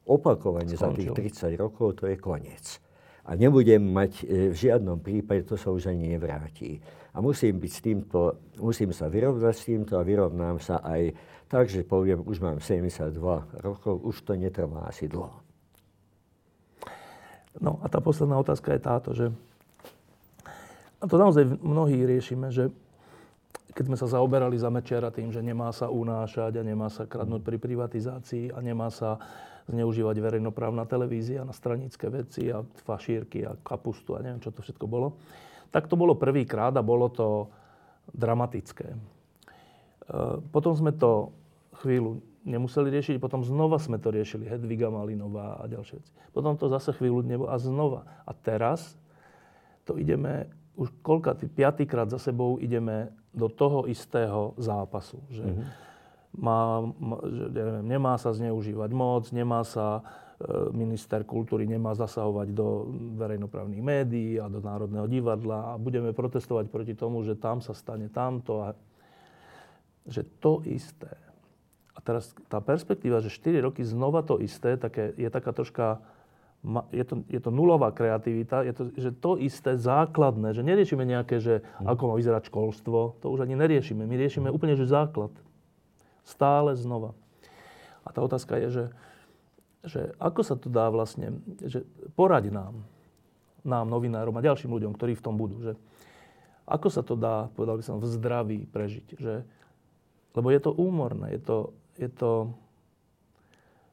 [0.03, 1.15] opakovane Skončil.
[1.15, 2.83] za tých 30 rokov, to je koniec.
[3.25, 6.83] A nebudem mať v žiadnom prípade, to sa už ani nevráti.
[7.15, 8.19] A musím byť s týmto,
[8.59, 11.15] musím sa vyrovnať s týmto a vyrovnám sa aj
[11.47, 13.15] tak, že poviem, už mám 72
[13.63, 15.39] rokov, už to netrvá asi dlho.
[17.63, 19.31] No a tá posledná otázka je táto, že
[20.99, 22.73] a to naozaj mnohí riešime, že
[23.75, 27.43] keď sme sa zaoberali za Mečiara tým, že nemá sa unášať a nemá sa kradnúť
[27.43, 29.21] pri privatizácii a nemá sa
[29.69, 34.87] zneužívať verejnoprávna televízia na stranické veci a fašírky a kapustu a neviem, čo to všetko
[34.87, 35.19] bolo,
[35.71, 37.49] tak to bolo prvýkrát a bolo to
[38.13, 38.89] dramatické.
[38.93, 38.99] E,
[40.53, 41.33] potom sme to
[41.81, 46.13] chvíľu nemuseli riešiť, potom znova sme to riešili, Hedviga Malinová a ďalšie veci.
[46.31, 48.05] Potom to zase chvíľu nebolo a znova.
[48.29, 48.95] A teraz
[49.89, 55.25] to ideme, už koľka, piatýkrát za sebou ideme do toho istého zápasu.
[55.33, 55.67] Že mm-hmm.
[56.39, 56.61] má,
[57.25, 60.05] že, neviem, nemá sa zneužívať moc, nemá sa
[60.77, 66.93] minister kultúry nemá zasahovať do verejnoprávnych médií a do Národného divadla a budeme protestovať proti
[66.93, 68.77] tomu, že tam sa stane tamto a
[70.05, 71.17] že to isté.
[71.97, 76.05] A teraz tá perspektíva, že 4 roky znova to isté, také, je taká troška,
[76.93, 81.41] je to, je to nulová kreativita, je to, že to isté základné, že neriešime nejaké,
[81.41, 81.89] že hm.
[81.89, 84.05] ako má vyzerať školstvo, to už ani neriešime.
[84.05, 85.33] My riešime úplne, že základ.
[86.25, 87.17] Stále znova.
[88.05, 88.85] A tá otázka je, že,
[89.85, 91.85] že ako sa to dá vlastne, že
[92.17, 92.85] poraď nám,
[93.65, 95.73] nám, novinárom a ďalším ľuďom, ktorí v tom budú, že
[96.65, 99.21] ako sa to dá, povedal by som, v zdraví prežiť.
[99.21, 99.35] Že,
[100.35, 101.59] lebo je to úmorné, je to,
[102.01, 102.33] je to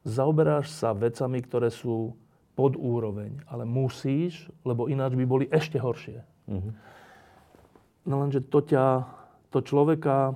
[0.08, 2.16] zaoberáš sa vecami, ktoré sú
[2.56, 6.20] pod úroveň, ale musíš, lebo ináč by boli ešte horšie.
[6.52, 6.74] Mm-hmm.
[8.08, 9.06] No lenže to ťa,
[9.54, 10.34] to človeka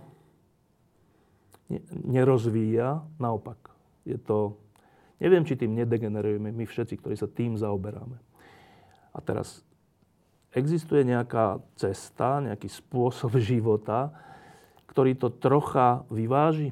[2.06, 3.58] nerozvíja, naopak.
[4.06, 4.54] Je to,
[5.20, 8.18] neviem, či tým nedegenerujeme my všetci, ktorí sa tým zaoberáme.
[9.16, 9.64] A teraz
[10.56, 14.12] existuje nejaká cesta, nejaký spôsob života,
[14.88, 16.72] ktorý to trocha vyváži?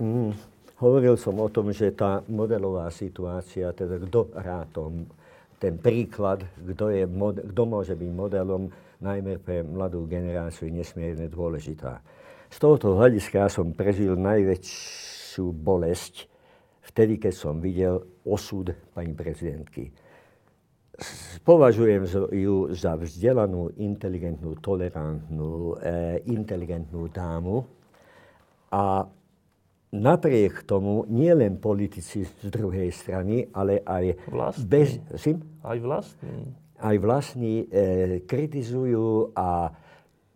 [0.00, 0.32] Mm,
[0.80, 5.04] hovoril som o tom, že tá modelová situácia, teda kto hrá tom,
[5.60, 7.04] ten príklad, kto, je,
[7.52, 8.72] kto môže byť modelom,
[9.04, 12.00] najmä pre mladú generáciu, je nesmierne dôležitá.
[12.50, 16.26] Z tohoto hľadiska som prežil najväčšiu bolesť
[16.90, 19.94] vtedy, keď som videl osud pani prezidentky.
[21.46, 22.04] Považujem
[22.34, 27.64] ju za vzdelanú, inteligentnú, tolerantnú, e, inteligentnú dámu
[28.74, 29.08] a
[29.94, 34.66] napriek tomu nie len politici z druhej strany, ale aj vlastní.
[34.66, 34.88] bez...
[35.16, 35.32] Si?
[35.62, 36.52] Aj vlastní.
[36.80, 39.72] Aj vlastní e, kritizujú a,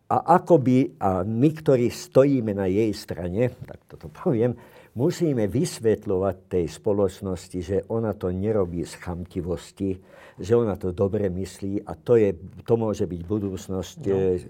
[0.04, 4.52] a akoby, a my, ktorí stojíme na jej strane, tak toto poviem,
[4.94, 9.96] musíme vysvetľovať tej spoločnosti, že ona to nerobí z chamtivosti,
[10.38, 12.36] že ona to dobre myslí a to, je,
[12.68, 13.98] to môže byť budúcnosť.
[14.06, 14.14] No.
[14.14, 14.44] E,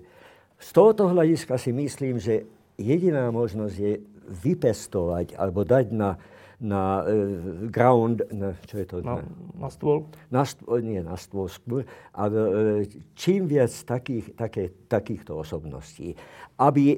[0.59, 2.45] z tohoto hľadiska si myslím, že
[2.77, 3.93] jediná možnosť je
[4.25, 6.17] vypestovať alebo dať na,
[6.65, 8.97] na uh, ground, na, čo je to?
[9.05, 9.21] Na,
[9.53, 10.09] na stôl?
[10.33, 11.85] Na stôl, nie na stôl skôr,
[12.17, 12.81] ale uh,
[13.13, 16.17] čím viac takých, také, takýchto osobností,
[16.57, 16.97] aby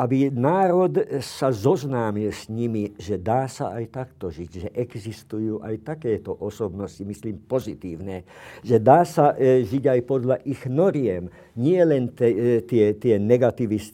[0.00, 5.84] aby národ sa zoznámil s nimi, že dá sa aj takto žiť, že existujú aj
[5.84, 8.24] takéto osobnosti, myslím pozitívne,
[8.64, 11.28] že dá sa e, žiť aj podľa ich noriem,
[11.60, 13.20] nie len te, e, tie, tie,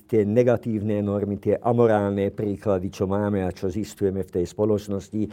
[0.07, 5.27] tie negatívne normy, tie amorálne príklady, čo máme a čo zistujeme v tej spoločnosti.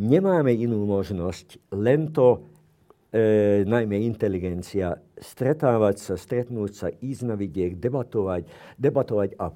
[0.00, 2.48] Nemáme inú možnosť, len to
[3.12, 8.48] e, najmä inteligencia, stretávať sa, stretnúť sa, ísť na vidiek, debatovať,
[8.80, 9.52] debatovať a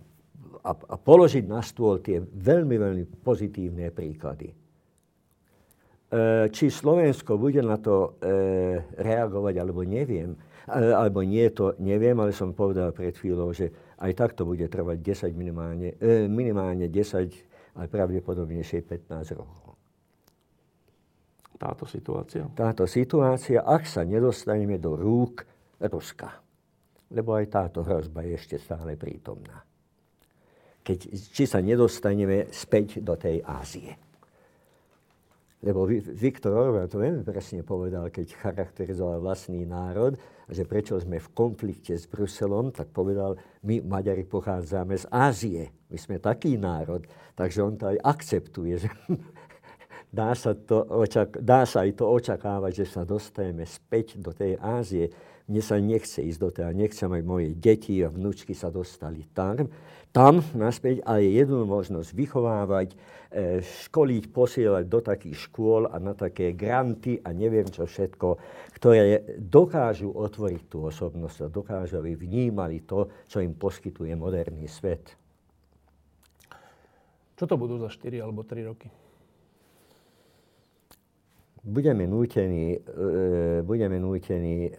[0.62, 4.50] a, a položiť na stôl tie veľmi, veľmi pozitívne príklady.
[4.50, 4.54] E,
[6.48, 10.32] či Slovensko bude na to e, reagovať, alebo neviem,
[10.68, 15.00] alebo nie, to neviem, ale som povedal pred chvíľou, že aj tak to bude trvať
[15.00, 19.04] 10 minimálne, e, minimálne 10, ale pravdepodobne 15
[19.36, 19.76] rokov.
[21.58, 22.46] Táto situácia?
[22.54, 25.42] Táto situácia, ak sa nedostaneme do rúk
[25.82, 26.40] Ruska.
[27.10, 29.67] Lebo aj táto hrozba je ešte stále prítomná
[30.88, 33.92] keď, či sa nedostaneme späť do tej Ázie.
[35.60, 40.14] Lebo Viktor Orbán to veľmi presne povedal, keď charakterizoval vlastný národ,
[40.48, 43.36] že prečo sme v konflikte s Bruselom, tak povedal,
[43.66, 47.04] my Maďari pochádzame z Ázie, my sme taký národ,
[47.34, 48.88] takže on to aj akceptuje, že
[50.14, 54.56] dá sa, to očak- dá sa aj to očakávať, že sa dostaneme späť do tej
[54.62, 55.10] Ázie.
[55.50, 59.66] Mne sa nechce ísť do tej, nechcem aj moje deti a vnúčky sa dostali tam,
[60.12, 62.96] tam naspäť, ale jednu možnosť vychovávať,
[63.28, 68.40] e, školiť, posielať do takých škôl a na také granty a neviem čo všetko,
[68.80, 75.12] ktoré dokážu otvoriť tú osobnosť a dokážu, aby vnímali to, čo im poskytuje moderný svet.
[77.38, 78.88] Čo to budú za 4 alebo 3 roky?
[81.68, 84.72] Budeme nútení, e, budeme nútení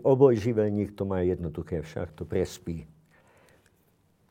[0.00, 2.86] obojživelník to má jednoduché, však to prespí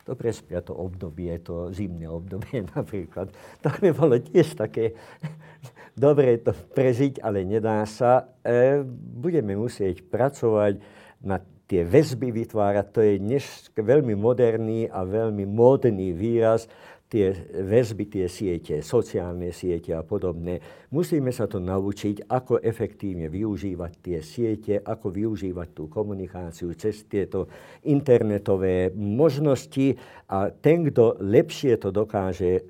[0.10, 3.30] to prespia to obdobie, to zimné obdobie napríklad.
[3.62, 4.98] To by bolo tiež také
[5.94, 8.34] dobre to prežiť, ale nedá sa.
[8.42, 8.82] E,
[9.22, 10.82] budeme musieť pracovať
[11.22, 11.38] na
[11.70, 12.86] tie väzby vytvárať.
[12.90, 13.46] To je dnes
[13.78, 16.66] veľmi moderný a veľmi módny výraz
[17.10, 17.34] tie
[17.66, 20.62] väzby, tie siete, sociálne siete a podobné.
[20.94, 27.50] Musíme sa to naučiť, ako efektívne využívať tie siete, ako využívať tú komunikáciu cez tieto
[27.90, 29.98] internetové možnosti
[30.30, 32.70] a ten, kto lepšie to dokáže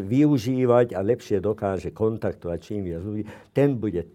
[0.00, 4.08] využívať a lepšie dokáže kontaktovať čím viac ľudí, ten bude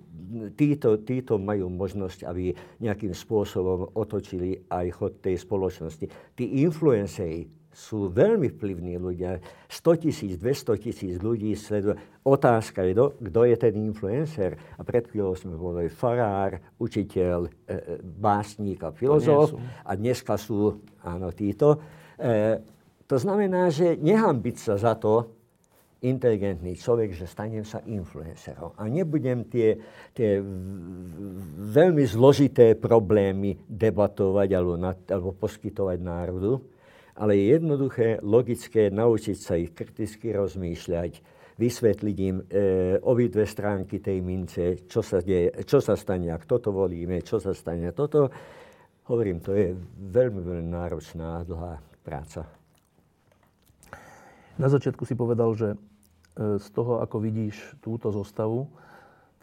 [0.58, 6.06] títo, títo majú možnosť, aby nejakým spôsobom otočili aj chod tej spoločnosti.
[6.34, 9.40] Tí influenceri, sú veľmi vplyvní ľudia.
[9.72, 11.96] 100 tisíc, 200 tisíc ľudí sleduje.
[12.28, 14.60] Otázka je, kto je ten influencer.
[14.76, 19.56] A pred chvíľou sme boli farár, učiteľ, e, e, básnik a filozof.
[19.88, 21.80] A dneska sú, áno, títo.
[22.20, 22.60] E,
[23.08, 25.40] to znamená, že nehambiť sa za to,
[26.00, 28.72] inteligentný človek, že stanem sa influencerom.
[28.80, 29.76] A nebudem tie,
[30.16, 30.40] tie
[31.76, 36.64] veľmi zložité problémy debatovať alebo, nad, alebo poskytovať národu,
[37.20, 41.20] ale je jednoduché, logické naučiť sa ich kriticky rozmýšľať,
[41.60, 42.44] vysvetliť im e,
[43.04, 47.52] obidve stránky tej mince, čo sa, deje, čo sa stane, ak toto volíme, čo sa
[47.52, 48.32] stane toto.
[49.12, 52.48] Hovorím, to je veľmi, veľmi náročná, dlhá práca.
[54.56, 55.78] Na začiatku si povedal, že e,
[56.56, 58.72] z toho, ako vidíš túto zostavu,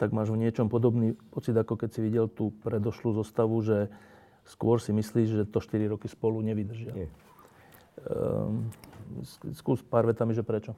[0.01, 3.93] tak máš v niečom podobný pocit, ako keď si videl tú predošlú zostavu, že
[4.49, 6.93] skôr si myslíš, že to 4 roky spolu nevydržia.
[6.97, 7.09] Nie.
[8.05, 8.69] Um,
[9.55, 10.77] skús pár vetami, že prečo?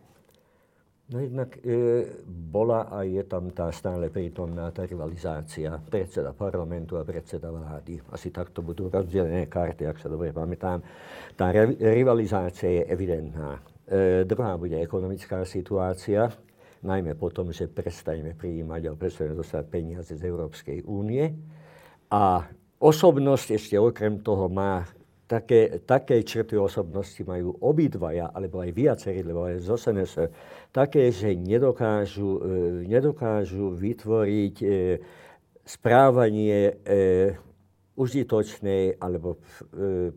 [1.09, 7.03] No jednak e, bola a je tam tá stále prítomná tá rivalizácia predseda parlamentu a
[7.03, 7.97] predseda vlády.
[8.13, 10.85] Asi takto budú rozdelené karty, ak sa dobre pamätám.
[11.33, 13.57] Tá re, rivalizácia je evidentná.
[13.89, 16.29] E, druhá bude ekonomická situácia,
[16.85, 21.25] najmä po tom, že prestajeme prijímať a prestaneme dostať peniaze z Európskej únie.
[22.13, 22.45] A
[22.77, 24.85] osobnosť ešte okrem toho má
[25.29, 30.13] také, také črty osobnosti majú obidvaja, alebo aj viacerí, lebo aj z SNS,
[30.73, 34.67] také, že nedokážu, e, nedokážu vytvoriť e,
[35.61, 36.97] správanie e,
[37.93, 39.43] užitočnej alebo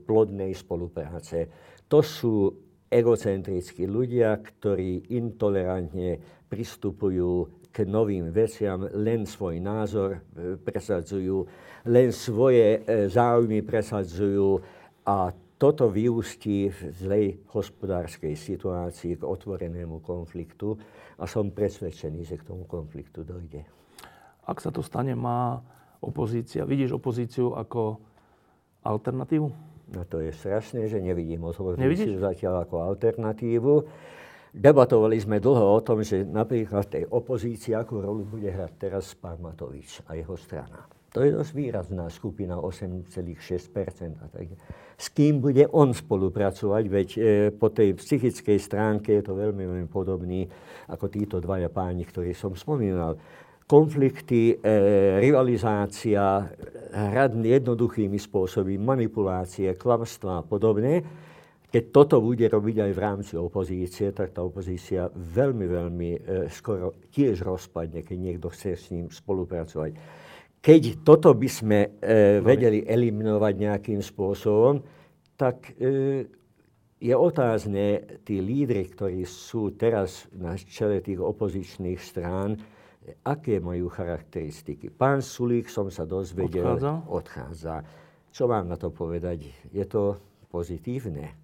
[0.07, 1.51] plodnej spolupráce.
[1.91, 2.47] To sú
[2.87, 6.15] egocentrickí ľudia, ktorí intolerantne
[6.47, 10.23] pristupujú k novým veciam, len svoj názor
[10.63, 11.43] presadzujú,
[11.91, 14.63] len svoje záujmy presadzujú,
[15.03, 20.75] a toto vyústí v zlej hospodárskej situácii k otvorenému konfliktu
[21.19, 23.63] a som presvedčený, že k tomu konfliktu dojde.
[24.43, 25.63] Ak sa to stane, má
[26.03, 28.03] opozícia, vidíš opozíciu ako
[28.83, 29.47] alternatívu?
[29.95, 33.73] No to je strašné, že nevidím opozíciu zatiaľ ako alternatívu.
[34.53, 39.39] Debatovali sme dlho o tom, že napríklad tej opozícii, akú rolu bude hrať teraz pán
[39.39, 40.91] Matovič a jeho strana.
[41.13, 43.37] To je dosť výrazná skupina, 8,6
[44.97, 47.21] S kým bude on spolupracovať, veď e,
[47.53, 50.49] po tej psychickej stránke je to veľmi, veľmi podobný
[50.89, 53.21] ako títo dvaja páni, ktorí som spomínal.
[53.69, 56.49] Konflikty, e, rivalizácia,
[56.97, 61.05] hrad jednoduchými spôsobmi, manipulácie, klamstvá a podobne.
[61.69, 66.19] Keď toto bude robiť aj v rámci opozície, tak tá opozícia veľmi, veľmi e,
[66.49, 70.23] skoro tiež rozpadne, keď niekto chce s ním spolupracovať
[70.63, 74.79] keď toto by sme e, vedeli eliminovať nejakým spôsobom,
[75.35, 76.31] tak e,
[77.03, 82.55] je otázne, tí lídry, ktorí sú teraz na čele tých opozičných strán,
[83.27, 84.87] aké majú charakteristiky.
[84.87, 86.93] Pán Sulík, som sa dozvedel, odchádza.
[87.11, 87.75] odchádza.
[88.31, 89.51] Čo mám na to povedať?
[89.75, 91.35] Je to pozitívne,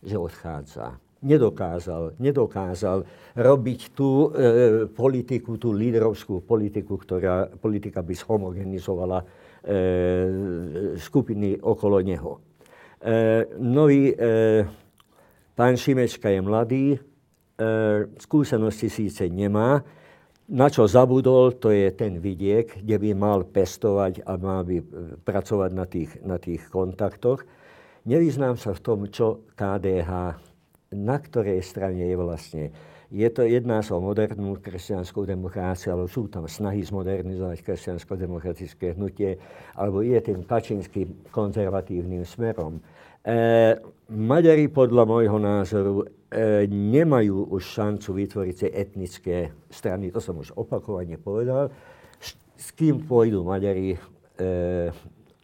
[0.00, 3.04] že odchádza nedokázal, nedokázal
[3.36, 9.26] robiť tú e, politiku, tú líderovskú politiku, ktorá politika by zhomogenizovala e,
[10.96, 12.32] skupiny okolo neho.
[12.36, 12.40] E,
[13.60, 14.14] nový e,
[15.52, 16.98] pán Šimečka je mladý, e,
[18.16, 19.84] skúsenosti síce nemá,
[20.50, 24.84] na čo zabudol, to je ten vidiek, kde by mal pestovať a mal by e,
[25.22, 27.46] pracovať na tých, na tých kontaktoch.
[28.02, 30.10] Nevyznám sa v tom, čo KDH
[30.90, 32.64] na ktorej strane je vlastne.
[33.10, 39.38] Je to, jedná sa o modernú kresťanskú demokraciu, alebo sú tam snahy zmodernizovať kresťansko-demokratické hnutie,
[39.74, 42.82] alebo je tým kačinským konzervatívnym smerom.
[43.22, 43.74] E,
[44.10, 49.36] Maďari podľa môjho názoru e, nemajú už šancu vytvoriť si etnické
[49.70, 51.70] strany, to som už opakovane povedal.
[52.18, 53.98] S, s kým pôjdu Maďari e,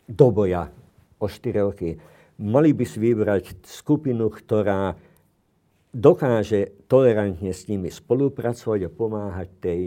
[0.06, 0.70] do boja
[1.18, 1.98] o 4 roky?
[2.42, 4.94] Mali by si vybrať skupinu, ktorá
[5.96, 9.80] dokáže tolerantne s nimi spolupracovať a pomáhať tej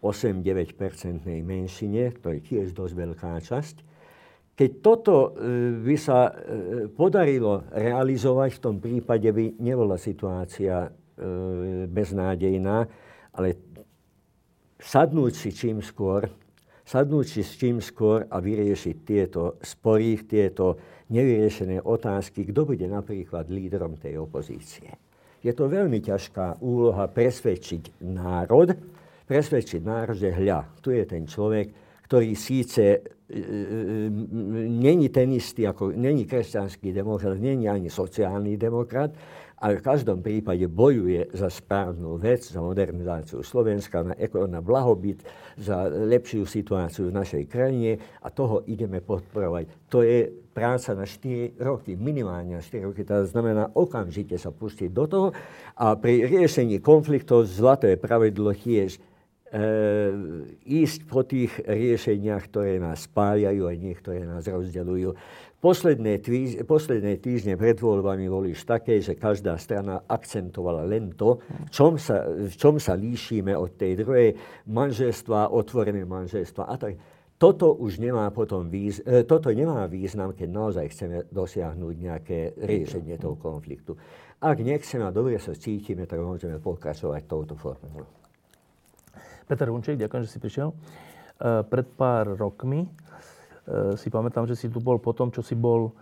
[0.00, 3.76] 8-9% menšine, to je tiež dosť veľká časť.
[4.56, 6.32] Keď toto e, by sa e,
[6.88, 10.88] podarilo realizovať, v tom prípade by nebola situácia e,
[11.88, 12.84] beznádejná,
[13.36, 13.48] ale
[14.80, 16.28] sadnúť si čím skôr,
[16.84, 20.80] sadnúť si s čím skôr a vyriešiť tieto spory, tieto
[21.12, 25.09] nevyriešené otázky, kto bude napríklad lídrom tej opozície
[25.40, 28.76] je to veľmi ťažká úloha presvedčiť národ,
[29.24, 31.66] presvedčiť národ, že hľa, tu je ten človek,
[32.04, 33.00] ktorý síce
[34.68, 39.10] není ten istý, ako není kresťanský demokrat, není ani sociálny demokrat,
[39.60, 44.16] ale v každom prípade bojuje za správnu vec, za modernizáciu Slovenska, na,
[44.48, 45.20] na blahobyt,
[45.60, 49.92] za lepšiu situáciu v našej krajine a toho ideme podporovať.
[49.92, 53.04] To je práca na 4 roky, minimálne na 4 roky.
[53.04, 55.28] To znamená okamžite sa pustiť do toho
[55.76, 58.96] a pri riešení konfliktov zlaté pravidlo tiež
[60.62, 65.10] ísť po tých riešeniach, ktoré nás spájajú a niektoré nás rozdeľujú.
[65.60, 71.36] Posledné, tví, posledné týždne pred voľbami boli už také, že každá strana akcentovala len to,
[71.68, 74.40] v čom sa, v čom sa líšime od tej druhej
[74.72, 76.96] manželstva, otvorené manželstva a tak.
[77.36, 83.20] Toto už nemá potom výz, e, toto nemá význam, keď naozaj chceme dosiahnuť nejaké riešenie
[83.20, 83.96] toho konfliktu.
[84.40, 88.19] Ak nechceme a dobre sa cítime, tak môžeme pokračovať touto formou.
[89.50, 90.70] Peter Hunček, ďakujem, že si prišiel.
[90.70, 90.74] E,
[91.66, 92.86] pred pár rokmi
[93.70, 95.94] E, si pamätám, že si tu bol po tom, čo si bol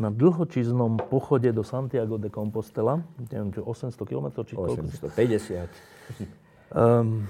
[0.00, 2.98] na dlhočíznom pochode do Santiago de Compostela,
[3.30, 5.68] neviem, čo 800 km či 850.
[6.72, 7.28] Um,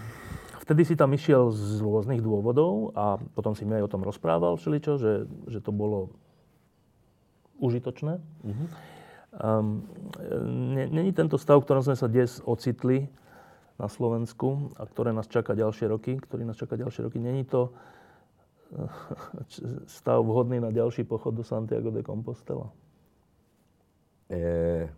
[0.63, 4.55] vtedy si tam išiel z rôznych dôvodov a potom si mi aj o tom rozprával
[4.57, 6.15] všeličo, že, že to bolo
[7.59, 8.23] užitočné.
[8.23, 8.67] Uh-huh.
[9.43, 9.83] Um,
[10.71, 13.11] Není tento stav, v ktorom sme sa dnes ocitli
[13.83, 17.75] na Slovensku a ktoré nás čaká ďalšie roky, ktorý nás čaká ďalšie roky, není to
[19.91, 22.71] stav vhodný na ďalší pochod do Santiago de Compostela?
[24.31, 24.89] E,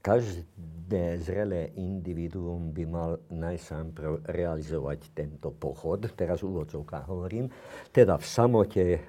[0.00, 3.92] každé zrelé individuum by mal najsám
[4.28, 6.64] realizovať tento pochod, teraz v
[7.04, 7.50] hovorím,
[7.92, 9.00] teda v samote e,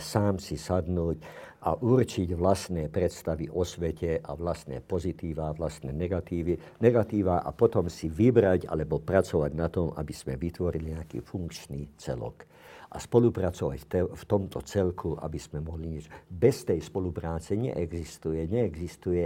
[0.00, 1.22] sám si sadnúť
[1.64, 8.12] a určiť vlastné predstavy o svete a vlastné pozitíva, vlastné negatívy, negatíva a potom si
[8.12, 12.44] vybrať alebo pracovať na tom, aby sme vytvorili nejaký funkčný celok
[12.94, 16.12] a spolupracovať te, v tomto celku, aby sme mohli niečo.
[16.28, 19.24] Bez tej spolupráce neexistuje, neexistuje.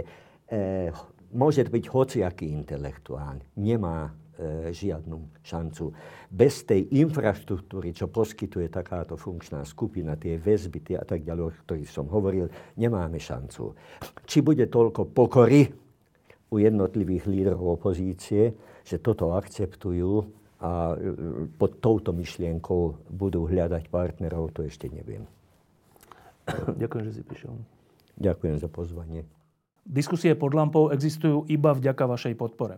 [0.49, 0.89] E,
[1.35, 4.09] môže byť hociaký intelektuál, nemá
[4.71, 5.91] žiadnu šancu.
[6.31, 11.55] Bez tej infraštruktúry, čo poskytuje takáto funkčná skupina, tie väzby tie a tak ďalej, o
[11.67, 12.47] ktorých som hovoril,
[12.79, 13.75] nemáme šancu.
[14.23, 15.67] Či bude toľko pokory
[16.49, 24.51] u jednotlivých lídrov opozície, že toto akceptujú, a e, pod touto myšlienkou budú hľadať partnerov,
[24.51, 25.23] to ešte neviem.
[26.81, 27.55] Ďakujem, že si prišiel.
[28.19, 29.23] Ďakujem za pozvanie.
[29.87, 32.77] Diskusie pod lampou existujú iba vďaka vašej podpore.